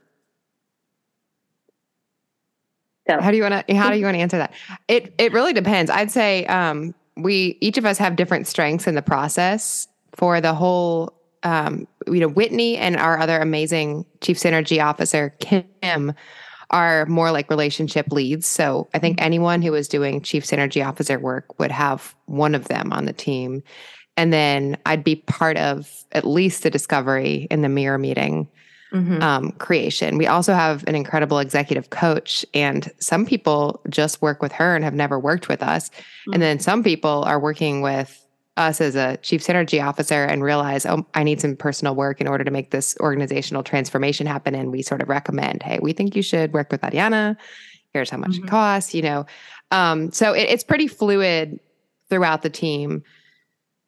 So, 3.11 3.21
how 3.21 3.31
do 3.31 3.37
you 3.37 3.43
want 3.43 3.67
to 3.67 3.75
how 3.75 3.91
do 3.91 3.99
you 3.99 4.05
want 4.05 4.15
to 4.15 4.21
answer 4.21 4.39
that? 4.39 4.53
It 4.89 5.15
it 5.19 5.33
really 5.33 5.53
depends. 5.53 5.91
I'd 5.91 6.11
say 6.11 6.47
um, 6.47 6.95
we 7.17 7.59
each 7.61 7.79
of 7.79 7.85
us 7.85 7.99
have 7.99 8.17
different 8.17 8.47
strengths 8.47 8.87
in 8.87 8.95
the 8.95 9.03
process 9.03 9.89
for 10.15 10.41
the 10.41 10.55
whole 10.55 11.13
um, 11.43 11.89
you 12.07 12.21
know 12.21 12.29
whitney 12.29 12.77
and 12.77 12.97
our 12.97 13.19
other 13.19 13.39
amazing 13.39 14.05
chief 14.21 14.39
synergy 14.39 14.85
officer 14.85 15.35
kim 15.41 16.13
are 16.71 17.05
more 17.07 17.33
like 17.33 17.51
relationship 17.51 18.13
leads 18.13 18.47
so 18.47 18.89
i 18.95 18.99
think 18.99 19.17
mm-hmm. 19.17 19.27
anyone 19.27 19.63
who 19.63 19.75
is 19.75 19.89
doing 19.89 20.21
chief 20.21 20.45
synergy 20.45 20.87
officer 20.87 21.19
work 21.19 21.59
would 21.59 21.71
have 21.71 22.15
one 22.27 22.55
of 22.55 22.69
them 22.69 22.93
on 22.93 23.07
the 23.07 23.13
team 23.13 23.63
and 24.17 24.33
then 24.33 24.77
i'd 24.87 25.03
be 25.03 25.17
part 25.17 25.57
of 25.57 26.05
at 26.13 26.27
least 26.27 26.63
the 26.63 26.71
discovery 26.71 27.47
in 27.51 27.63
the 27.63 27.69
mirror 27.69 27.99
meeting 27.99 28.47
mm-hmm. 28.93 29.23
um, 29.23 29.53
creation 29.53 30.19
we 30.19 30.27
also 30.27 30.53
have 30.53 30.85
an 30.87 30.95
incredible 30.95 31.39
executive 31.39 31.91
coach 31.91 32.45
and 32.55 32.91
some 32.99 33.25
people 33.25 33.81
just 33.89 34.21
work 34.23 34.43
with 34.43 34.53
her 34.53 34.75
and 34.75 34.85
have 34.85 34.95
never 34.95 35.19
worked 35.19 35.49
with 35.49 35.63
us 35.63 35.91
mm-hmm. 35.91 36.35
and 36.35 36.43
then 36.43 36.59
some 36.59 36.83
people 36.83 37.25
are 37.25 37.39
working 37.41 37.83
with 37.83 38.21
us 38.57 38.81
as 38.81 38.95
a 38.95 39.17
chief 39.19 39.43
synergy 39.43 39.85
officer 39.85 40.25
and 40.25 40.43
realize, 40.43 40.85
oh, 40.87 41.07
I 41.15 41.23
need 41.25 41.41
some 41.41 41.57
personal 41.57 41.95
work 41.95 42.21
in 42.21 42.29
order 42.29 42.45
to 42.45 42.51
make 42.51 42.71
this 42.71 42.97
organizational 43.01 43.63
transformation 43.63 44.27
happen. 44.27 44.55
And 44.55 44.71
we 44.71 44.83
sort 44.83 45.03
of 45.03 45.09
recommend, 45.09 45.63
hey, 45.63 45.79
we 45.81 45.93
think 45.93 46.15
you 46.15 46.23
should 46.23 46.53
work 46.53 46.71
with 46.71 46.83
Ariana. 46.83 47.37
Here's 47.93 48.11
how 48.11 48.19
much 48.19 48.33
mm-hmm. 48.33 48.45
it 48.45 48.51
costs, 48.51 48.95
you 48.95 49.03
know. 49.03 49.27
Um, 49.71 50.13
so 50.13 50.33
it, 50.33 50.49
it's 50.49 50.65
pretty 50.65 50.87
fluid 50.87 51.59
throughout 52.09 52.43
the 52.43 52.51
team. 52.51 53.03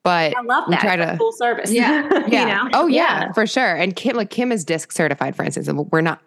But 0.05 0.37
I 0.37 0.41
love 0.43 0.65
that. 0.71 0.81
try 0.81 0.97
to 0.97 1.17
full 1.17 1.33
service. 1.33 1.71
Yeah. 1.71 2.09
yeah. 2.29 2.41
You 2.41 2.47
know? 2.47 2.71
Oh 2.73 2.87
yeah, 2.87 3.21
yeah, 3.21 3.33
for 3.33 3.47
sure. 3.47 3.77
And 3.77 3.95
Kim, 3.95 4.17
like 4.17 4.31
Kim 4.31 4.51
is 4.51 4.65
disc 4.65 4.91
certified, 4.93 5.37
for 5.37 5.45
instance, 5.45 5.69
and 5.69 5.91
we're 5.93 6.01
not 6.01 6.21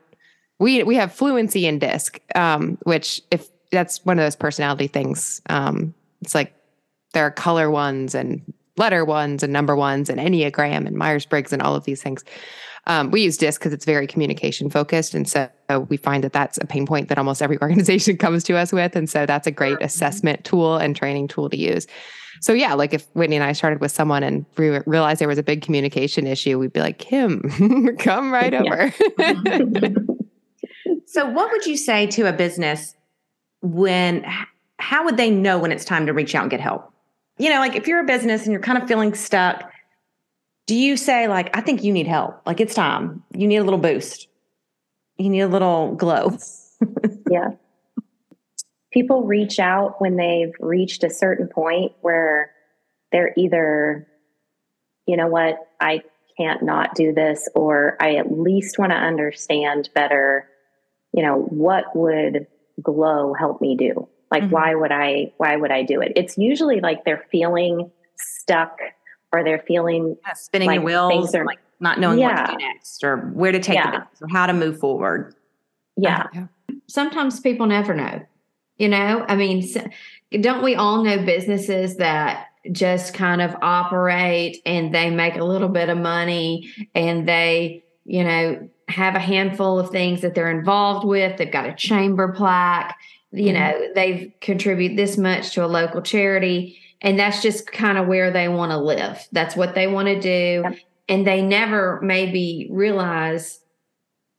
we 0.60 0.84
we 0.84 0.96
have 0.96 1.14
fluency 1.14 1.66
in 1.66 1.80
disc, 1.80 2.20
um, 2.36 2.78
which 2.84 3.22
if 3.32 3.50
that's 3.72 4.04
one 4.06 4.18
of 4.18 4.26
those 4.26 4.36
personality 4.36 4.88
things. 4.88 5.42
Um, 5.50 5.94
it's 6.22 6.34
like 6.34 6.54
there 7.14 7.26
are 7.26 7.32
color 7.32 7.70
ones 7.70 8.16
and 8.16 8.42
letter 8.78 9.06
ones 9.06 9.44
and 9.44 9.54
number 9.54 9.76
ones 9.76 10.10
and 10.10 10.20
Enneagram 10.20 10.86
and 10.86 10.96
Myers 10.96 11.26
Briggs 11.26 11.54
and 11.54 11.62
all 11.62 11.76
of 11.76 11.84
these 11.86 12.02
things. 12.02 12.24
Um, 12.88 13.10
we 13.10 13.22
use 13.22 13.38
DISC 13.38 13.60
because 13.60 13.74
it's 13.74 13.86
very 13.86 14.06
communication 14.06 14.70
focused. 14.70 15.16
And 15.16 15.28
so 15.28 15.50
we 15.90 15.98
find 15.98 16.24
that 16.24 16.34
that's 16.34 16.58
a 16.60 16.68
pain 16.68 16.86
point 16.86 17.10
that 17.10 17.18
almost 17.18 17.42
every 17.42 17.58
organization 17.62 18.18
comes 18.18 18.44
to 18.46 18.58
us 18.58 18.72
with. 18.72 18.96
And 18.96 19.10
so 19.10 19.26
that's 19.26 19.48
a 19.48 19.52
great 19.52 19.78
assessment 19.82 20.44
tool 20.44 20.78
and 20.78 20.96
training 20.96 21.28
tool 21.28 21.50
to 21.50 21.58
use. 21.58 21.88
So, 22.42 22.54
yeah, 22.54 22.74
like 22.74 22.94
if 22.94 23.08
Whitney 23.14 23.36
and 23.36 23.44
I 23.44 23.54
started 23.54 23.82
with 23.82 23.92
someone 23.92 24.24
and 24.24 24.46
re- 24.58 24.82
realized 24.86 25.22
there 25.22 25.28
was 25.28 25.38
a 25.38 25.44
big 25.44 25.62
communication 25.62 26.28
issue, 26.28 26.60
we'd 26.60 26.74
be 26.74 26.80
like, 26.80 26.98
Kim, 26.98 27.96
come 28.00 28.32
right 28.32 28.54
over. 28.54 28.94
so, 31.06 31.30
what 31.30 31.52
would 31.52 31.66
you 31.66 31.78
say 31.78 32.08
to 32.08 32.28
a 32.28 32.34
business 32.34 32.96
when, 33.62 34.26
how 34.80 35.06
would 35.06 35.18
they 35.18 35.30
know 35.30 35.58
when 35.58 35.72
it's 35.72 35.86
time 35.86 36.06
to 36.06 36.14
reach 36.14 36.36
out 36.36 36.44
and 36.44 36.52
get 36.52 36.60
help? 36.60 36.92
you 37.38 37.50
know, 37.50 37.60
like 37.60 37.76
if 37.76 37.88
you're 37.88 38.00
a 38.00 38.06
business 38.06 38.44
and 38.44 38.52
you're 38.52 38.62
kind 38.62 38.82
of 38.82 38.88
feeling 38.88 39.14
stuck, 39.14 39.72
do 40.68 40.76
you 40.76 40.98
say 40.98 41.28
like, 41.28 41.56
I 41.56 41.62
think 41.62 41.84
you 41.84 41.92
need 41.92 42.08
help? 42.08 42.42
Like 42.46 42.60
it's 42.60 42.74
time. 42.74 43.24
You 43.34 43.48
need 43.48 43.58
a 43.58 43.64
little 43.64 43.80
boost. 43.80 44.28
You 45.18 45.30
need 45.30 45.42
a 45.42 45.48
little 45.48 45.96
glow. 45.96 46.38
yeah. 47.30 47.50
People 48.96 49.24
reach 49.24 49.60
out 49.60 50.00
when 50.00 50.16
they've 50.16 50.54
reached 50.60 51.04
a 51.04 51.10
certain 51.10 51.50
point 51.50 51.92
where 52.00 52.52
they're 53.12 53.34
either, 53.36 54.08
you 55.06 55.18
know 55.18 55.28
what, 55.28 55.58
I 55.82 56.02
can't 56.38 56.64
not 56.64 56.96
do 56.96 57.14
this, 57.14 57.50
or 57.54 57.98
I 58.00 58.16
at 58.16 58.32
least 58.32 58.80
want 58.80 58.94
to 58.94 58.98
understand 58.98 59.90
better, 59.94 60.50
you 61.12 61.22
know, 61.22 61.42
what 61.50 61.94
would 61.94 62.48
glow 62.82 63.34
help 63.34 63.60
me 63.60 63.76
do? 63.76 64.08
Like, 64.32 64.44
mm-hmm. 64.44 64.52
why 64.54 64.76
would 64.76 64.94
I, 64.94 65.34
why 65.38 65.58
would 65.58 65.72
I 65.72 65.84
do 65.84 66.02
it? 66.02 66.14
It's 66.16 66.38
usually 66.38 66.80
like 66.80 67.04
they're 67.04 67.26
feeling 67.30 67.92
stuck 68.18 68.80
or 69.34 69.44
they're 69.44 69.64
feeling 69.68 70.16
yeah, 70.26 70.34
spinning 70.36 70.70
like 70.70 70.84
wheels, 70.84 71.36
are, 71.36 71.46
like 71.46 71.60
not 71.82 72.00
knowing 72.00 72.20
yeah. 72.20 72.44
what 72.44 72.52
to 72.52 72.58
do 72.58 72.66
next 72.66 73.04
or 73.04 73.18
where 73.18 73.52
to 73.52 73.60
take 73.60 73.76
yeah. 73.76 73.98
it 73.98 74.08
or 74.22 74.30
how 74.30 74.46
to 74.46 74.54
move 74.54 74.80
forward. 74.80 75.36
Yeah. 75.98 76.28
Uh, 76.34 76.46
Sometimes 76.88 77.42
people 77.42 77.66
never 77.66 77.94
know. 77.94 78.26
You 78.78 78.90
know, 78.90 79.26
I 79.28 79.36
mean, 79.36 79.66
don't 80.42 80.64
we 80.64 80.76
all 80.76 81.04
know 81.04 81.24
businesses 81.26 81.98
that 81.98 82.48
just 82.72 83.14
kind 83.14 83.42
of 83.42 83.56
operate 83.62 84.62
and 84.66 84.94
they 84.94 85.10
make 85.10 85.36
a 85.36 85.44
little 85.44 85.70
bit 85.70 85.90
of 85.90 85.98
money 85.98 86.72
and 86.94 87.28
they, 87.28 87.84
you 88.06 88.24
know, 88.24 88.70
have 88.90 89.16
a 89.16 89.20
handful 89.20 89.80
of 89.80 89.90
things 89.90 90.22
that 90.22 90.36
they're 90.36 90.52
involved 90.52 91.06
with. 91.06 91.38
They've 91.38 91.52
got 91.52 91.68
a 91.68 91.74
chamber 91.74 92.34
plaque 92.34 92.96
you 93.36 93.52
mm-hmm. 93.52 93.82
know 93.82 93.88
they've 93.96 94.32
contribute 94.40 94.96
this 94.96 95.18
much 95.18 95.54
to 95.54 95.66
a 95.66 95.68
local 95.68 96.02
charity 96.02 96.80
and 97.02 97.20
that's 97.20 97.42
just 97.42 97.70
kind 97.72 97.98
of 97.98 98.08
where 98.08 98.32
they 98.32 98.48
want 98.48 98.72
to 98.72 98.78
live 98.78 99.28
that's 99.32 99.56
what 99.56 99.76
they 99.76 99.88
want 99.88 100.08
to 100.08 100.20
do 100.20 100.62
yep. 100.64 100.80
and 101.10 101.28
they 101.28 101.42
never 101.42 102.00
maybe 102.02 102.68
realize 102.72 103.60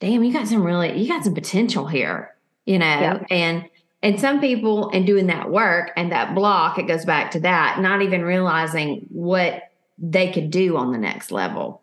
damn 0.00 0.24
you 0.24 0.32
got 0.32 0.48
some 0.48 0.62
really 0.62 0.98
you 0.98 1.08
got 1.08 1.24
some 1.24 1.34
potential 1.34 1.86
here 1.86 2.36
you 2.66 2.80
know, 2.80 2.84
yeah. 2.84 3.24
and 3.30 3.64
and 4.06 4.20
some 4.20 4.40
people 4.40 4.88
in 4.90 5.04
doing 5.04 5.26
that 5.26 5.50
work 5.50 5.90
and 5.96 6.12
that 6.12 6.32
block, 6.32 6.78
it 6.78 6.86
goes 6.86 7.04
back 7.04 7.32
to 7.32 7.40
that, 7.40 7.80
not 7.80 8.02
even 8.02 8.22
realizing 8.22 9.08
what 9.10 9.64
they 9.98 10.30
could 10.30 10.52
do 10.52 10.76
on 10.76 10.92
the 10.92 10.98
next 10.98 11.32
level. 11.32 11.82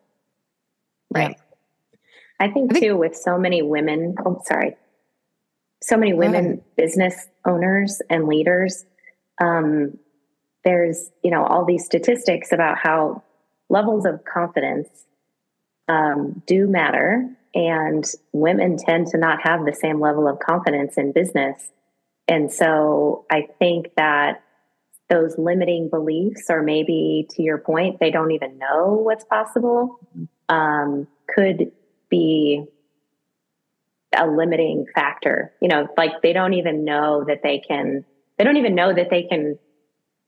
Right. 1.14 1.38
I 2.40 2.48
think, 2.48 2.72
I 2.72 2.76
think 2.76 2.80
too, 2.80 2.96
with 2.96 3.14
so 3.14 3.38
many 3.38 3.62
women, 3.62 4.16
oh, 4.26 4.42
sorry, 4.46 4.78
so 5.82 5.98
many 5.98 6.14
women 6.14 6.62
business 6.78 7.28
owners 7.46 8.02
and 8.10 8.26
leaders, 8.26 8.86
um, 9.42 9.98
there's, 10.64 11.12
you 11.26 11.30
know, 11.30 11.44
all 11.44 11.66
these 11.66 11.84
statistics 11.84 12.54
about 12.54 12.78
how 12.78 13.22
levels 13.68 14.06
of 14.06 14.24
confidence 14.24 14.88
um, 15.90 16.42
do 16.46 16.68
matter. 16.68 17.30
And 17.54 18.10
women 18.32 18.78
tend 18.78 19.08
to 19.08 19.18
not 19.18 19.42
have 19.44 19.66
the 19.66 19.74
same 19.74 20.00
level 20.00 20.26
of 20.26 20.40
confidence 20.40 20.98
in 20.98 21.12
business. 21.12 21.70
And 22.28 22.52
so 22.52 23.26
I 23.30 23.48
think 23.60 23.88
that 23.98 24.44
those 25.10 25.38
limiting 25.38 25.90
beliefs, 25.90 26.46
or 26.50 26.64
maybe 26.64 27.28
to 27.32 27.44
your 27.44 27.58
point, 27.58 28.00
they 28.00 28.10
don't 28.10 28.32
even 28.32 28.58
know 28.58 28.94
what's 28.94 29.26
possible, 29.26 30.00
um, 30.50 31.08
could 31.28 31.72
be 32.10 32.66
a 34.16 34.26
limiting 34.28 34.86
factor. 34.96 35.52
You 35.62 35.68
know, 35.68 35.88
like 35.98 36.22
they 36.22 36.34
don't 36.34 36.54
even 36.54 36.86
know 36.86 37.26
that 37.28 37.42
they 37.44 37.60
can, 37.60 38.06
they 38.38 38.44
don't 38.44 38.58
even 38.58 38.76
know 38.76 38.94
that 38.94 39.10
they 39.10 39.24
can 39.24 39.60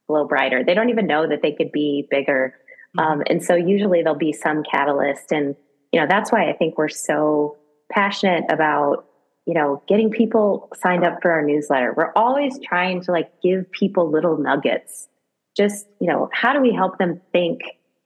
glow 0.08 0.28
brighter. 0.28 0.64
They 0.64 0.74
don't 0.74 0.90
even 0.90 1.08
know 1.08 1.28
that 1.28 1.42
they 1.42 1.54
could 1.54 1.72
be 1.72 2.08
bigger. 2.12 2.56
Mm-hmm. 2.98 3.12
Um, 3.12 3.24
and 3.28 3.44
so 3.44 3.56
usually 3.56 4.04
there'll 4.04 4.18
be 4.18 4.34
some 4.34 4.64
catalyst. 4.64 5.32
And, 5.32 5.56
you 5.92 6.02
know, 6.02 6.08
that's 6.08 6.32
why 6.32 6.50
I 6.50 6.54
think 6.54 6.78
we're 6.78 6.90
so 6.90 7.58
passionate 7.90 8.44
about, 8.50 9.05
you 9.46 9.54
know, 9.54 9.84
getting 9.88 10.10
people 10.10 10.70
signed 10.76 11.04
up 11.04 11.22
for 11.22 11.32
our 11.32 11.44
newsletter. 11.44 11.94
We're 11.96 12.12
always 12.16 12.60
trying 12.64 13.02
to 13.02 13.12
like 13.12 13.32
give 13.42 13.72
people 13.72 14.10
little 14.10 14.38
nuggets. 14.38 15.08
Just, 15.56 15.86
you 16.02 16.08
know, 16.08 16.30
how 16.34 16.54
do 16.54 16.62
we 16.62 16.74
help 16.74 16.98
them 16.98 17.22
think 17.32 17.62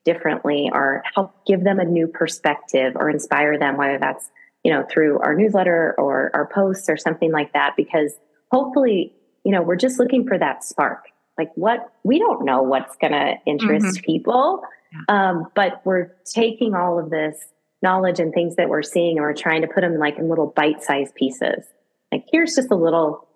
differently 0.06 0.70
or 0.72 1.04
help 1.16 1.46
give 1.46 1.64
them 1.64 1.80
a 1.80 1.86
new 1.86 2.08
perspective 2.08 2.94
or 2.96 3.10
inspire 3.10 3.58
them, 3.58 3.78
whether 3.78 3.98
that's, 3.98 4.30
you 4.64 4.72
know, 4.72 4.86
through 4.92 5.20
our 5.20 5.36
newsletter 5.36 5.96
or 5.98 6.30
our 6.34 6.48
posts 6.54 6.90
or 6.90 6.98
something 6.98 7.32
like 7.32 7.54
that, 7.54 7.74
because 7.78 8.14
hopefully, 8.52 9.14
you 9.46 9.52
know, 9.52 9.62
we're 9.62 9.76
just 9.76 10.00
looking 10.00 10.28
for 10.28 10.38
that 10.38 10.64
spark. 10.64 11.06
Like 11.38 11.52
what 11.56 11.94
we 12.04 12.20
don't 12.20 12.44
know 12.44 12.62
what's 12.62 12.96
going 12.98 13.14
to 13.14 13.36
interest 13.46 13.86
mm-hmm. 13.86 14.06
people, 14.06 14.62
um, 15.08 15.46
but 15.56 15.82
we're 15.86 16.12
taking 16.26 16.76
all 16.76 17.00
of 17.00 17.10
this 17.10 17.38
knowledge 17.82 18.20
and 18.20 18.34
things 18.34 18.56
that 18.58 18.70
we're 18.70 18.84
seeing 18.84 19.18
and 19.18 19.26
we're 19.26 19.34
trying 19.34 19.62
to 19.62 19.68
put 19.68 19.82
them 19.82 19.98
like 19.98 20.18
in 20.18 20.30
little 20.30 20.48
bite-sized 20.48 21.16
pieces. 21.16 21.66
Like 22.12 22.26
here's 22.32 22.56
just 22.56 22.72
a 22.72 22.76
little, 22.76 23.28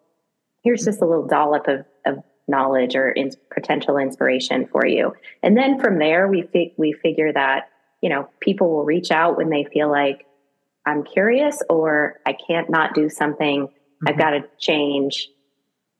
here's 0.63 0.83
just 0.83 1.01
a 1.01 1.05
little 1.05 1.27
dollop 1.27 1.67
of, 1.67 1.85
of 2.05 2.23
knowledge 2.47 2.95
or 2.95 3.09
in, 3.09 3.31
potential 3.53 3.97
inspiration 3.97 4.67
for 4.71 4.85
you. 4.85 5.13
And 5.41 5.57
then 5.57 5.79
from 5.79 5.99
there, 5.99 6.27
we 6.27 6.43
fi- 6.51 6.73
we 6.77 6.93
figure 6.93 7.31
that 7.31 7.69
you 8.01 8.09
know 8.09 8.27
people 8.41 8.69
will 8.69 8.83
reach 8.83 9.11
out 9.11 9.37
when 9.37 9.49
they 9.49 9.65
feel 9.71 9.89
like 9.89 10.25
I'm 10.85 11.03
curious 11.03 11.61
or 11.69 12.19
I 12.25 12.33
can't 12.33 12.69
not 12.69 12.93
do 12.93 13.09
something. 13.09 13.67
Mm-hmm. 13.67 14.07
I've 14.07 14.17
got 14.17 14.31
to 14.31 14.43
change. 14.59 15.29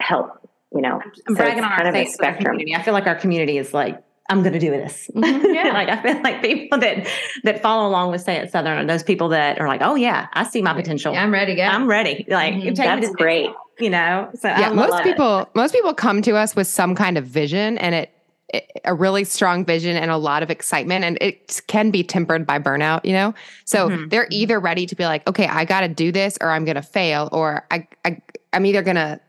Help, 0.02 0.50
you 0.74 0.82
know. 0.82 1.00
I'm 1.28 1.36
so 1.36 1.36
bragging 1.36 1.64
on 1.64 1.72
our 1.72 1.94
Facebook 1.94 2.38
community. 2.38 2.76
I 2.76 2.82
feel 2.82 2.94
like 2.94 3.08
our 3.08 3.16
community 3.16 3.58
is 3.58 3.74
like 3.74 4.04
I'm 4.30 4.42
going 4.42 4.54
to 4.54 4.60
do 4.60 4.72
this. 4.72 5.10
Mm-hmm. 5.14 5.44
Yeah. 5.54 5.72
like 5.72 5.88
I 5.88 6.02
feel 6.02 6.22
like 6.24 6.42
people 6.42 6.80
that 6.80 7.08
that 7.44 7.62
follow 7.62 7.88
along 7.88 8.12
with 8.12 8.22
Say 8.22 8.38
It 8.38 8.52
Southern 8.52 8.78
are 8.78 8.86
those 8.86 9.04
people 9.04 9.30
that 9.30 9.60
are 9.60 9.68
like, 9.68 9.82
oh 9.84 9.96
yeah, 9.96 10.28
I 10.34 10.44
see 10.44 10.62
my 10.62 10.74
potential. 10.74 11.14
Yeah, 11.14 11.24
I'm 11.24 11.32
ready. 11.32 11.56
Go. 11.56 11.64
I'm 11.64 11.88
ready. 11.88 12.26
Like 12.28 12.56
mm-hmm. 12.56 12.74
that's 12.74 13.10
great. 13.12 13.52
You 13.80 13.90
know, 13.90 14.30
so 14.40 14.48
yeah, 14.48 14.72
most 14.72 15.04
people 15.04 15.40
it. 15.40 15.50
most 15.54 15.74
people 15.74 15.94
come 15.94 16.22
to 16.24 16.36
us 16.36 16.56
with 16.56 16.68
some 16.68 16.96
kind 16.96 17.18
of 17.18 17.26
vision, 17.26 17.78
and 17.80 17.96
it, 17.96 18.12
it, 18.50 18.82
a 18.86 18.94
really 18.94 19.24
strong 19.24 19.66
vision 19.66 19.96
and 19.96 20.10
a 20.10 20.18
lot 20.18 20.44
of 20.44 20.50
excitement, 20.50 21.06
and 21.06 21.18
it 21.22 21.62
can 21.68 21.92
be 21.92 22.04
tempered 22.04 22.46
by 22.46 22.60
burnout. 22.60 23.04
You 23.04 23.14
know, 23.14 23.34
so 23.66 23.90
mm-hmm. 23.90 24.10
they're 24.10 24.28
either 24.32 24.60
ready 24.60 24.86
to 24.86 24.96
be 24.96 25.06
like, 25.06 25.28
okay, 25.28 25.48
I 25.48 25.66
got 25.66 25.82
to 25.82 25.88
do 25.88 26.12
this, 26.12 26.38
or 26.42 26.50
I'm 26.50 26.66
going 26.66 26.76
to 26.76 26.84
fail, 26.84 27.30
or 27.32 27.66
I, 27.72 27.88
I 28.06 28.22
I'm 28.54 28.66
either 28.66 28.82
going 28.82 28.96
to 28.96 29.20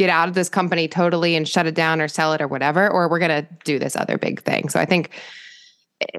get 0.00 0.08
out 0.08 0.28
of 0.28 0.34
this 0.34 0.48
company 0.48 0.88
totally 0.88 1.36
and 1.36 1.46
shut 1.46 1.66
it 1.66 1.74
down 1.74 2.00
or 2.00 2.08
sell 2.08 2.32
it 2.32 2.40
or 2.40 2.48
whatever, 2.48 2.88
or 2.88 3.06
we're 3.06 3.18
going 3.18 3.44
to 3.44 3.46
do 3.64 3.78
this 3.78 3.94
other 3.96 4.16
big 4.16 4.40
thing. 4.42 4.70
So 4.70 4.80
I 4.80 4.86
think, 4.86 5.10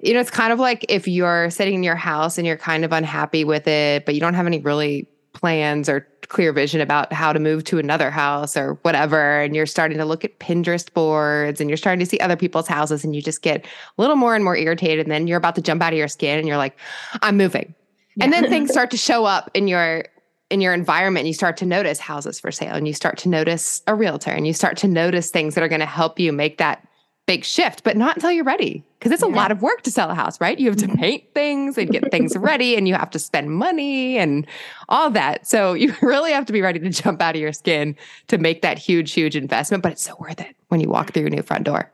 you 0.04 0.14
know, 0.14 0.20
it's 0.20 0.30
kind 0.30 0.54
of 0.54 0.60
like 0.60 0.86
if 0.88 1.08
you're 1.08 1.50
sitting 1.50 1.74
in 1.74 1.82
your 1.82 1.96
house 1.96 2.38
and 2.38 2.46
you're 2.46 2.58
kind 2.58 2.86
of 2.86 2.92
unhappy 2.92 3.44
with 3.44 3.68
it, 3.68 4.06
but 4.06 4.14
you 4.14 4.22
don't 4.22 4.36
have 4.36 4.46
any 4.46 4.60
really 4.60 5.08
plans 5.34 5.90
or 5.90 6.08
clear 6.28 6.54
vision 6.54 6.80
about 6.80 7.12
how 7.12 7.34
to 7.34 7.40
move 7.40 7.64
to 7.64 7.80
another 7.80 8.12
house 8.12 8.56
or 8.56 8.76
whatever 8.84 9.42
and 9.42 9.56
you're 9.56 9.66
starting 9.66 9.98
to 9.98 10.06
look 10.06 10.24
at 10.24 10.38
Pinterest 10.38 10.94
boards 10.94 11.60
and 11.60 11.68
you're 11.68 11.78
starting 11.78 12.00
to 12.00 12.06
see 12.06 12.20
other 12.20 12.36
people's 12.36 12.68
houses 12.68 13.04
and 13.04 13.16
you 13.16 13.22
just 13.22 13.42
get 13.42 13.66
a 13.66 14.02
little 14.02 14.16
more 14.16 14.36
and 14.36 14.44
more 14.44 14.56
irritated 14.56 15.08
and 15.08 15.12
then 15.12 15.26
you're 15.26 15.40
about 15.40 15.56
to 15.56 15.62
jump 15.62 15.82
out 15.82 15.92
of 15.92 15.98
your 15.98 16.08
skin 16.08 16.38
and 16.38 16.48
you're 16.48 16.58
like 16.58 16.78
I'm 17.24 17.36
moving. 17.36 17.74
Yeah. 18.16 18.26
And 18.26 18.34
then 18.34 18.48
things 18.48 18.70
start 18.70 18.92
to 18.92 18.98
show 18.98 19.26
up 19.26 19.50
in 19.56 19.68
your 19.68 20.06
in 20.52 20.62
your 20.62 20.74
environment, 20.74 21.26
you 21.26 21.34
start 21.34 21.58
to 21.58 21.66
notice 21.66 22.00
houses 22.00 22.40
for 22.40 22.52
sale 22.52 22.76
and 22.76 22.88
you 22.88 22.94
start 22.94 23.18
to 23.20 23.30
notice 23.30 23.82
a 23.88 23.96
realtor 23.96 24.32
and 24.32 24.46
you 24.46 24.54
start 24.54 24.78
to 24.78 24.88
notice 24.88 25.32
things 25.32 25.56
that 25.56 25.64
are 25.64 25.70
going 25.70 25.80
to 25.80 25.86
help 25.86 26.20
you 26.20 26.34
make 26.34 26.58
that 26.58 26.86
big 27.26 27.46
shift, 27.46 27.84
but 27.84 27.96
not 27.96 28.18
until 28.18 28.32
you're 28.32 28.44
ready. 28.44 28.84
Because 29.00 29.14
it's 29.14 29.24
a 29.24 29.28
lot 29.28 29.52
of 29.52 29.62
work 29.62 29.82
to 29.84 29.92
sell 29.92 30.12
a 30.12 30.14
house, 30.14 30.40
right? 30.42 30.60
You 30.60 30.70
have 30.70 30.78
to 30.80 30.88
mm-hmm. 30.88 31.00
paint 31.00 31.24
things 31.34 31.78
and 31.78 31.90
get 31.90 32.12
things 32.12 32.36
ready 32.38 32.76
and 32.76 32.88
you 32.88 32.94
have 32.94 33.10
to 33.12 33.20
spend 33.20 33.50
money 33.50 34.18
and 34.18 34.46
all 34.90 35.10
that. 35.12 35.48
So 35.48 35.74
you 35.74 35.96
really 36.02 36.34
have 36.34 36.46
to 36.48 36.54
be 36.54 36.62
ready 36.62 36.80
to 36.80 36.90
jump 36.90 37.22
out 37.22 37.36
of 37.36 37.42
your 37.42 37.54
skin 37.54 37.96
to 38.28 38.38
make 38.38 38.62
that 38.62 38.78
huge, 38.78 39.14
huge 39.14 39.36
investment, 39.36 39.82
but 39.82 39.94
it's 39.94 40.04
so 40.04 40.16
worth 40.20 40.42
it 40.42 40.56
when 40.68 40.82
you 40.82 40.90
walk 40.90 41.14
through 41.14 41.22
your 41.22 41.30
new 41.30 41.42
front 41.42 41.64
door. 41.64 41.92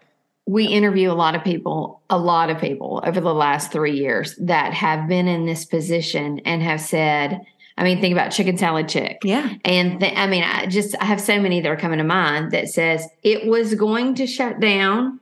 We 0.48 0.66
interview 0.66 1.12
a 1.12 1.14
lot 1.14 1.36
of 1.36 1.44
people, 1.44 2.02
a 2.10 2.18
lot 2.18 2.50
of 2.50 2.60
people 2.60 3.04
over 3.06 3.22
the 3.22 3.34
last 3.34 3.72
three 3.72 3.98
years 3.98 4.36
that 4.42 4.74
have 4.74 5.08
been 5.08 5.28
in 5.28 5.46
this 5.46 5.66
position 5.66 6.40
and 6.40 6.64
have 6.64 6.82
said, 6.82 7.42
I 7.78 7.84
mean, 7.84 8.02
think 8.02 8.14
about 8.14 8.32
chicken 8.32 8.58
salad 8.58 8.90
chick. 8.90 9.20
Yeah. 9.24 9.54
And 9.64 10.00
th- 10.00 10.18
I 10.18 10.26
mean, 10.28 10.44
I 10.44 10.66
just, 10.66 10.96
I 11.00 11.06
have 11.06 11.22
so 11.22 11.40
many 11.40 11.62
that 11.62 11.70
are 11.70 11.78
coming 11.78 12.00
to 12.00 12.04
mind 12.04 12.52
that 12.52 12.70
says 12.70 13.08
it 13.24 13.46
was 13.46 13.76
going 13.76 14.16
to 14.16 14.26
shut 14.26 14.60
down 14.60 15.20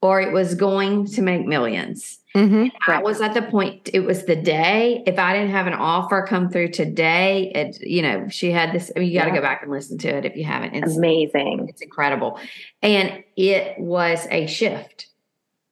or 0.00 0.20
it 0.20 0.32
was 0.32 0.54
going 0.54 1.06
to 1.06 1.22
make 1.22 1.42
1000000s 1.42 2.18
mm-hmm. 2.34 2.90
I 2.90 3.02
was 3.02 3.20
at 3.20 3.34
the 3.34 3.42
point, 3.42 3.90
it 3.92 4.00
was 4.00 4.24
the 4.24 4.36
day. 4.36 5.02
If 5.06 5.18
I 5.18 5.34
didn't 5.34 5.50
have 5.50 5.66
an 5.66 5.74
offer 5.74 6.24
come 6.26 6.48
through 6.48 6.68
today, 6.68 7.52
it, 7.54 7.80
you 7.80 8.02
know, 8.02 8.28
she 8.28 8.52
had 8.52 8.72
this, 8.72 8.90
I 8.94 9.00
mean, 9.00 9.10
you 9.10 9.18
got 9.18 9.24
to 9.24 9.30
yeah. 9.30 9.36
go 9.36 9.42
back 9.42 9.62
and 9.62 9.70
listen 9.70 9.98
to 9.98 10.08
it 10.08 10.24
if 10.24 10.36
you 10.36 10.44
haven't. 10.44 10.74
It's 10.74 10.96
amazing. 10.96 11.66
It's 11.68 11.82
incredible. 11.82 12.38
And 12.82 13.24
it 13.36 13.78
was 13.78 14.26
a 14.30 14.46
shift. 14.46 15.08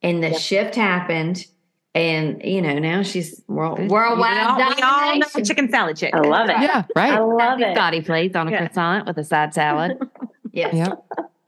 And 0.01 0.23
the 0.23 0.31
yep. 0.31 0.39
shift 0.39 0.75
happened 0.75 1.45
and 1.95 2.41
you 2.43 2.61
know 2.61 2.77
now 2.77 3.01
she's 3.01 3.41
world, 3.47 3.79
worldwide. 3.89 4.57
We 4.57 4.63
all, 4.63 4.75
we 4.75 4.81
all 4.81 5.17
know 5.17 5.43
chicken 5.43 5.69
salad 5.69 5.97
chick. 5.97 6.13
I 6.13 6.19
love 6.19 6.49
it. 6.49 6.57
Yeah, 6.59 6.83
right. 6.95 7.13
I 7.13 7.19
love 7.19 7.61
it. 7.61 7.73
Dottie 7.73 8.01
plates 8.01 8.35
on 8.35 8.49
a 8.49 8.51
yeah. 8.51 8.67
croissant 8.67 9.07
with 9.07 9.17
a 9.17 9.23
side 9.23 9.53
salad. 9.53 9.97
yes. 10.51 10.75
Yep. 10.75 11.07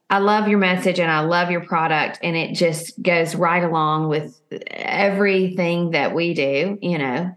I 0.09 0.19
love 0.19 0.47
your 0.47 0.57
message 0.57 0.99
and 0.99 1.11
I 1.11 1.19
love 1.19 1.51
your 1.51 1.65
product, 1.65 2.19
and 2.23 2.37
it 2.37 2.53
just 2.53 2.99
goes 3.01 3.35
right 3.35 3.63
along 3.63 4.07
with 4.07 4.39
everything 4.67 5.91
that 5.91 6.15
we 6.15 6.33
do. 6.33 6.79
You 6.81 6.97
know, 6.97 7.35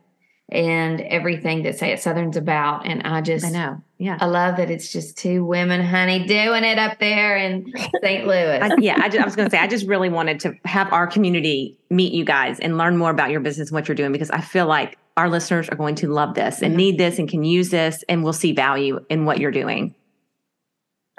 and 0.51 1.01
everything 1.03 1.63
that 1.63 1.79
Say 1.79 1.93
It 1.93 2.01
Southern's 2.01 2.37
about. 2.37 2.87
And 2.87 3.03
I 3.03 3.21
just, 3.21 3.47
I 3.47 3.51
know. 3.51 3.83
Yeah. 3.99 4.19
I 4.21 4.27
love 4.27 4.57
that 4.57 4.71
it's 4.71 4.93
just 4.93 5.17
two 5.17 5.45
women, 5.45 5.81
honey, 5.81 6.27
doing 6.27 6.65
it 6.65 6.79
up 6.79 6.99
there 6.99 7.37
in 7.37 7.73
St. 8.03 8.27
Louis. 8.27 8.59
I, 8.61 8.71
yeah. 8.79 8.97
I, 8.99 9.09
just, 9.09 9.21
I 9.21 9.25
was 9.25 9.37
going 9.37 9.49
to 9.49 9.51
say, 9.51 9.61
I 9.61 9.67
just 9.67 9.87
really 9.87 10.09
wanted 10.09 10.41
to 10.41 10.55
have 10.65 10.93
our 10.93 11.07
community 11.07 11.79
meet 11.91 12.13
you 12.13 12.25
guys 12.25 12.59
and 12.61 12.79
learn 12.79 12.97
more 12.97 13.11
about 13.11 13.31
your 13.31 13.41
business 13.41 13.69
and 13.69 13.75
what 13.75 13.87
you're 13.87 13.95
doing 13.95 14.13
because 14.13 14.31
I 14.31 14.41
feel 14.41 14.67
like 14.67 14.99
our 15.17 15.29
listeners 15.29 15.69
are 15.69 15.77
going 15.77 15.95
to 15.97 16.09
love 16.09 16.35
this 16.35 16.63
and 16.63 16.73
mm-hmm. 16.73 16.79
need 16.79 16.99
this 16.99 17.19
and 17.19 17.29
can 17.29 17.45
use 17.45 17.71
this 17.71 18.03
and 18.09 18.25
will 18.25 18.33
see 18.33 18.53
value 18.53 19.05
in 19.09 19.25
what 19.25 19.39
you're 19.39 19.51
doing. 19.51 19.95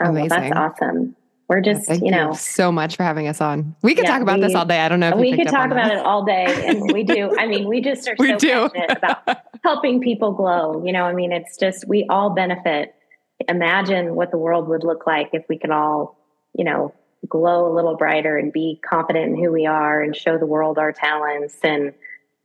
Oh, 0.03 0.09
Amazing. 0.09 0.29
Well, 0.29 0.39
that's 0.39 0.81
awesome. 0.81 1.15
We're 1.51 1.59
just, 1.59 1.89
you 1.89 2.11
know, 2.11 2.29
you 2.29 2.35
so 2.35 2.71
much 2.71 2.95
for 2.95 3.03
having 3.03 3.27
us 3.27 3.41
on. 3.41 3.75
We 3.81 3.93
could 3.93 4.05
yeah, 4.05 4.11
talk 4.11 4.21
about 4.21 4.39
we, 4.39 4.45
this 4.45 4.55
all 4.55 4.63
day. 4.63 4.79
I 4.79 4.87
don't 4.87 5.01
know. 5.01 5.09
If 5.09 5.15
we 5.17 5.35
could 5.35 5.49
talk 5.49 5.65
about 5.65 5.89
that. 5.89 5.97
it 5.97 6.05
all 6.05 6.23
day, 6.23 6.45
and 6.65 6.93
we 6.93 7.03
do. 7.03 7.35
I 7.37 7.45
mean, 7.45 7.67
we 7.67 7.81
just 7.81 8.07
are 8.07 8.15
we 8.17 8.29
so 8.29 8.37
do. 8.37 8.69
passionate 8.69 8.97
about 8.97 9.37
helping 9.65 9.99
people 9.99 10.31
glow. 10.31 10.81
You 10.85 10.93
know, 10.93 11.03
I 11.03 11.11
mean, 11.11 11.33
it's 11.33 11.57
just 11.57 11.85
we 11.89 12.05
all 12.09 12.29
benefit. 12.29 12.95
Imagine 13.49 14.15
what 14.15 14.31
the 14.31 14.37
world 14.37 14.69
would 14.69 14.85
look 14.85 15.05
like 15.05 15.31
if 15.33 15.43
we 15.49 15.57
could 15.57 15.71
all, 15.71 16.17
you 16.57 16.63
know, 16.63 16.93
glow 17.27 17.69
a 17.69 17.73
little 17.75 17.97
brighter 17.97 18.37
and 18.37 18.53
be 18.53 18.79
confident 18.89 19.33
in 19.33 19.43
who 19.43 19.51
we 19.51 19.65
are 19.65 20.01
and 20.01 20.15
show 20.15 20.37
the 20.37 20.45
world 20.45 20.77
our 20.77 20.93
talents 20.93 21.57
and 21.65 21.93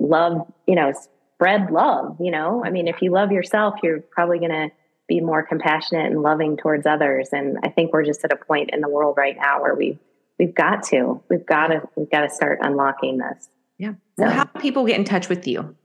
love. 0.01 0.53
You 0.67 0.75
know, 0.75 0.93
spread 1.37 1.71
love. 1.71 2.17
You 2.19 2.33
know, 2.33 2.65
I 2.65 2.71
mean, 2.71 2.89
if 2.89 3.01
you 3.01 3.13
love 3.13 3.31
yourself, 3.31 3.77
you're 3.85 4.01
probably 4.01 4.41
going 4.41 4.51
to 4.51 4.71
be 5.09 5.21
more 5.21 5.43
compassionate 5.43 6.07
and 6.07 6.23
loving 6.23 6.57
towards 6.57 6.87
others. 6.87 7.29
And 7.33 7.59
I 7.63 7.69
think 7.69 7.93
we're 7.93 8.05
just 8.05 8.25
at 8.25 8.33
a 8.33 8.37
point 8.37 8.71
in 8.73 8.81
the 8.81 8.89
world 8.89 9.17
right 9.17 9.37
now 9.37 9.63
where 9.63 9.75
we 9.75 9.99
we've 10.39 10.55
got 10.55 10.83
to 10.89 11.23
we've 11.29 11.47
got 11.47 11.69
to 11.69 11.83
we've 11.97 12.11
got 12.11 12.23
to 12.23 12.31
start 12.31 12.59
unlocking 12.63 13.19
this. 13.19 13.49
Yeah. 13.79 13.93
So, 14.19 14.25
well, 14.25 14.31
how 14.31 14.45
do 14.45 14.61
people 14.61 14.87
get 14.87 14.99
in 14.99 15.05
touch 15.05 15.29
with 15.29 15.47
you? 15.47 15.77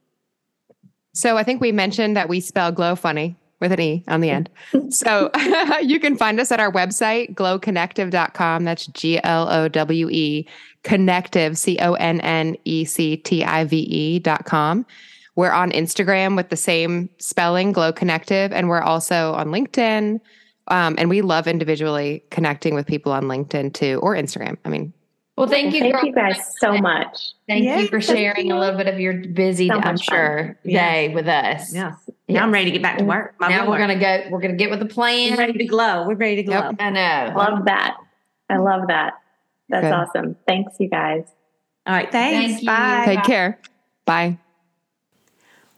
So 1.14 1.38
I 1.38 1.44
think 1.44 1.62
we 1.62 1.72
mentioned 1.72 2.16
that 2.16 2.30
we 2.30 2.40
spell 2.40 2.72
glow 2.72 2.96
funny. 2.96 3.36
with 3.60 3.72
an 3.72 3.80
E 3.80 4.04
on 4.08 4.22
the 4.22 4.30
end. 4.30 4.50
so 4.90 5.30
you 5.82 6.00
can 6.00 6.18
find 6.18 6.40
us 6.40 6.52
at 6.52 6.60
our 6.60 6.72
website, 6.72 7.36
glowconnective.com. 7.36 8.64
That's 8.64 8.88
G 8.88 9.20
L 9.24 9.50
O 9.50 9.68
W 9.68 10.10
E, 10.10 10.48
connective, 10.84 11.58
C 11.58 11.78
O 11.80 11.94
N 11.94 12.20
N 12.22 12.58
E 12.66 12.86
C 12.86 13.18
T 13.18 13.44
I 13.44 13.64
V 13.66 13.78
E.com. 13.90 14.86
We're 15.36 15.52
on 15.52 15.72
Instagram 15.72 16.36
with 16.36 16.50
the 16.50 16.58
same 16.58 17.10
spelling, 17.18 17.72
Glow 17.72 17.94
Connective, 17.94 18.52
and 18.52 18.68
we're 18.68 18.82
also 18.82 19.34
on 19.34 19.48
LinkedIn. 19.48 20.20
Um, 20.68 20.96
and 20.98 21.10
we 21.10 21.22
love 21.22 21.48
individually 21.48 22.24
connecting 22.30 22.76
with 22.76 22.86
people 22.86 23.12
on 23.12 23.24
LinkedIn 23.24 23.74
too, 23.74 24.00
or 24.04 24.16
Instagram. 24.16 24.58
I 24.66 24.70
mean, 24.70 24.94
well, 25.38 25.48
thank 25.48 25.74
you. 25.74 25.80
Thank 25.80 25.96
girl. 25.96 26.06
you 26.06 26.14
guys 26.14 26.40
so 26.60 26.78
much. 26.78 27.34
Thank 27.48 27.64
you 27.64 27.88
for 27.88 28.02
sharing 28.02 28.52
a 28.52 28.60
little 28.60 28.78
bit 28.78 28.88
of 28.88 29.00
your 29.00 29.14
busy, 29.14 29.70
so 29.70 29.76
I'm 29.76 29.98
sure, 29.98 30.58
day 30.66 31.10
with 31.14 31.28
us. 31.28 31.74
Yes. 31.74 31.96
Now 32.28 32.44
I'm 32.44 32.52
ready 32.52 32.66
to 32.66 32.72
get 32.72 32.84
back 32.84 32.98
to 33.00 33.04
work. 33.04 33.36
My 33.40 33.50
now 33.50 33.70
we're 33.70 33.80
gonna 33.80 34.00
go. 34.00 34.28
We're 34.30 34.42
gonna 34.42 34.56
get 34.56 34.70
with 34.70 34.80
the 34.80 34.86
plan. 34.86 35.32
We're 35.32 35.38
ready 35.38 35.58
to 35.58 35.66
glow. 35.66 36.06
We're 36.08 36.16
ready 36.16 36.38
to 36.38 36.44
glow. 36.44 36.60
Yep. 36.60 36.76
I 36.80 36.90
know. 36.92 37.34
Love 37.36 37.66
that. 37.66 37.98
I 38.50 38.58
love 38.58 38.88
that. 38.88 39.14
That's 39.70 39.86
Good. 39.86 39.94
awesome. 39.94 40.36
Thanks, 40.48 40.74
you 40.80 40.90
guys. 40.90 41.24
All 41.88 41.96
right. 41.96 42.12
Thanks. 42.12 42.56
Thank 42.56 42.68
Bye. 42.68 43.04
Take 43.06 43.24
care. 43.24 43.60
Bye. 44.06 44.38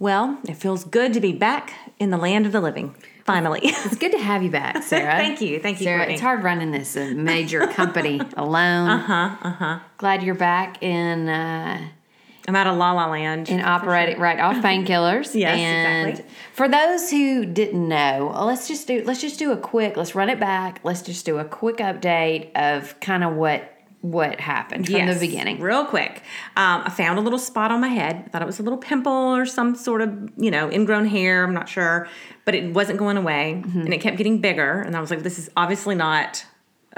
Well, 0.04 0.38
it 0.50 0.56
feels 0.56 0.84
good 0.84 1.14
to 1.14 1.22
be 1.22 1.32
back 1.32 1.72
in 1.98 2.10
the 2.10 2.18
land 2.18 2.46
of 2.46 2.52
the 2.52 2.60
living. 2.60 2.94
Finally, 3.24 3.62
it's 3.64 3.96
good 3.96 4.12
to 4.12 4.18
have 4.18 4.44
you 4.44 4.50
back, 4.50 4.84
Sarah. 4.84 5.14
Thank 5.14 5.40
you, 5.40 5.62
thank 5.62 5.80
you, 5.80 5.86
Sarah. 5.86 6.00
Courtney. 6.00 6.16
It's 6.16 6.22
hard 6.22 6.44
running 6.44 6.72
this 6.72 6.98
major 6.98 7.68
company 7.68 8.20
alone. 8.36 8.90
Uh 8.90 8.98
huh. 8.98 9.36
Uh 9.42 9.52
huh. 9.52 9.80
Glad 9.98 10.22
you're 10.24 10.36
back 10.36 10.84
in. 10.84 11.30
Uh, 11.30 11.88
I'm 12.46 12.54
out 12.54 12.68
of 12.68 12.76
La 12.76 12.92
La 12.92 13.10
Land. 13.12 13.50
And 13.50 13.62
operating 13.62 14.16
sure. 14.16 14.24
right 14.24 14.42
off 14.42 14.58
painkillers. 14.58 15.34
yes, 15.36 15.58
and 15.58 16.10
exactly. 16.10 16.36
For 16.52 16.68
those 16.68 17.10
who 17.10 17.46
didn't 17.46 17.88
know, 17.88 18.34
let's 18.46 18.68
just 18.68 18.86
do 18.86 19.06
let's 19.06 19.22
just 19.22 19.40
do 19.40 19.54
a 19.54 19.58
quick. 19.58 19.96
Let's 19.96 20.16
run 20.16 20.28
it 20.28 20.38
back. 20.38 20.82
Let's 20.84 21.02
just 21.02 21.26
do 21.26 21.38
a 21.38 21.46
quick 21.46 21.78
update 21.78 22.52
of 22.56 23.00
kind 23.00 23.24
of 23.24 23.36
what 23.36 23.73
what 24.04 24.42
happened 24.42 24.86
from 24.86 24.96
yes, 24.96 25.18
the 25.18 25.28
beginning. 25.28 25.62
Real 25.62 25.86
quick. 25.86 26.24
Um, 26.58 26.82
I 26.84 26.90
found 26.90 27.18
a 27.18 27.22
little 27.22 27.40
spot 27.40 27.72
on 27.72 27.80
my 27.80 27.88
head. 27.88 28.24
I 28.26 28.30
thought 28.30 28.42
it 28.42 28.46
was 28.46 28.60
a 28.60 28.64
little 28.64 28.78
pimple 28.78 29.14
or 29.14 29.46
some 29.46 29.76
sort 29.76 30.02
of, 30.02 30.30
you 30.36 30.52
know, 30.52 30.70
ingrown 30.70 31.06
hair. 31.06 31.46
I'm 31.46 31.54
not 31.54 31.70
sure. 31.70 32.10
But 32.44 32.54
it 32.54 32.74
wasn't 32.74 33.00
going 33.00 33.16
away. 33.16 33.64
Mm-hmm. 33.66 33.80
And 33.80 33.94
it 33.94 34.02
kept 34.02 34.18
getting 34.18 34.42
bigger. 34.42 34.82
And 34.82 34.98
I 34.98 35.00
was 35.00 35.10
like, 35.10 35.24
this 35.24 35.40
is 35.40 35.50
obviously 35.56 35.96
not 35.96 36.46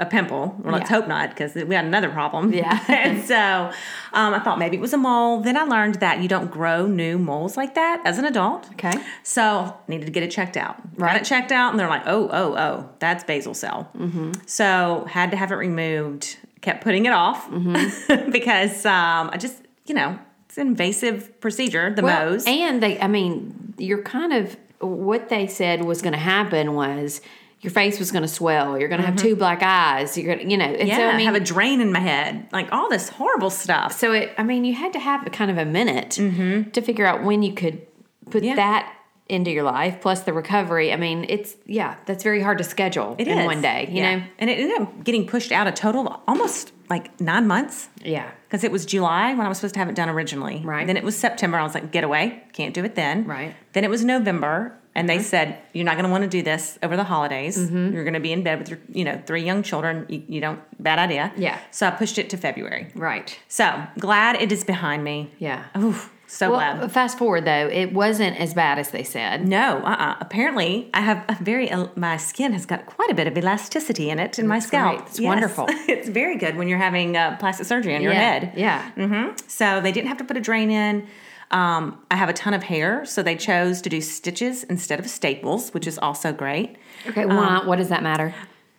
a 0.00 0.04
pimple. 0.04 0.56
Well, 0.58 0.74
let's 0.74 0.90
hope 0.90 1.06
not, 1.06 1.30
because 1.30 1.54
we 1.54 1.76
had 1.76 1.84
another 1.84 2.10
problem. 2.10 2.52
Yeah. 2.52 2.84
and 2.88 3.24
so 3.24 3.70
um, 4.12 4.34
I 4.34 4.40
thought 4.40 4.58
maybe 4.58 4.76
it 4.76 4.80
was 4.80 4.92
a 4.92 4.98
mole. 4.98 5.40
Then 5.40 5.56
I 5.56 5.62
learned 5.62 5.96
that 5.96 6.20
you 6.20 6.28
don't 6.28 6.50
grow 6.50 6.86
new 6.86 7.18
moles 7.18 7.56
like 7.56 7.76
that 7.76 8.02
as 8.04 8.18
an 8.18 8.24
adult. 8.24 8.68
Okay. 8.72 8.92
So 9.22 9.76
needed 9.86 10.06
to 10.06 10.12
get 10.12 10.24
it 10.24 10.32
checked 10.32 10.56
out. 10.56 10.76
Right. 10.96 11.12
Got 11.12 11.20
it 11.22 11.24
checked 11.24 11.52
out, 11.52 11.70
and 11.70 11.78
they're 11.78 11.88
like, 11.88 12.02
oh, 12.06 12.28
oh, 12.32 12.56
oh, 12.56 12.90
that's 12.98 13.22
basal 13.22 13.54
cell. 13.54 13.90
Mm-hmm. 13.96 14.32
So 14.46 15.06
had 15.08 15.30
to 15.30 15.36
have 15.36 15.52
it 15.52 15.56
removed 15.56 16.36
kept 16.66 16.82
putting 16.82 17.06
it 17.06 17.12
off 17.12 17.48
mm-hmm. 17.48 18.30
because 18.32 18.84
um, 18.84 19.30
I 19.32 19.36
just, 19.38 19.62
you 19.86 19.94
know, 19.94 20.18
it's 20.46 20.58
an 20.58 20.66
invasive 20.66 21.40
procedure, 21.40 21.94
the 21.94 22.02
well, 22.02 22.32
Mohs. 22.32 22.46
And 22.48 22.82
they, 22.82 22.98
I 23.00 23.06
mean, 23.06 23.74
you're 23.78 24.02
kind 24.02 24.32
of, 24.32 24.56
what 24.80 25.28
they 25.28 25.46
said 25.46 25.84
was 25.84 26.02
going 26.02 26.12
to 26.12 26.18
happen 26.18 26.74
was 26.74 27.20
your 27.60 27.70
face 27.70 28.00
was 28.00 28.10
going 28.10 28.22
to 28.22 28.28
swell. 28.28 28.76
You're 28.76 28.88
going 28.88 29.00
to 29.00 29.06
mm-hmm. 29.06 29.16
have 29.16 29.22
two 29.22 29.36
black 29.36 29.62
eyes. 29.62 30.18
You're 30.18 30.34
going 30.34 30.46
to, 30.46 30.50
you 30.50 30.58
know, 30.58 30.76
yeah, 30.76 30.96
so, 30.96 31.06
I 31.06 31.16
mean, 31.16 31.26
have 31.26 31.36
a 31.36 31.40
drain 31.40 31.80
in 31.80 31.92
my 31.92 32.00
head, 32.00 32.48
like 32.50 32.72
all 32.72 32.90
this 32.90 33.10
horrible 33.10 33.50
stuff. 33.50 33.92
So 33.92 34.12
it, 34.12 34.32
I 34.36 34.42
mean, 34.42 34.64
you 34.64 34.74
had 34.74 34.92
to 34.94 34.98
have 34.98 35.24
a 35.24 35.30
kind 35.30 35.52
of 35.52 35.58
a 35.58 35.64
minute 35.64 36.18
mm-hmm. 36.18 36.70
to 36.70 36.82
figure 36.82 37.06
out 37.06 37.22
when 37.22 37.44
you 37.44 37.54
could 37.54 37.86
put 38.28 38.42
yeah. 38.42 38.56
that 38.56 38.92
into 39.28 39.50
your 39.50 39.64
life 39.64 40.00
plus 40.00 40.20
the 40.20 40.32
recovery 40.32 40.92
i 40.92 40.96
mean 40.96 41.26
it's 41.28 41.56
yeah 41.66 41.96
that's 42.06 42.22
very 42.22 42.40
hard 42.40 42.58
to 42.58 42.64
schedule 42.64 43.16
it 43.18 43.26
in 43.26 43.38
is. 43.38 43.46
one 43.46 43.60
day 43.60 43.88
you 43.90 43.96
yeah. 43.96 44.16
know? 44.16 44.24
And 44.38 44.50
it 44.50 44.58
ended 44.58 44.80
up 44.80 45.04
getting 45.04 45.26
pushed 45.26 45.52
out 45.52 45.66
a 45.66 45.72
total 45.72 46.06
of 46.06 46.20
almost 46.28 46.72
like 46.88 47.20
nine 47.20 47.48
months. 47.48 47.88
Yeah. 48.04 48.30
Because 48.44 48.62
it 48.62 48.70
was 48.70 48.86
july 48.86 49.34
when 49.34 49.44
i 49.44 49.48
was 49.48 49.58
supposed 49.58 49.74
to 49.74 49.80
have 49.80 49.88
it 49.88 49.94
done 49.94 50.08
originally. 50.08 50.62
Right. 50.64 50.86
Then 50.86 50.96
it 50.96 51.04
was 51.04 51.16
september 51.16 51.58
i 51.58 51.62
was 51.62 51.74
like 51.74 51.90
get 51.90 52.04
away. 52.04 52.42
Can't 52.52 52.74
do 52.74 52.84
it 52.84 52.94
then. 52.94 53.26
Right. 53.26 53.54
Then 53.72 53.84
it 53.84 53.90
was 53.90 54.04
november 54.04 54.78
and 54.94 55.08
mm-hmm. 55.08 55.18
they 55.18 55.22
said 55.22 55.58
you're 55.72 55.84
not 55.84 55.94
going 55.94 56.04
to 56.04 56.10
want 56.10 56.22
to 56.22 56.30
do 56.30 56.42
this 56.42 56.78
over 56.82 56.96
the 56.96 57.04
holidays. 57.04 57.58
Mm-hmm. 57.58 57.92
you're 57.92 58.04
going 58.04 58.14
to 58.14 58.20
be 58.20 58.32
in 58.32 58.42
bed 58.42 58.58
with 58.58 58.70
your 58.70 58.78
you 58.92 59.04
know 59.04 59.20
three 59.26 59.44
young 59.44 59.62
children. 59.62 60.06
You, 60.08 60.22
you, 60.28 60.40
don't 60.40 60.60
bad 60.82 60.98
idea. 60.98 61.32
Yeah. 61.36 61.58
So 61.70 61.86
i 61.86 61.90
pushed 61.90 62.18
it 62.18 62.30
to 62.30 62.36
february. 62.36 62.88
Right. 62.94 63.38
So 63.48 63.86
glad 63.98 64.40
it 64.40 64.52
is 64.52 64.64
behind 64.64 65.02
me. 65.04 65.32
Yeah. 65.38 65.64
Oof 65.76 66.12
so 66.26 66.50
well, 66.50 66.76
glad. 66.78 66.92
Fast 66.92 67.18
forward 67.18 67.44
though, 67.44 67.68
it 67.68 67.92
wasn't 67.92 68.38
as 68.38 68.54
bad 68.54 68.78
as 68.78 68.90
they 68.90 69.04
said. 69.04 69.46
No, 69.46 69.78
uh 69.78 69.90
uh 69.90 70.16
Apparently, 70.20 70.90
I 70.92 71.00
have 71.00 71.24
a 71.28 71.36
very, 71.42 71.70
uh, 71.70 71.88
my 71.96 72.16
skin 72.16 72.52
has 72.52 72.66
got 72.66 72.86
quite 72.86 73.10
a 73.10 73.14
bit 73.14 73.26
of 73.26 73.36
elasticity 73.38 74.10
in 74.10 74.18
it 74.18 74.38
in 74.38 74.46
my 74.46 74.58
scalp. 74.58 74.96
Great. 74.96 75.08
It's 75.08 75.20
yes. 75.20 75.28
wonderful. 75.28 75.66
it's 75.88 76.08
very 76.08 76.36
good 76.36 76.56
when 76.56 76.68
you're 76.68 76.78
having 76.78 77.16
uh, 77.16 77.36
plastic 77.38 77.66
surgery 77.66 77.94
on 77.94 78.02
your 78.02 78.12
yeah. 78.12 78.18
head. 78.18 78.52
Yeah. 78.56 78.90
Mm-hmm. 78.96 79.36
So 79.46 79.80
they 79.80 79.92
didn't 79.92 80.08
have 80.08 80.18
to 80.18 80.24
put 80.24 80.36
a 80.36 80.40
drain 80.40 80.70
in. 80.70 81.06
Um, 81.50 82.00
I 82.10 82.16
have 82.16 82.28
a 82.28 82.32
ton 82.32 82.54
of 82.54 82.64
hair, 82.64 83.04
so 83.04 83.22
they 83.22 83.36
chose 83.36 83.80
to 83.82 83.88
do 83.88 84.00
stitches 84.00 84.64
instead 84.64 84.98
of 84.98 85.08
staples, 85.08 85.70
which 85.70 85.86
is 85.86 85.96
also 85.98 86.32
great. 86.32 86.76
Okay, 87.06 87.24
why? 87.24 87.58
Um, 87.58 87.66
what 87.66 87.76
does 87.76 87.88
that 87.90 88.02
matter? 88.02 88.34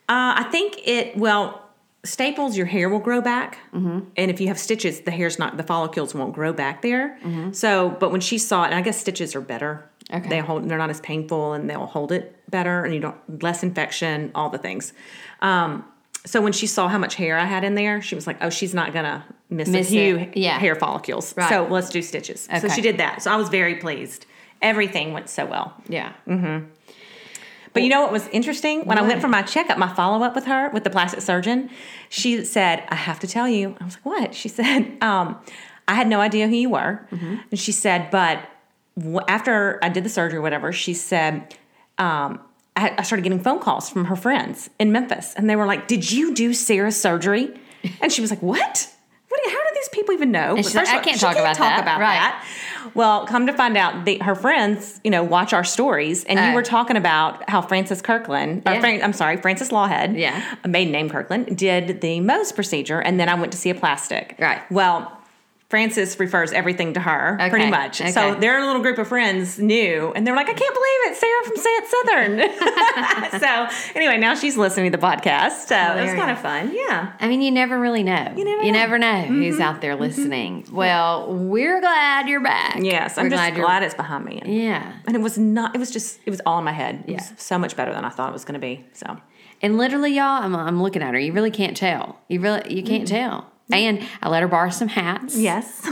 Uh, 0.10 0.36
I 0.38 0.44
think 0.52 0.86
it, 0.86 1.18
well, 1.18 1.67
staples, 2.08 2.58
your 2.58 2.66
hair 2.66 2.90
will 2.90 3.00
grow 3.00 3.22
back, 3.22 3.60
mm-hmm. 3.74 4.00
and 4.16 4.32
if 4.32 4.40
you 4.40 4.48
have 4.48 4.58
stitches, 4.58 5.02
the 5.02 5.12
hair's 5.12 5.38
not 5.38 5.58
the 5.58 5.64
follicles 5.64 6.16
won't 6.16 6.34
grow 6.34 6.54
back 6.54 6.82
there. 6.82 7.20
Mm-hmm. 7.24 7.52
So, 7.52 7.90
but 8.00 8.12
when 8.12 8.22
she 8.22 8.38
saw 8.38 8.64
it, 8.64 8.68
and 8.68 8.76
I 8.76 8.82
guess 8.82 9.00
stitches 9.00 9.36
are 9.36 9.42
better. 9.42 9.90
Okay. 10.12 10.30
They 10.30 10.40
hold, 10.40 10.70
they're 10.70 10.78
not 10.78 10.90
as 10.90 11.02
painful, 11.02 11.54
and 11.54 11.70
they'll 11.70 11.86
hold 11.86 12.12
it 12.12 12.36
better, 12.50 12.84
and 12.84 12.94
you 12.94 13.00
don't 13.00 13.44
less 13.44 13.62
infection, 13.62 14.32
all 14.34 14.50
the 14.50 14.58
things. 14.58 14.94
Um, 15.42 15.86
so 16.26 16.42
when 16.42 16.54
she 16.54 16.68
saw 16.68 16.88
how 16.88 16.98
much 16.98 17.16
hair 17.16 17.38
I 17.38 17.46
had 17.46 17.64
in 17.64 17.76
there, 17.76 18.02
she 18.02 18.16
was 18.16 18.28
like, 18.28 18.38
"Oh, 18.42 18.50
she's 18.50 18.74
not 18.74 18.94
gonna 18.94 19.26
miss, 19.50 19.70
miss 19.70 19.88
a 19.88 19.90
few 19.90 20.32
yeah. 20.34 20.60
hair 20.60 20.76
follicles." 20.76 21.36
Right. 21.38 21.50
So 21.50 21.68
let's 21.70 21.90
do 21.90 22.02
stitches. 22.02 22.48
Okay. 22.50 22.60
So 22.60 22.70
she 22.70 22.82
did 22.82 22.98
that. 22.98 23.22
So 23.22 23.32
I 23.32 23.36
was 23.36 23.50
very 23.50 23.76
pleased. 23.76 24.26
Everything 24.62 25.14
went 25.14 25.30
so 25.30 25.46
well. 25.46 25.74
Yeah. 25.88 26.14
Mm-hmm. 26.28 26.66
But 27.78 27.84
you 27.84 27.90
know 27.90 28.02
what 28.02 28.12
was 28.12 28.28
interesting? 28.30 28.80
When 28.80 28.98
what? 28.98 29.00
I 29.00 29.02
went 29.08 29.22
for 29.22 29.28
my 29.28 29.44
checkup, 29.44 29.78
my 29.78 29.88
follow 29.94 30.26
up 30.26 30.34
with 30.34 30.46
her, 30.46 30.70
with 30.72 30.84
the 30.84 30.90
plastic 30.90 31.22
surgeon, 31.22 31.70
she 32.10 32.44
said, 32.44 32.84
I 32.90 32.96
have 32.96 33.20
to 33.20 33.28
tell 33.28 33.48
you. 33.48 33.76
I 33.80 33.86
was 33.86 33.96
like, 33.96 34.06
what? 34.06 34.34
She 34.34 34.50
said, 34.60 34.98
um, 35.02 35.38
I 35.88 35.94
had 35.94 36.08
no 36.08 36.20
idea 36.20 36.48
who 36.48 36.56
you 36.56 36.72
were. 36.72 37.08
Mm-hmm. 37.12 37.36
And 37.52 37.60
she 37.60 37.72
said, 37.72 38.10
but 38.10 38.50
after 39.28 39.80
I 39.84 39.90
did 39.90 40.04
the 40.04 40.10
surgery 40.10 40.40
or 40.40 40.42
whatever, 40.42 40.74
she 40.74 40.96
said, 40.96 41.56
um, 42.00 42.40
I, 42.76 42.96
I 42.98 43.02
started 43.04 43.24
getting 43.24 43.40
phone 43.40 43.60
calls 43.60 43.90
from 43.90 44.06
her 44.06 44.16
friends 44.16 44.70
in 44.80 44.92
Memphis. 44.92 45.34
And 45.36 45.50
they 45.50 45.56
were 45.56 45.66
like, 45.66 45.88
Did 45.88 46.12
you 46.12 46.34
do 46.34 46.54
Sarah's 46.54 47.00
surgery? 47.00 47.60
And 48.02 48.12
she 48.12 48.22
was 48.22 48.30
like, 48.30 48.42
What? 48.42 48.92
What? 49.78 49.84
how 49.84 49.84
do 49.84 49.90
these 49.90 49.90
people 49.90 50.14
even 50.14 50.32
know? 50.32 50.56
First 50.56 50.76
like, 50.76 50.88
I 50.88 51.00
can't 51.00 51.20
talk 51.20 51.34
can't 51.34 51.46
about 51.46 51.56
talk 51.56 51.70
that. 51.70 51.82
About 51.82 52.00
right. 52.00 52.16
that. 52.16 52.46
Well, 52.94 53.26
come 53.26 53.48
to 53.48 53.54
find 53.54 53.78
out, 53.78 54.06
the, 54.06 54.18
her 54.20 54.36
friends, 54.36 55.00
you 55.04 55.12
know, 55.12 55.24
watch 55.24 55.54
our 55.54 55.64
stories, 55.64 56.24
and 56.24 56.40
you 56.40 56.46
uh. 56.46 56.54
were 56.54 56.64
talking 56.64 56.98
about 56.98 57.48
how 57.50 57.62
Frances 57.62 58.02
Kirkland, 58.02 58.64
yeah. 58.66 58.80
Fran, 58.80 59.04
I'm 59.04 59.14
sorry, 59.14 59.38
Frances 59.38 59.70
Lawhead, 59.70 60.18
yeah, 60.18 60.44
a 60.64 60.68
maiden 60.68 60.92
name 60.92 61.10
Kirkland, 61.10 61.58
did 61.58 62.02
the 62.02 62.20
Mohs 62.20 62.54
procedure, 62.54 63.00
and 63.00 63.20
then 63.20 63.30
I 63.30 63.36
went 63.36 63.52
to 63.52 63.58
see 63.58 63.70
a 63.70 63.76
plastic. 63.76 64.36
Right. 64.40 64.62
Well, 64.72 65.17
Frances 65.70 66.18
refers 66.18 66.54
everything 66.54 66.94
to 66.94 67.02
her, 67.02 67.36
okay. 67.36 67.50
pretty 67.50 67.70
much. 67.70 68.00
Okay. 68.00 68.12
So 68.12 68.36
their 68.36 68.66
little 68.66 68.82
group 68.82 68.98
of 69.00 69.10
friends 69.10 69.60
knew, 69.60 70.14
and 70.16 70.26
they're 70.26 70.36
like, 70.36 70.48
I 70.48 70.54
can't 70.54 70.74
believe 70.74 71.12
it, 71.12 71.16
Sarah 71.18 71.44
from 71.44 71.58
Say 71.58 71.70
It 71.70 71.88
Southern. 71.88 73.40
so 73.42 73.94
anyway, 73.94 74.18
now 74.18 74.34
she's 74.34 74.56
listening 74.56 74.94
to 74.94 74.98
the 74.98 75.06
podcast. 75.06 75.68
So 75.68 75.76
Hilarious. 75.76 76.12
it 76.12 76.14
was 76.14 76.20
kind 76.20 76.32
of 76.32 76.40
fun. 76.40 76.72
Yeah. 76.74 77.12
I 77.20 77.28
mean, 77.28 77.42
you 77.42 77.52
never 77.52 77.78
really 77.78 78.04
know. 78.04 78.34
You 78.38 78.46
never 78.46 78.64
you 78.64 78.72
know, 78.72 78.80
never 78.80 78.98
know 78.98 79.08
mm-hmm. 79.08 79.42
who's 79.42 79.60
out 79.60 79.82
there 79.82 79.98
listening. 79.98 80.64
Mm-hmm. 80.64 80.76
Well, 80.76 81.34
we're 81.34 81.82
glad 81.82 82.30
you're 82.30 82.42
back. 82.42 82.78
Yes, 82.80 83.18
we're 83.18 83.24
I'm 83.24 83.30
just 83.30 83.54
glad, 83.54 83.56
glad 83.56 83.84
it's 83.84 83.94
behind 83.94 84.24
me. 84.24 84.40
And, 84.40 84.56
yeah. 84.56 84.94
And 85.06 85.18
it 85.18 85.22
was 85.22 85.38
not, 85.38 85.76
it 85.76 85.80
was 85.80 85.92
just, 85.92 86.22
it 86.26 86.30
was 86.30 86.40
all 86.46 86.60
in 86.60 86.64
my 86.64 86.72
head. 86.72 87.04
It 87.08 87.12
yeah. 87.12 87.18
was 87.18 87.34
so 87.36 87.60
much 87.60 87.76
better 87.76 87.94
than 87.94 88.06
I 88.06 88.10
thought 88.10 88.30
it 88.30 88.34
was 88.34 88.46
going 88.46 88.60
to 88.60 88.66
be. 88.66 88.86
So. 88.94 89.18
And 89.62 89.78
literally, 89.78 90.14
y'all, 90.14 90.44
I'm, 90.44 90.56
I'm 90.56 90.82
looking 90.82 91.02
at 91.02 91.14
her. 91.14 91.20
You 91.20 91.34
really 91.34 91.52
can't 91.52 91.76
tell. 91.76 92.20
You 92.30 92.40
really, 92.40 92.74
you 92.74 92.84
can't 92.84 93.04
mm-hmm. 93.04 93.16
tell. 93.16 93.52
And 93.72 94.08
I 94.22 94.30
let 94.30 94.42
her 94.42 94.48
borrow 94.48 94.70
some 94.70 94.88
hats. 94.88 95.38
Yes. 95.38 95.82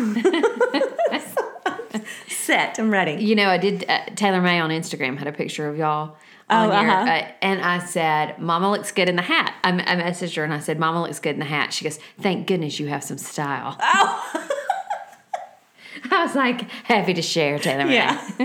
Set. 2.27 2.79
I'm 2.79 2.91
ready. 2.91 3.23
You 3.23 3.35
know, 3.35 3.49
I 3.49 3.57
did. 3.57 3.85
Uh, 3.89 4.05
Taylor 4.15 4.41
May 4.41 4.59
on 4.59 4.69
Instagram 4.69 5.17
had 5.17 5.27
a 5.27 5.31
picture 5.31 5.67
of 5.67 5.77
y'all. 5.77 6.15
Oh, 6.49 6.69
uh-huh. 6.69 6.81
Your, 6.81 6.91
uh, 6.91 7.27
and 7.41 7.61
I 7.61 7.79
said, 7.83 8.37
Mama 8.37 8.69
looks 8.69 8.91
good 8.91 9.09
in 9.09 9.15
the 9.15 9.23
hat. 9.23 9.55
I, 9.63 9.69
I 9.71 9.95
messaged 9.95 10.35
her 10.35 10.43
and 10.43 10.53
I 10.53 10.59
said, 10.59 10.77
Mama 10.79 11.01
looks 11.01 11.19
good 11.19 11.33
in 11.33 11.39
the 11.39 11.45
hat. 11.45 11.73
She 11.73 11.83
goes, 11.83 11.97
Thank 12.19 12.45
goodness 12.45 12.79
you 12.79 12.87
have 12.87 13.03
some 13.03 13.17
style. 13.17 13.75
Oh. 13.81 14.49
I 16.11 16.23
was 16.23 16.35
like 16.35 16.69
happy 16.69 17.15
to 17.15 17.21
share 17.23 17.57
Taylor 17.57 17.85
May. 17.85 17.95
Yeah. 17.95 18.29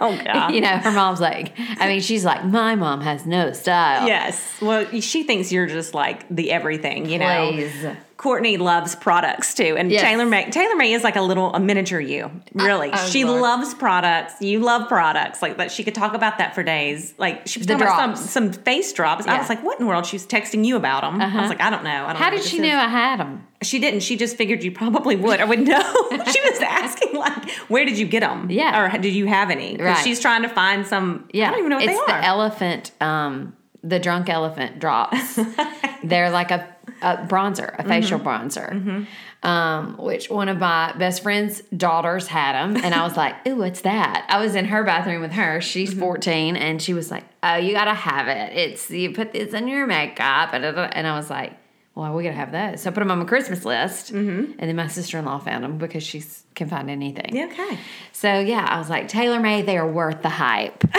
oh 0.00 0.18
God. 0.24 0.54
you 0.54 0.62
know, 0.62 0.78
her 0.78 0.92
mom's 0.92 1.20
like, 1.20 1.52
I 1.58 1.88
mean, 1.88 2.00
she's 2.00 2.24
like, 2.24 2.44
my 2.44 2.74
mom 2.74 3.02
has 3.02 3.26
no 3.26 3.52
style. 3.52 4.06
Yes. 4.06 4.60
Well, 4.62 5.00
she 5.00 5.24
thinks 5.24 5.52
you're 5.52 5.66
just 5.66 5.92
like 5.92 6.26
the 6.28 6.50
everything. 6.50 7.04
You 7.04 7.18
Please. 7.18 7.82
know. 7.82 7.96
Courtney 8.16 8.56
loves 8.56 8.94
products 8.96 9.52
too, 9.52 9.76
and 9.76 9.90
Yes. 9.92 10.00
Taylor 10.02 10.24
May. 10.24 10.48
Taylor 10.50 10.74
May 10.76 10.94
is 10.94 11.04
like 11.04 11.16
a 11.16 11.20
little 11.20 11.52
a 11.52 11.60
miniature 11.60 12.00
you. 12.00 12.30
Really, 12.54 12.90
oh, 12.92 13.08
she 13.10 13.24
Lord. 13.26 13.42
loves 13.42 13.74
products. 13.74 14.40
You 14.40 14.60
love 14.60 14.88
products. 14.88 15.42
Like 15.42 15.58
that, 15.58 15.70
she 15.70 15.84
could 15.84 15.94
talk 15.94 16.14
about 16.14 16.38
that 16.38 16.54
for 16.54 16.62
days. 16.62 17.12
Like 17.18 17.46
she 17.46 17.58
was 17.58 17.66
The 17.66 17.74
talking 17.74 17.86
about 17.88 18.16
some 18.18 18.50
some 18.50 18.52
face 18.64 18.92
drops. 18.94 19.26
I 19.26 19.28
Yeah. 19.28 19.32
Uh-huh. 19.34 19.42
was 19.42 19.48
like, 19.50 19.62
what 19.62 19.78
in 19.78 19.84
the 19.84 19.88
world? 19.90 20.06
She 20.06 20.16
was 20.16 20.26
texting 20.26 20.64
you 20.64 20.76
about 20.76 21.02
them. 21.02 21.20
I 21.20 21.40
was 21.42 21.50
like, 21.50 21.60
I 21.60 21.68
don't 21.68 21.84
know. 21.84 22.06
I 22.06 22.12
don't 22.14 22.16
How 22.22 22.30
know 22.30 22.36
did 22.36 22.44
she 22.46 22.58
know 22.58 22.68
is. 22.68 22.74
I 22.74 22.88
had 22.88 23.20
them? 23.20 23.46
She 23.62 23.78
didn't. 23.78 24.00
She 24.00 24.16
just 24.16 24.36
figured 24.36 24.62
you 24.64 24.72
probably 24.72 25.16
would. 25.16 25.40
I 25.40 25.44
would 25.44 25.60
know. 25.66 25.80
she 26.10 26.40
was 26.40 26.60
asking 26.60 27.14
like, 27.18 27.50
where 27.68 27.84
did 27.84 27.98
you 27.98 28.06
get 28.06 28.20
them? 28.20 28.50
Yeah. 28.50 28.80
or 28.94 28.98
did 28.98 29.14
you 29.14 29.26
have 29.26 29.50
any? 29.50 29.76
Right. 29.76 29.96
She's 30.02 30.20
trying 30.20 30.42
to 30.42 30.48
find 30.48 30.86
some. 30.86 31.28
Yeah, 31.32 31.48
I 31.48 31.50
don't 31.50 31.58
even 31.60 31.70
know 31.70 31.76
what 31.76 31.84
it's 31.84 31.98
they 32.00 32.06
the 32.06 32.12
are. 32.18 32.22
elephant, 32.22 32.92
um, 33.00 33.54
the 33.82 33.98
drunk 33.98 34.28
elephant 34.28 34.78
drops. 34.78 35.38
They're 36.04 36.30
like 36.30 36.50
a, 36.50 36.66
a 37.02 37.16
bronzer, 37.18 37.74
a 37.78 37.84
facial 37.86 38.18
Mm-hmm. 38.20 38.28
bronzer. 38.28 39.06
Um, 39.42 39.96
which 39.98 40.28
one 40.30 40.48
of 40.48 40.58
my 40.58 40.92
best 40.98 41.22
friend's 41.22 41.60
daughters 41.76 42.26
had 42.26 42.54
them, 42.54 42.76
and 42.82 42.94
I 42.94 43.04
was 43.04 43.16
like, 43.16 43.34
"Ooh, 43.46 43.56
what's 43.56 43.82
that?" 43.82 44.26
I 44.28 44.40
was 44.40 44.54
in 44.56 44.64
her 44.64 44.82
bathroom 44.82 45.20
with 45.20 45.32
her. 45.32 45.60
She's 45.60 45.90
Mm-hmm. 45.90 46.00
14, 46.00 46.56
and 46.56 46.82
she 46.82 46.94
was 46.94 47.10
like, 47.10 47.24
"Oh, 47.42 47.54
you 47.56 47.72
gotta 47.72 47.94
have 47.94 48.28
it. 48.28 48.56
It's 48.56 48.90
you 48.90 49.12
put 49.12 49.32
this 49.32 49.52
in 49.52 49.68
your 49.68 49.86
makeup," 49.86 50.50
and 50.52 50.64
I 51.06 51.16
was 51.16 51.30
like. 51.30 51.52
Well, 51.94 52.12
we 52.12 52.24
gotta 52.24 52.34
have 52.36 52.52
those. 52.52 52.82
So 52.82 52.90
I 52.90 52.92
put 52.92 53.00
them 53.00 53.10
on 53.10 53.20
my 53.20 53.24
Christmas 53.24 53.64
list, 53.64 54.10
and 54.10 54.54
then 54.58 54.76
my 54.76 54.86
sister 54.86 55.16
in 55.18 55.24
law 55.24 55.38
found 55.38 55.64
them 55.64 55.78
because 55.78 56.02
she 56.02 56.22
can 56.54 56.68
find 56.68 56.90
anything. 56.90 57.34
Yeah, 57.34 57.46
okay. 57.46 57.78
So 58.12 58.38
yeah, 58.38 58.66
I 58.68 58.78
was 58.78 58.90
like, 58.90 59.08
Taylor 59.08 59.40
May, 59.40 59.62
they 59.62 59.78
are 59.78 59.90
worth 59.90 60.20
the 60.20 60.28
hype. 60.28 60.84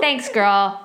Thanks, 0.00 0.28
girl. 0.28 0.80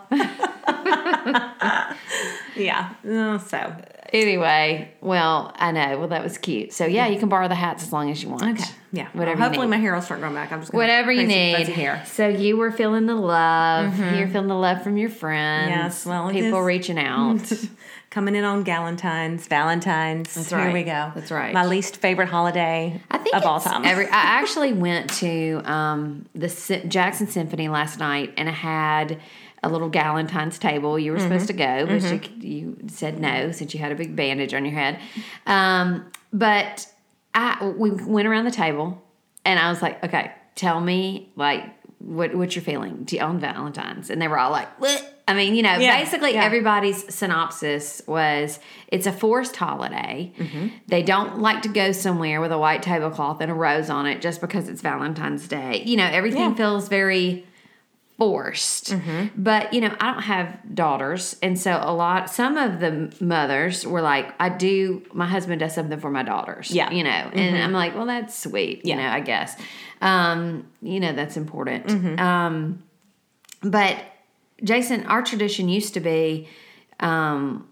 Yeah. 2.55 2.93
Uh, 3.07 3.37
so 3.39 3.75
Anyway, 4.13 4.93
well, 4.99 5.53
I 5.55 5.71
know. 5.71 5.97
Well, 5.99 6.09
that 6.09 6.21
was 6.21 6.37
cute. 6.37 6.73
So 6.73 6.85
yeah, 6.85 7.07
you 7.07 7.17
can 7.17 7.29
borrow 7.29 7.47
the 7.47 7.55
hats 7.55 7.81
as 7.83 7.93
long 7.93 8.11
as 8.11 8.21
you 8.21 8.27
want. 8.29 8.43
okay. 8.43 8.69
Yeah. 8.91 9.07
Whatever. 9.13 9.39
Well, 9.39 9.47
hopefully 9.47 9.67
my 9.67 9.77
hair 9.77 9.93
will 9.93 10.01
start 10.01 10.19
growing 10.19 10.35
back. 10.35 10.51
I'm 10.51 10.59
just 10.59 10.73
Whatever 10.73 11.13
you 11.13 11.25
need. 11.25 11.67
hair. 11.69 12.03
So 12.05 12.27
you 12.27 12.57
were 12.57 12.71
feeling 12.71 13.05
the 13.05 13.15
love. 13.15 13.97
You're 13.97 14.27
feeling 14.27 14.49
the 14.49 14.55
love 14.55 14.83
from 14.83 14.97
your 14.97 15.09
friends. 15.09 15.69
Yes, 15.69 16.05
well, 16.05 16.29
people 16.29 16.61
reaching 16.61 16.99
out. 16.99 17.39
Coming 18.12 18.36
in 18.36 18.43
on 18.43 18.64
Galentine's, 18.66 19.47
Valentine's. 19.47 20.34
That's 20.36 20.49
Here 20.49 20.72
we 20.74 20.84
go. 20.84 21.12
That's 21.16 21.32
right. 21.32 21.53
My 21.53 21.66
least 21.66 21.95
favorite 21.97 22.28
holiday 22.28 23.01
I 23.09 23.18
think 23.18 23.34
of 23.36 23.43
all 23.45 23.62
time. 23.62 23.86
Every, 23.86 24.05
I 24.05 24.09
actually 24.12 24.74
went 24.74 25.09
to 25.16 25.62
um, 25.64 26.26
the 26.36 26.49
Sy- 26.49 26.84
Jackson 26.88 27.28
Symphony 27.28 27.70
last 27.70 27.99
night 27.99 28.34
and 28.36 28.49
I 28.49 28.51
had 28.51 29.22
a 29.64 29.70
little 29.70 29.89
Galentine's 29.89 30.59
table. 30.59 30.99
You 30.99 31.14
were 31.14 31.20
Mm-hmm. 31.20 31.28
supposed 31.28 31.47
to 31.47 31.53
go, 31.53 31.86
but 31.86 32.03
you, 32.03 32.49
you 32.49 32.78
said 32.89 33.18
no 33.20 33.53
since 33.53 33.74
you 33.74 33.80
had 33.80 33.93
a 33.93 33.95
big 33.95 34.14
bandage 34.14 34.53
on 34.53 34.66
your 34.66 34.74
head. 34.74 34.99
Um, 35.47 36.12
but 36.34 36.86
I 37.34 37.66
we 37.78 37.91
went 37.91 38.28
around 38.28 38.43
the 38.43 38.51
table 38.51 39.01
and 39.45 39.57
I 39.57 39.70
was 39.70 39.82
like, 39.82 40.03
okay, 40.03 40.32
tell 40.55 40.82
me 40.82 41.32
like 41.38 41.64
what 41.99 42.36
what 42.36 42.55
you're 42.57 42.64
feeling 42.64 43.03
do 43.05 43.16
you- 43.16 43.22
on 43.22 43.39
Valentine's, 43.39 44.09
and 44.09 44.22
they 44.22 44.28
were 44.28 44.38
all 44.39 44.51
like, 44.51 44.68
what? 44.82 45.20
I 45.32 45.34
mean, 45.34 45.55
you 45.55 45.63
know, 45.63 45.77
Yeah, 45.77 45.97
basically 45.99 46.34
yeah. 46.34 46.43
everybody's 46.43 47.13
synopsis 47.13 48.01
was 48.07 48.59
it's 48.88 49.07
a 49.07 49.11
forced 49.11 49.55
holiday. 49.55 50.32
Mm-hmm. 50.38 50.67
They 50.88 51.01
don't 51.03 51.39
like 51.39 51.61
to 51.63 51.69
go 51.69 51.91
somewhere 51.91 52.41
with 52.41 52.51
a 52.51 52.57
white 52.57 52.84
tablecloth 52.84 53.41
and 53.41 53.49
a 53.51 53.53
rose 53.55 53.89
on 53.89 54.05
it 54.05 54.21
just 54.21 54.41
because 54.41 54.67
it's 54.69 54.82
Valentine's 54.82 55.47
Day. 55.47 55.84
You 55.86 55.97
know, 55.97 56.05
everything 56.05 56.41
Yeah. 56.51 56.55
feels 56.55 56.88
very 56.89 57.45
forced. 58.17 58.91
Mm-hmm. 58.91 59.41
But, 59.41 59.73
you 59.73 59.82
know, 59.82 59.95
I 59.99 60.11
don't 60.13 60.21
have 60.23 60.59
daughters. 60.75 61.36
And 61.41 61.57
so 61.59 61.79
a 61.82 61.91
lot, 61.91 62.29
some 62.29 62.55
of 62.57 62.79
the 62.79 63.11
mothers 63.19 63.86
were 63.88 64.01
like, 64.01 64.32
I 64.39 64.49
do, 64.49 65.01
my 65.11 65.25
husband 65.25 65.59
does 65.59 65.73
something 65.73 65.99
for 65.99 66.11
my 66.11 66.21
daughters. 66.21 66.69
Yeah. 66.69 66.91
You 66.91 67.03
know, 67.03 67.09
and 67.09 67.57
I'm 67.63 67.71
like, 67.71 67.95
well, 67.95 68.05
that's 68.05 68.38
sweet. 68.38 68.86
You 68.86 68.95
know, 68.95 69.07
I 69.07 69.21
guess. 69.21 69.59
Um, 70.01 70.67
you 70.84 70.99
know, 70.99 71.13
that's 71.13 71.36
important. 71.38 71.88
Mm-hmm. 71.88 72.19
Um, 72.19 72.84
but 73.63 73.97
Jason, 74.64 75.05
our 75.05 75.22
tradition 75.22 75.70
used 75.70 75.93
to 75.95 75.99
be 75.99 76.47
um, 76.99 77.68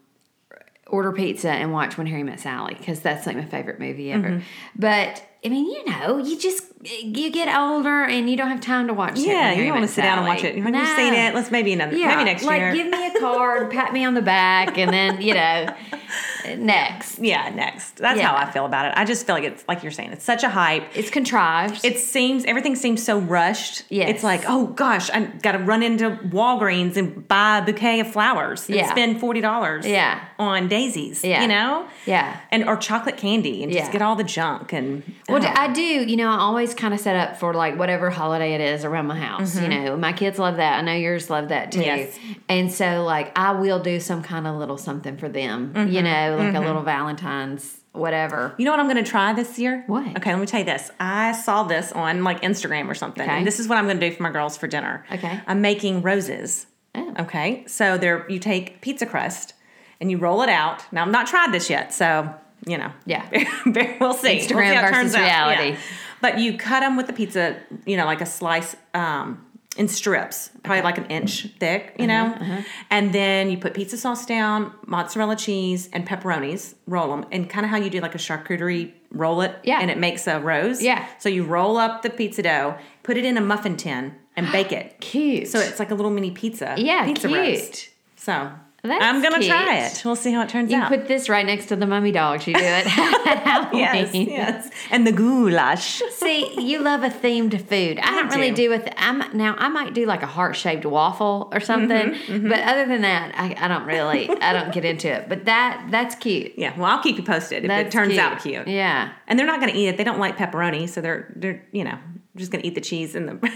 order 0.87 1.11
pizza 1.11 1.51
and 1.51 1.71
watch 1.71 1.97
When 1.97 2.07
Harry 2.07 2.23
Met 2.23 2.39
Sally 2.39 2.75
because 2.75 2.99
that's 2.99 3.27
like 3.27 3.35
my 3.35 3.45
favorite 3.45 3.79
movie 3.79 4.11
ever. 4.11 4.29
Mm-hmm. 4.29 4.45
But 4.75 5.23
I 5.43 5.47
mean, 5.49 5.65
you 5.65 5.85
know, 5.85 6.17
you 6.17 6.37
just 6.37 6.63
you 6.81 7.29
get 7.31 7.53
older 7.57 8.03
and 8.03 8.29
you 8.29 8.35
don't 8.37 8.49
have 8.49 8.61
time 8.61 8.87
to 8.87 8.93
watch. 8.93 9.19
Yeah, 9.19 9.51
you 9.53 9.63
don't 9.65 9.73
want 9.75 9.87
to 9.87 9.91
sit 9.93 10.01
down 10.01 10.19
and 10.19 10.27
watch 10.27 10.43
it. 10.43 10.55
You're 10.55 10.65
like, 10.65 10.73
We've 10.73 10.95
seen 10.97 11.13
it. 11.13 11.33
Let's 11.33 11.49
maybe 11.51 11.73
another, 11.73 11.95
Yeah, 11.95 12.07
maybe 12.09 12.23
next 12.25 12.43
like 12.43 12.59
year. 12.59 12.73
give 12.73 12.87
me 12.87 13.07
a 13.07 13.19
card, 13.19 13.71
pat 13.71 13.93
me 13.93 14.03
on 14.05 14.13
the 14.13 14.21
back, 14.21 14.77
and 14.77 14.91
then 14.93 15.21
you 15.21 15.33
know, 15.33 15.67
next. 16.57 17.19
yeah, 17.19 17.49
next. 17.49 17.97
That's 17.97 18.17
Yeah. 18.19 18.27
how 18.27 18.35
I 18.47 18.51
feel 18.51 18.65
about 18.65 18.85
it. 18.85 18.93
I 18.95 19.05
just 19.05 19.25
feel 19.25 19.35
like 19.35 19.43
it's 19.43 19.63
like 19.67 19.83
you're 19.83 19.91
saying, 19.91 20.11
it's 20.11 20.23
such 20.25 20.43
a 20.43 20.49
hype. 20.49 20.83
It's 20.95 21.09
contrived. 21.09 21.83
It 21.85 21.99
seems 21.99 22.45
everything 22.45 22.75
seems 22.75 23.03
so 23.03 23.19
rushed. 23.19 23.83
Yeah, 23.89 24.07
It's 24.07 24.23
like, 24.23 24.43
oh 24.47 24.67
gosh, 24.67 25.09
I 25.09 25.25
got 25.25 25.53
to 25.53 25.59
run 25.59 25.83
into 25.83 26.11
Walgreens 26.11 26.97
and 26.97 27.27
buy 27.27 27.59
a 27.59 27.65
bouquet 27.65 27.99
of 27.99 28.11
flowers 28.11 28.67
and 28.67 28.77
Yeah. 28.77 28.89
spend 28.89 29.19
forty 29.19 29.41
dollars. 29.41 29.85
Yeah. 29.85 30.19
on 30.37 30.67
daisies. 30.69 31.23
Yeah. 31.23 31.41
you 31.41 31.47
know. 31.49 31.85
Yeah. 32.05 32.37
and 32.51 32.63
or 32.67 32.77
chocolate 32.77 33.17
candy 33.17 33.63
and 33.63 33.71
Yeah. 33.71 33.79
just 33.81 33.91
get 33.91 34.01
all 34.01 34.15
the 34.15 34.23
junk 34.23 34.73
and. 34.73 35.03
Well, 35.29 35.45
oh. 35.45 35.53
I 35.55 35.71
do. 35.71 35.81
You 35.81 36.17
know, 36.17 36.29
I 36.29 36.37
always 36.37 36.73
kind 36.73 36.93
of 36.93 36.99
set 36.99 37.15
up 37.15 37.37
for 37.37 37.53
like 37.53 37.77
whatever 37.77 38.09
holiday 38.09 38.53
it 38.53 38.61
is 38.61 38.85
around 38.85 39.07
my 39.07 39.19
house. 39.19 39.59
You 39.59 39.67
know, 39.67 39.97
my 39.97 40.13
kids 40.13 40.39
love 40.39 40.57
that. 40.57 40.77
I 40.77 40.81
know 40.81 40.93
yours 40.93 41.29
love 41.29 41.49
that 41.49 41.71
too. 41.71 41.79
Mm-hmm. 41.79 41.87
Yes. 41.87 42.19
And 42.47 42.71
so, 42.71 43.03
like, 43.03 43.37
I 43.37 43.51
will 43.53 43.79
do 43.79 43.99
some 43.99 44.23
kind 44.23 44.47
of 44.47 44.55
little 44.55 44.77
something 44.77 45.17
for 45.17 45.29
them. 45.29 45.73
Mm-hmm. 45.73 45.91
You 45.91 46.01
know, 46.01 46.37
like 46.39 46.55
a 46.55 46.59
little 46.59 46.83
Valentine's, 46.83 47.81
whatever. 47.91 48.55
You 48.57 48.65
know 48.65 48.71
what 48.71 48.79
I'm 48.79 48.89
going 48.89 49.03
to 49.03 49.09
try 49.09 49.33
this 49.33 49.59
year? 49.59 49.83
What? 49.87 50.17
Okay, 50.17 50.31
let 50.31 50.39
me 50.39 50.45
tell 50.45 50.59
you 50.59 50.65
this. 50.65 50.91
I 50.99 51.31
saw 51.33 51.63
this 51.63 51.91
on 51.91 52.23
like 52.23 52.41
Instagram 52.41 52.89
or 52.89 52.95
something. 52.95 53.23
Okay. 53.23 53.37
And 53.37 53.47
this 53.47 53.59
is 53.59 53.67
what 53.67 53.77
I'm 53.77 53.85
going 53.85 53.99
to 53.99 54.09
do 54.09 54.15
for 54.15 54.23
my 54.23 54.31
girls 54.31 54.57
for 54.57 54.67
dinner. 54.67 55.05
Okay. 55.11 55.39
I'm 55.47 55.61
making 55.61 56.01
roses. 56.01 56.67
Oh. 56.95 57.13
Okay. 57.19 57.63
So 57.67 57.97
there 57.97 58.29
you 58.29 58.39
take 58.39 58.81
pizza 58.81 59.05
crust 59.05 59.53
and 60.01 60.09
you 60.09 60.17
roll 60.17 60.41
it 60.41 60.49
out. 60.49 60.83
Now 60.91 61.03
I've 61.05 61.11
not 61.11 61.27
tried 61.27 61.51
this 61.51 61.69
yet, 61.69 61.93
so 61.93 62.33
you 62.65 62.77
know. 62.77 62.91
Yeah. 63.05 63.27
we'll 63.99 64.13
see. 64.13 64.39
Instagram 64.39 64.55
we'll 64.55 64.75
see 64.75 64.81
versus 64.81 64.91
turns 64.91 65.15
out. 65.15 65.21
Yeah. 65.21 65.49
reality. 65.59 65.77
But 66.21 66.39
you 66.39 66.57
cut 66.57 66.81
them 66.81 66.97
with 66.97 67.07
the 67.07 67.13
pizza, 67.13 67.57
you 67.85 67.95
know, 67.97 68.05
like 68.05 68.19
a 68.21 68.25
slice 68.25 68.75
um, 68.93 69.45
in 69.77 69.87
strips, 69.87 70.49
probably 70.63 70.81
like 70.83 70.97
an 70.97 71.05
inch 71.05 71.47
thick, 71.59 71.95
you 71.97 72.07
know. 72.07 72.25
Uh-huh, 72.25 72.61
And 72.89 73.13
then 73.13 73.49
you 73.49 73.57
put 73.57 73.73
pizza 73.73 73.95
sauce 73.97 74.25
down, 74.25 74.73
mozzarella 74.85 75.37
cheese, 75.37 75.87
and 75.93 76.05
pepperonis. 76.05 76.75
Roll 76.87 77.09
them, 77.15 77.25
and 77.31 77.49
kind 77.49 77.65
of 77.65 77.69
how 77.69 77.77
you 77.77 77.89
do 77.89 78.01
like 78.01 78.15
a 78.15 78.17
charcuterie 78.17 78.91
roll 79.11 79.41
it, 79.41 79.55
Yeah. 79.63 79.79
and 79.81 79.89
it 79.89 79.97
makes 79.97 80.27
a 80.27 80.39
rose. 80.39 80.81
Yeah. 80.83 81.07
So 81.19 81.29
you 81.29 81.43
roll 81.45 81.77
up 81.77 82.01
the 82.01 82.09
pizza 82.09 82.41
dough, 82.43 82.77
put 83.03 83.15
it 83.17 83.23
in 83.25 83.37
a 83.37 83.41
muffin 83.41 83.77
tin, 83.77 84.15
and 84.35 84.51
bake 84.51 84.71
it. 84.73 84.97
Cute. 85.01 85.47
So 85.47 85.59
it's 85.59 85.79
like 85.79 85.89
a 85.91 85.95
little 85.95 86.11
mini 86.11 86.31
pizza. 86.31 86.75
yeah, 86.77 87.05
pizza 87.05 87.27
cute. 87.29 87.39
roast. 87.39 87.89
So 88.17 88.51
That's 88.83 89.03
I'm 89.03 89.21
gonna 89.21 89.45
try 89.45 89.79
it. 89.85 90.01
We'll 90.05 90.15
see 90.15 90.31
how 90.31 90.41
it 90.43 90.49
turns 90.49 90.71
You 90.71 90.77
out. 90.77 90.91
You 90.91 90.97
put 90.97 91.07
this 91.07 91.27
right 91.27 91.45
next 91.45 91.67
to 91.67 91.75
the 91.75 91.85
mummy 91.85 92.11
dog. 92.11 92.45
You 92.47 92.53
do 92.53 92.59
it. 92.63 92.85
yes, 93.73 94.13
yes, 94.13 94.69
and 94.89 95.05
the 95.05 95.11
goulash. 95.11 96.01
See, 96.11 96.59
you 96.61 96.79
love 96.79 97.03
a 97.03 97.09
themed 97.09 97.59
food. 97.67 97.99
I, 97.99 98.11
don't 98.11 98.29
really 98.29 98.51
do. 98.51 98.63
do 98.63 98.69
with. 98.69 98.87
I'm 98.97 99.37
now. 99.37 99.55
I 99.57 99.67
might 99.69 99.93
do 99.93 100.05
like 100.05 100.23
a 100.23 100.27
heart 100.27 100.55
shaped 100.55 100.85
waffle 100.85 101.49
or 101.51 101.59
something, 101.59 101.89
Mm-hmm, 102.09 102.49
but 102.49 102.59
other 102.61 102.85
than 102.85 103.01
that, 103.01 103.33
I, 103.35 103.55
I 103.65 103.67
don't 103.67 103.85
really. 103.85 104.29
I 104.29 104.53
don't 104.53 104.71
get 104.73 104.85
into 104.85 105.07
it. 105.11 105.27
But 105.27 105.45
that 105.45 105.87
that's 105.89 106.15
cute. 106.15 106.53
Yeah, 106.57 106.75
well, 106.77 106.85
I'll 106.85 107.03
keep 107.03 107.17
you 107.17 107.23
posted 107.23 107.63
if 107.63 107.67
That's 107.67 107.87
it 107.87 107.91
turns 107.91 108.17
out 108.17 108.41
cute. 108.41 108.67
Yeah. 108.67 109.11
And 109.27 109.37
they're 109.37 109.47
not 109.47 109.59
going 109.59 109.71
to 109.71 109.77
eat 109.77 109.87
it. 109.87 109.97
They 109.97 110.03
don't 110.03 110.19
like 110.19 110.37
pepperoni, 110.37 110.87
so 110.87 111.01
they're 111.01 111.31
they're 111.35 111.65
you 111.71 111.83
know 111.83 111.97
just 112.35 112.51
going 112.51 112.61
to 112.61 112.67
eat 112.67 112.75
the 112.75 112.81
cheese 112.81 113.15
and 113.15 113.27
the 113.27 113.51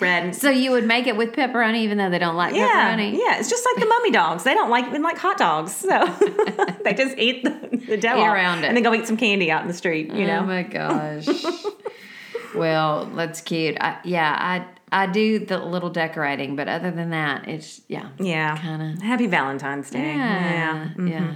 bread. 0.00 0.24
And, 0.24 0.34
So 0.34 0.50
you 0.50 0.72
would 0.72 0.84
make 0.86 1.06
it 1.06 1.16
with 1.16 1.32
pepperoni, 1.32 1.76
even 1.82 1.96
though 1.98 2.10
they 2.10 2.18
don't 2.18 2.34
like 2.34 2.54
yeah, 2.56 2.96
pepperoni. 2.96 3.12
yeah, 3.12 3.38
it's 3.38 3.48
just 3.48 3.64
like 3.64 3.80
the 3.80 3.86
mummy 3.88 4.10
dogs. 4.10 4.42
They 4.42 4.54
don't 4.54 4.70
like 4.70 4.86
even 4.88 5.02
like 5.02 5.16
hot 5.18 5.38
dogs, 5.38 5.76
so 5.76 5.88
they 6.84 6.94
just 6.94 7.16
eat 7.18 7.44
the, 7.44 7.76
the 7.86 7.96
dough 7.96 8.20
around 8.24 8.64
it. 8.64 8.68
and 8.68 8.76
then 8.76 8.82
go 8.82 8.92
eat 8.92 9.06
some 9.06 9.16
candy 9.16 9.50
out 9.52 9.62
in 9.62 9.68
the 9.68 9.74
street. 9.74 10.12
You 10.12 10.26
know? 10.26 10.38
Oh 10.38 10.40
know, 10.40 10.46
my 10.46 10.62
gosh. 10.64 11.28
well, 12.54 13.06
that's 13.14 13.40
cute. 13.40 13.76
I, 13.80 13.98
yeah, 14.04 14.36
I 14.38 14.66
I 14.92 15.06
do 15.06 15.38
the 15.38 15.58
little 15.58 15.90
decorating, 15.90 16.56
but 16.56 16.68
other 16.68 16.90
than 16.90 17.10
that, 17.10 17.46
it's 17.48 17.80
yeah. 17.88 18.08
yeah, 18.18 18.56
Kinda. 18.56 19.04
Happy 19.04 19.26
Valentine's 19.28 19.88
Day. 19.90 20.14
Yeah. 20.16 20.88
mhm. 20.96 21.10
Yeah. 21.10 21.34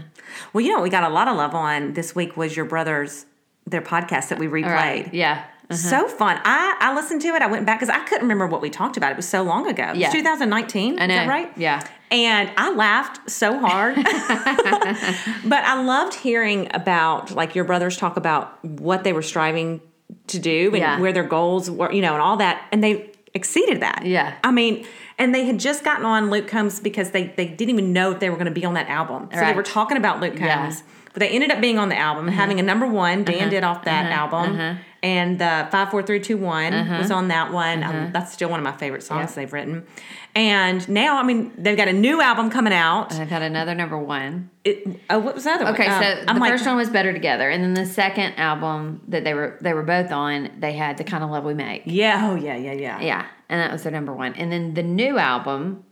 Well, 0.53 0.65
you 0.65 0.75
know, 0.75 0.83
we 0.83 0.91
got 0.91 1.05
a 1.05 1.09
lot 1.09 1.29
of 1.29 1.37
love 1.37 1.55
on 1.55 1.93
this 1.93 2.15
week 2.17 2.37
was 2.37 2.57
your 2.57 2.65
brother's 2.67 3.27
their 3.67 3.81
podcast 3.83 4.29
that 4.29 4.39
we 4.39 4.47
replayed. 4.49 4.67
Right. 4.75 5.15
Yeah. 5.15 5.45
Uh-huh. 5.75 5.89
So 5.89 6.09
fun. 6.09 6.41
I, 6.45 6.77
I 6.81 6.95
listened 6.95 7.23
to 7.23 7.29
it. 7.29 7.43
I 7.43 7.47
went 7.47 7.67
back 7.67 7.81
because 7.81 7.95
I 7.95 8.01
couldn't 8.05 8.23
remember 8.23 8.47
what 8.47 8.61
we 8.61 8.71
talked 8.71 8.97
about. 8.97 9.13
It 9.13 9.17
was 9.17 9.29
so 9.29 9.43
long 9.43 9.69
ago. 9.69 9.85
It 9.85 9.91
was 9.91 9.99
Yeah. 9.99 10.11
2019. 10.11 10.99
I 10.99 11.07
know. 11.07 11.15
Is 11.15 11.21
that 11.21 11.29
right? 11.29 11.53
Yeah. 11.57 11.87
And 12.11 12.51
I 12.57 12.73
laughed 12.73 13.31
so 13.31 13.59
hard. 13.59 13.97
but 13.97 15.65
I 15.65 15.83
loved 15.83 16.15
hearing 16.15 16.69
about 16.73 17.33
like 17.33 17.55
your 17.55 17.65
brothers 17.65 17.97
talk 17.97 18.17
about 18.17 18.65
what 18.65 19.05
they 19.05 19.13
were 19.13 19.23
striving 19.23 19.81
to 20.29 20.39
do 20.39 20.69
and 20.69 20.79
Yeah. 20.79 21.01
where 21.01 21.13
their 21.13 21.25
goals 21.25 21.71
were, 21.71 21.91
you 21.93 22.03
know, 22.03 22.13
and 22.13 22.23
all 22.23 22.37
that. 22.39 22.67
And 22.73 22.83
they 22.83 23.11
exceeded 23.35 23.81
that. 23.83 24.07
Yeah. 24.07 24.35
I 24.45 24.53
mean, 24.53 24.87
and 25.19 25.35
they 25.35 25.45
had 25.45 25.59
just 25.59 25.85
gotten 25.85 26.05
on 26.05 26.31
Luke 26.31 26.49
Combs 26.49 26.81
because 26.81 27.11
they 27.11 27.29
they 27.29 27.47
didn't 27.47 27.71
even 27.71 27.93
know 27.93 28.13
if 28.13 28.21
they 28.21 28.31
were 28.31 28.37
going 28.37 28.47
to 28.47 28.53
be 28.53 28.65
on 28.65 28.75
that 28.75 28.89
album. 28.89 29.29
So 29.33 29.41
right. 29.41 29.51
they 29.51 29.57
were 29.57 29.63
talking 29.63 29.97
about 29.97 30.21
Luke 30.21 30.37
Combs. 30.37 30.81
Yeah. 30.81 30.87
But 31.13 31.21
they 31.21 31.29
ended 31.29 31.53
up 31.53 31.61
being 31.61 31.79
on 31.79 31.91
the 31.91 31.97
album, 31.97 32.27
uh-huh. 32.27 32.37
having 32.37 32.59
a 32.59 32.63
number 32.63 32.89
one. 32.89 33.23
Dan 33.23 33.43
uh-huh. 33.43 33.51
did 33.51 33.65
off 33.65 33.85
that 33.85 34.07
uh-huh. 34.07 34.37
album, 34.37 34.59
uh-huh. 34.59 34.81
And 35.05 35.39
the 35.39 35.69
five, 35.71 35.91
four, 35.91 36.03
three, 36.03 36.19
two, 36.19 36.39
one 36.39 36.73
uh-huh. 36.73 36.97
was 36.99 37.11
on 37.11 37.29
that 37.29 37.53
one. 37.53 37.85
Um, 37.85 38.11
that's 38.11 38.33
still 38.33 38.49
one 38.49 38.59
of 38.59 38.65
my 38.65 38.73
favorite 38.73 39.03
songs 39.03 39.29
yep. 39.29 39.35
they've 39.35 39.53
written. 39.53 39.87
And 40.35 40.89
now, 40.89 41.19
I 41.19 41.23
mean, 41.23 41.53
they've 41.59 41.77
got 41.77 41.89
a 41.89 41.93
new 41.93 42.23
album 42.23 42.49
coming 42.51 42.73
out. 42.73 43.11
And 43.11 43.21
they've 43.21 43.29
got 43.29 43.43
another 43.43 43.75
number 43.75 43.99
one. 43.99 44.49
It, 44.65 44.99
oh, 45.11 45.19
what 45.19 45.35
was 45.35 45.45
the 45.45 45.51
other 45.51 45.67
okay, 45.69 45.89
one? 45.89 46.03
Okay, 46.03 46.15
so 46.15 46.25
um, 46.27 46.37
the 46.37 46.41
like, 46.41 46.53
first 46.53 46.65
one 46.65 46.77
was 46.77 46.89
Better 46.89 47.13
Together, 47.13 47.51
and 47.51 47.63
then 47.63 47.75
the 47.75 47.85
second 47.85 48.33
album 48.37 49.03
that 49.09 49.25
they 49.25 49.35
were 49.35 49.59
they 49.61 49.75
were 49.75 49.83
both 49.83 50.11
on, 50.11 50.51
they 50.59 50.73
had 50.73 50.97
the 50.97 51.05
kind 51.05 51.23
of 51.23 51.29
love 51.29 51.45
we 51.45 51.53
make. 51.53 51.83
Yeah. 51.85 52.31
Oh, 52.31 52.35
yeah, 52.35 52.57
yeah, 52.57 52.73
yeah. 52.73 52.99
Yeah, 53.01 53.27
and 53.51 53.61
that 53.61 53.71
was 53.71 53.83
their 53.83 53.93
number 53.93 54.15
one. 54.15 54.33
And 54.37 54.51
then 54.51 54.73
the 54.73 54.83
new 54.83 55.19
album, 55.19 55.85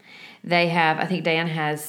they 0.43 0.69
have. 0.69 0.99
I 0.99 1.05
think 1.05 1.23
Dan 1.23 1.49
has 1.49 1.83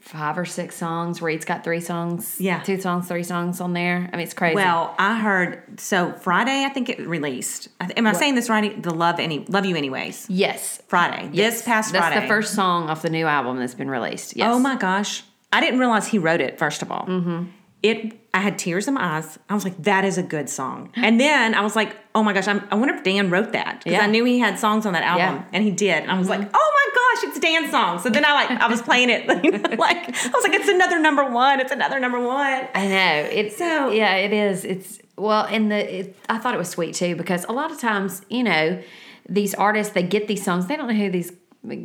five 0.00 0.36
or 0.36 0.44
six 0.44 0.76
songs. 0.76 1.22
Reid's 1.22 1.44
got 1.44 1.64
three 1.64 1.80
songs. 1.80 2.36
Yeah. 2.38 2.62
Two 2.62 2.80
songs, 2.80 3.08
three 3.08 3.22
songs 3.22 3.60
on 3.60 3.72
there. 3.72 4.08
I 4.12 4.16
mean, 4.16 4.24
it's 4.24 4.34
crazy. 4.34 4.56
Well, 4.56 4.94
I 4.98 5.18
heard 5.18 5.80
so 5.80 6.12
Friday. 6.12 6.64
I 6.64 6.68
think 6.68 6.88
it 6.88 6.98
released. 7.00 7.68
Am 7.80 8.06
I 8.06 8.12
what? 8.12 8.18
saying 8.18 8.34
this 8.34 8.48
right? 8.48 8.82
The 8.82 8.94
love 8.94 9.18
any 9.18 9.44
love 9.46 9.64
you 9.64 9.76
anyways. 9.76 10.28
Yes. 10.28 10.82
Friday. 10.88 11.30
Yes. 11.32 11.54
This 11.54 11.62
past 11.62 11.92
that's 11.92 12.02
Friday. 12.02 12.14
That's 12.16 12.24
the 12.24 12.28
first 12.28 12.54
song 12.54 12.90
off 12.90 13.02
the 13.02 13.10
new 13.10 13.26
album 13.26 13.58
that's 13.58 13.74
been 13.74 13.90
released. 13.90 14.36
Yes. 14.36 14.48
Oh 14.52 14.58
my 14.58 14.76
gosh! 14.76 15.22
I 15.52 15.60
didn't 15.60 15.80
realize 15.80 16.08
he 16.08 16.18
wrote 16.18 16.40
it. 16.40 16.58
First 16.58 16.82
of 16.82 16.90
all. 16.92 17.06
Mm-hmm 17.06 17.44
it 17.82 18.18
I 18.32 18.40
had 18.40 18.58
tears 18.58 18.86
in 18.86 18.94
my 18.94 19.16
eyes. 19.16 19.38
I 19.48 19.54
was 19.54 19.64
like, 19.64 19.82
that 19.82 20.04
is 20.04 20.16
a 20.16 20.22
good 20.22 20.48
song. 20.48 20.92
And 20.94 21.18
then 21.18 21.54
I 21.54 21.62
was 21.62 21.74
like, 21.74 21.96
oh 22.14 22.22
my 22.22 22.32
gosh, 22.32 22.46
I'm, 22.46 22.66
i 22.70 22.76
wonder 22.76 22.94
if 22.94 23.02
Dan 23.02 23.28
wrote 23.28 23.52
that 23.52 23.78
because 23.78 23.94
yeah. 23.94 24.04
I 24.04 24.06
knew 24.06 24.24
he 24.24 24.38
had 24.38 24.56
songs 24.56 24.86
on 24.86 24.92
that 24.92 25.02
album, 25.02 25.42
yeah. 25.42 25.48
and 25.52 25.64
he 25.64 25.72
did. 25.72 26.02
And 26.02 26.10
I 26.10 26.18
was 26.18 26.28
mm-hmm. 26.28 26.42
like, 26.42 26.50
oh 26.54 26.72
my 26.74 26.79
gosh, 27.14 27.24
it's 27.24 27.38
Dan's 27.38 27.70
song. 27.70 27.98
So 27.98 28.10
then 28.10 28.24
I 28.24 28.32
like 28.32 28.50
I 28.50 28.68
was 28.68 28.82
playing 28.82 29.10
it, 29.10 29.26
like 29.28 29.36
I 29.44 30.30
was 30.32 30.44
like, 30.44 30.52
it's 30.52 30.68
another 30.68 30.98
number 30.98 31.28
one. 31.28 31.60
It's 31.60 31.72
another 31.72 32.00
number 32.00 32.20
one. 32.20 32.68
I 32.74 32.86
know 32.88 33.28
it's 33.30 33.56
so 33.56 33.90
yeah, 33.90 34.14
it 34.16 34.32
is. 34.32 34.64
It's 34.64 34.98
well, 35.16 35.44
and 35.44 35.70
the 35.70 36.00
it, 36.00 36.16
I 36.28 36.38
thought 36.38 36.54
it 36.54 36.58
was 36.58 36.70
sweet 36.70 36.94
too 36.94 37.16
because 37.16 37.44
a 37.44 37.52
lot 37.52 37.70
of 37.70 37.78
times 37.78 38.22
you 38.28 38.42
know 38.42 38.82
these 39.28 39.54
artists 39.54 39.92
they 39.92 40.02
get 40.02 40.26
these 40.26 40.42
songs 40.42 40.66
they 40.66 40.76
don't 40.76 40.88
know 40.88 40.94
who 40.94 41.10
these 41.10 41.32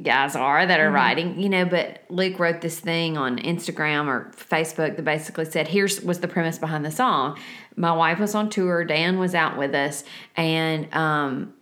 guys 0.03 0.35
are 0.35 0.65
that 0.65 0.79
are 0.79 0.85
mm-hmm. 0.85 0.95
writing, 0.95 1.39
you 1.39 1.49
know, 1.49 1.65
but 1.65 2.03
Luke 2.09 2.39
wrote 2.39 2.61
this 2.61 2.79
thing 2.79 3.17
on 3.17 3.37
Instagram 3.39 4.07
or 4.07 4.31
Facebook 4.33 4.95
that 4.95 5.03
basically 5.03 5.43
said, 5.45 5.67
here's 5.67 6.01
was 6.01 6.21
the 6.21 6.29
premise 6.29 6.57
behind 6.57 6.85
the 6.85 6.91
song. 6.91 7.37
My 7.75 7.91
wife 7.91 8.19
was 8.19 8.35
on 8.35 8.49
tour, 8.49 8.85
Dan 8.85 9.19
was 9.19 9.35
out 9.35 9.57
with 9.57 9.73
us, 9.75 10.03
and 10.35 10.93
um 10.93 11.53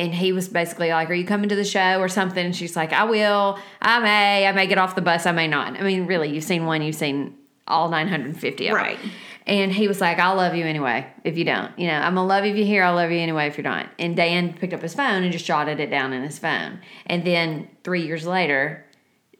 and 0.00 0.14
he 0.14 0.32
was 0.32 0.48
basically 0.48 0.88
like, 0.88 1.10
Are 1.10 1.14
you 1.14 1.26
coming 1.26 1.48
to 1.50 1.54
the 1.54 1.64
show 1.64 2.00
or 2.00 2.08
something? 2.08 2.44
And 2.44 2.56
she's 2.56 2.74
like, 2.74 2.92
I 2.92 3.04
will, 3.04 3.58
I 3.82 4.00
may, 4.00 4.46
I 4.46 4.52
may 4.52 4.66
get 4.66 4.78
off 4.78 4.94
the 4.94 5.02
bus, 5.02 5.26
I 5.26 5.32
may 5.32 5.46
not. 5.46 5.78
I 5.78 5.82
mean, 5.82 6.06
really, 6.06 6.30
you've 6.30 6.44
seen 6.44 6.64
one, 6.64 6.82
you've 6.82 6.96
seen 6.96 7.36
all 7.68 7.88
950 7.90 8.68
of 8.68 8.74
right. 8.74 9.00
them. 9.00 9.10
And 9.46 9.72
he 9.72 9.88
was 9.88 10.00
like, 10.00 10.18
I'll 10.18 10.36
love 10.36 10.54
you 10.54 10.64
anyway 10.64 11.06
if 11.24 11.36
you 11.36 11.44
don't. 11.44 11.76
You 11.78 11.88
know, 11.88 11.94
I'm 11.94 12.14
going 12.14 12.24
to 12.24 12.28
love 12.28 12.44
you 12.44 12.52
if 12.52 12.56
you 12.56 12.64
hear, 12.64 12.82
I'll 12.82 12.94
love 12.94 13.10
you 13.10 13.18
anyway 13.18 13.46
if 13.46 13.56
you're 13.56 13.64
not. 13.64 13.88
And 13.98 14.16
Dan 14.16 14.52
picked 14.54 14.72
up 14.72 14.82
his 14.82 14.94
phone 14.94 15.22
and 15.22 15.32
just 15.32 15.44
jotted 15.44 15.80
it 15.80 15.90
down 15.90 16.12
in 16.12 16.22
his 16.22 16.38
phone. 16.38 16.80
And 17.06 17.24
then 17.24 17.68
three 17.82 18.06
years 18.06 18.26
later, 18.26 18.86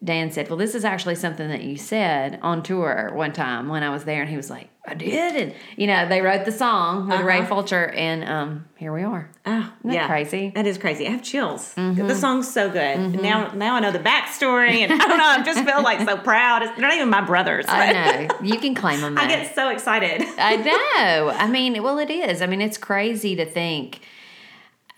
Dan 0.02 0.30
said, 0.30 0.48
Well, 0.48 0.56
this 0.56 0.74
is 0.74 0.84
actually 0.84 1.14
something 1.14 1.48
that 1.48 1.62
you 1.62 1.76
said 1.76 2.38
on 2.42 2.62
tour 2.62 3.10
one 3.14 3.32
time 3.32 3.68
when 3.68 3.82
I 3.82 3.90
was 3.90 4.04
there. 4.04 4.22
And 4.22 4.30
he 4.30 4.36
was 4.36 4.48
like, 4.48 4.70
I 4.86 4.94
did. 4.94 5.36
And, 5.36 5.54
you 5.76 5.86
know, 5.86 6.08
they 6.08 6.22
wrote 6.22 6.46
the 6.46 6.52
song 6.52 7.06
with 7.06 7.16
uh-huh. 7.16 7.24
Ray 7.24 7.44
Fulcher, 7.44 7.88
and 7.90 8.24
um, 8.24 8.64
here 8.76 8.94
we 8.94 9.02
are. 9.02 9.30
Oh, 9.44 9.72
Isn't 9.80 9.92
yeah. 9.92 10.06
crazy? 10.06 10.52
That 10.54 10.66
is 10.66 10.78
crazy. 10.78 11.06
I 11.06 11.10
have 11.10 11.22
chills. 11.22 11.74
Mm-hmm. 11.74 12.06
The 12.06 12.14
song's 12.14 12.50
so 12.50 12.70
good. 12.70 12.96
Mm-hmm. 12.98 13.22
Now 13.22 13.52
now 13.52 13.74
I 13.74 13.80
know 13.80 13.92
the 13.92 13.98
backstory, 13.98 14.78
and 14.78 14.92
I 14.92 14.96
don't 14.96 15.18
know, 15.18 15.24
I 15.24 15.42
just 15.42 15.64
feel 15.64 15.82
like 15.82 16.00
so 16.08 16.16
proud. 16.16 16.62
It's, 16.62 16.72
they're 16.72 16.80
not 16.80 16.94
even 16.94 17.10
my 17.10 17.20
brothers. 17.20 17.66
I 17.68 17.92
know. 18.28 18.38
You 18.42 18.58
can 18.58 18.74
claim 18.74 19.02
them. 19.02 19.18
I 19.18 19.28
get 19.28 19.54
so 19.54 19.68
excited. 19.68 20.26
I 20.38 20.56
know. 20.56 21.28
I 21.28 21.46
mean, 21.46 21.82
well, 21.82 21.98
it 21.98 22.10
is. 22.10 22.40
I 22.40 22.46
mean, 22.46 22.62
it's 22.62 22.78
crazy 22.78 23.36
to 23.36 23.44
think– 23.44 24.00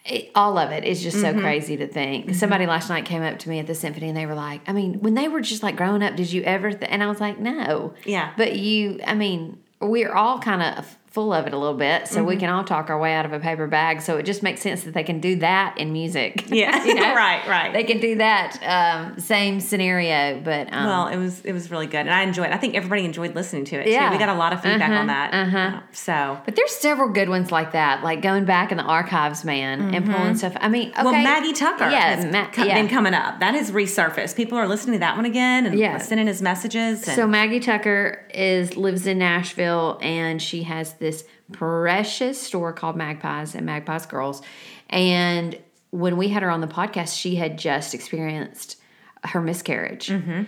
it, 0.05 0.31
all 0.35 0.59
of 0.59 0.71
it 0.71 0.85
is 0.85 1.03
just 1.03 1.21
so 1.21 1.33
mm-hmm. 1.33 1.41
crazy 1.41 1.77
to 1.77 1.87
think. 1.87 2.27
Mm-hmm. 2.27 2.35
Somebody 2.35 2.67
last 2.67 2.89
night 2.89 3.05
came 3.05 3.23
up 3.23 3.39
to 3.41 3.49
me 3.49 3.59
at 3.59 3.67
the 3.67 3.75
symphony 3.75 4.09
and 4.09 4.17
they 4.17 4.27
were 4.27 4.35
like, 4.35 4.61
I 4.67 4.73
mean, 4.73 5.01
when 5.01 5.15
they 5.15 5.29
were 5.29 5.41
just 5.41 5.63
like 5.63 5.77
growing 5.77 6.03
up, 6.03 6.17
did 6.17 6.33
you 6.33 6.43
ever? 6.43 6.73
Th-? 6.73 6.91
And 6.91 7.03
I 7.03 7.07
was 7.07 7.21
like, 7.21 7.39
no. 7.39 7.95
Yeah. 8.05 8.33
But 8.37 8.57
you, 8.57 9.01
I 9.07 9.15
mean, 9.15 9.63
we're 9.81 10.13
all 10.13 10.39
kind 10.39 10.63
of 10.63 10.99
full 11.13 11.33
of 11.33 11.47
it 11.47 11.53
a 11.53 11.59
little 11.59 11.77
bit, 11.77 12.09
so 12.09 12.17
mm-hmm. 12.17 12.27
we 12.27 12.37
can 12.37 12.49
all 12.49 12.65
talk 12.65 12.89
our 12.89 12.99
way 12.99 13.15
out 13.15 13.27
of 13.27 13.33
a 13.33 13.39
paper 13.39 13.67
bag. 13.67 14.01
So 14.01 14.17
it 14.17 14.25
just 14.25 14.43
makes 14.43 14.63
sense 14.63 14.85
that 14.85 14.95
they 14.95 15.05
can 15.05 15.21
do 15.21 15.37
that 15.37 15.77
in 15.79 15.93
music. 15.93 16.47
Yeah, 16.53 16.85
you 16.85 16.95
know? 16.95 17.15
right, 17.15 17.49
right. 17.49 17.73
They 17.73 17.83
can 17.83 17.99
do 17.99 18.17
that 18.17 18.59
um, 18.63 19.19
same 19.19 19.59
scenario, 19.59 20.39
but 20.39 20.71
um, 20.73 20.85
well, 20.85 21.09
it 21.09 21.17
was 21.17 21.41
it 21.45 21.53
was 21.53 21.71
really 21.71 21.87
good, 21.87 22.01
and 22.01 22.11
I 22.11 22.23
enjoyed. 22.23 22.51
I 22.51 22.59
think 22.59 22.75
everybody 22.75 23.05
enjoyed 23.05 23.35
listening 23.35 23.65
to 23.67 23.77
it. 23.77 23.89
Yeah, 23.89 24.09
too. 24.09 24.13
we 24.13 24.19
got 24.19 24.29
a 24.29 24.35
lot 24.35 24.53
of 24.53 24.61
feedback 24.61 24.91
uh-huh, 24.91 25.01
on 25.01 25.07
that. 25.07 25.35
Uh-huh. 25.35 25.59
Uh, 25.59 25.81
so, 25.93 26.41
but 26.45 26.57
there's 26.57 26.73
several 26.73 27.09
good 27.09 27.31
ones 27.31 27.51
like 27.51 27.73
that, 27.73 28.05
like 28.05 28.21
going 28.21 28.45
back 28.45 28.71
in 28.71 28.77
the 28.77 28.85
archives, 28.85 29.45
man, 29.45 29.81
mm-hmm. 29.81 29.95
and 29.95 30.07
pulling 30.07 30.37
stuff. 30.37 30.55
I 30.61 30.69
mean, 30.69 30.91
okay. 30.91 31.03
well, 31.03 31.13
Maggie 31.13 31.55
Tucker, 31.55 31.89
yeah, 31.89 32.17
has 32.17 32.25
Ma- 32.27 32.65
yeah. 32.65 32.75
been 32.75 32.89
coming 32.89 33.15
up. 33.15 33.41
That 33.41 33.55
has 33.55 33.71
resurfaced. 33.71 34.37
People 34.37 34.59
are 34.59 34.69
listening 34.69 34.95
to 34.95 35.01
that 35.01 35.17
one 35.17 35.25
again 35.25 35.67
and 35.67 35.79
yeah. 35.79 35.99
sending 35.99 36.27
his 36.27 36.43
messages. 36.43 37.07
And- 37.09 37.17
so 37.17 37.27
Maggie 37.27 37.61
Tucker 37.61 38.25
is 38.35 38.77
lives 38.77 39.07
in 39.07 39.19
Nashville, 39.19 39.99
and 40.03 40.41
she 40.41 40.65
has 40.65 40.93
this 41.03 41.25
precious 41.51 42.41
store 42.41 42.73
called 42.73 42.97
Magpies 42.97 43.55
and 43.55 43.67
Magpies 43.67 44.07
Girls. 44.07 44.41
And 44.89 45.59
when 45.91 46.17
we 46.17 46.29
had 46.29 46.43
her 46.43 46.51
on 46.51 46.63
the 46.63 46.69
podcast, 46.69 47.19
she 47.19 47.35
had 47.35 47.59
just 47.59 47.93
experienced 47.93 48.81
her 49.25 49.43
miscarriage. 49.43 50.09
Mm-hmm. 50.09 50.45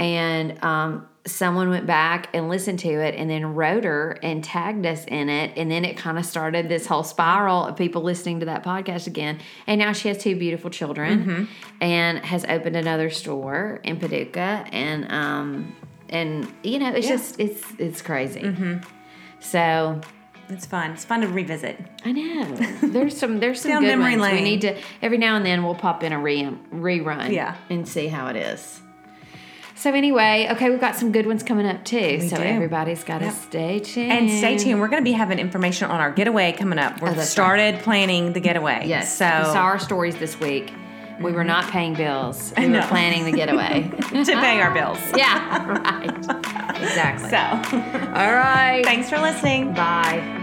And 0.00 0.64
um, 0.64 1.06
someone 1.26 1.68
went 1.70 1.86
back 1.86 2.28
and 2.32 2.48
listened 2.48 2.78
to 2.80 2.88
it 2.88 3.14
and 3.16 3.28
then 3.28 3.54
wrote 3.54 3.84
her 3.84 4.18
and 4.22 4.42
tagged 4.42 4.86
us 4.86 5.04
in 5.06 5.28
it. 5.28 5.52
And 5.56 5.70
then 5.70 5.84
it 5.84 5.96
kind 5.96 6.18
of 6.18 6.24
started 6.24 6.68
this 6.68 6.86
whole 6.86 7.02
spiral 7.02 7.66
of 7.66 7.76
people 7.76 8.02
listening 8.02 8.40
to 8.40 8.46
that 8.46 8.64
podcast 8.64 9.06
again. 9.06 9.40
And 9.66 9.78
now 9.78 9.92
she 9.92 10.08
has 10.08 10.18
two 10.18 10.36
beautiful 10.36 10.70
children 10.70 11.18
mm-hmm. 11.18 11.44
and 11.80 12.18
has 12.24 12.44
opened 12.44 12.76
another 12.76 13.10
store 13.10 13.80
in 13.84 13.98
Paducah. 13.98 14.64
And, 14.72 15.10
um, 15.12 15.76
and 16.08 16.52
you 16.62 16.78
know, 16.78 16.92
it's 16.92 17.06
yeah. 17.06 17.16
just, 17.16 17.40
it's, 17.40 17.62
it's 17.78 18.02
crazy. 18.02 18.40
Mm-hmm. 18.40 18.97
So 19.40 20.00
it's 20.48 20.66
fun. 20.66 20.92
It's 20.92 21.04
fun 21.04 21.20
to 21.20 21.28
revisit. 21.28 21.78
I 22.04 22.12
know. 22.12 22.44
There's 22.82 23.16
some 23.16 23.40
there's 23.40 23.60
some 23.60 23.82
good 23.82 23.98
ones. 23.98 24.20
Lane. 24.20 24.34
We 24.36 24.42
need 24.42 24.60
to 24.62 24.76
every 25.02 25.18
now 25.18 25.36
and 25.36 25.44
then 25.44 25.64
we'll 25.64 25.74
pop 25.74 26.02
in 26.02 26.12
a 26.12 26.18
re, 26.18 26.44
rerun. 26.72 27.32
Yeah. 27.32 27.56
And 27.68 27.86
see 27.86 28.08
how 28.08 28.28
it 28.28 28.36
is. 28.36 28.80
So 29.74 29.92
anyway, 29.92 30.48
okay, 30.50 30.70
we've 30.70 30.80
got 30.80 30.96
some 30.96 31.12
good 31.12 31.24
ones 31.24 31.44
coming 31.44 31.64
up 31.64 31.84
too. 31.84 32.18
We 32.20 32.28
so 32.28 32.36
do. 32.36 32.42
everybody's 32.42 33.04
got 33.04 33.18
to 33.18 33.26
yep. 33.26 33.34
stay 33.34 33.78
tuned. 33.78 34.10
And 34.10 34.30
stay 34.30 34.58
tuned. 34.58 34.80
We're 34.80 34.88
going 34.88 35.04
to 35.04 35.08
be 35.08 35.12
having 35.12 35.38
information 35.38 35.88
on 35.88 36.00
our 36.00 36.10
getaway 36.10 36.50
coming 36.50 36.80
up. 36.80 36.98
Oh, 37.00 37.06
we've 37.06 37.18
oh, 37.18 37.22
started 37.22 37.76
right. 37.76 37.84
planning 37.84 38.32
the 38.32 38.40
getaway. 38.40 38.86
Yes. 38.86 39.16
So 39.16 39.24
saw 39.24 39.62
our 39.62 39.78
stories 39.78 40.16
this 40.16 40.40
week. 40.40 40.72
We 41.20 41.32
were 41.32 41.44
not 41.44 41.70
paying 41.70 41.94
bills. 41.94 42.52
We 42.56 42.68
were 42.68 42.82
planning 42.82 43.24
the 43.24 43.32
getaway 43.32 43.82
to 44.10 44.24
pay 44.24 44.60
our 44.60 44.72
bills. 44.72 44.98
yeah, 45.16 45.66
right. 45.66 46.80
Exactly. 46.80 47.30
So, 47.30 47.38
all 47.38 48.32
right. 48.32 48.82
Thanks 48.84 49.10
for 49.10 49.18
listening. 49.18 49.74
Bye. 49.74 50.36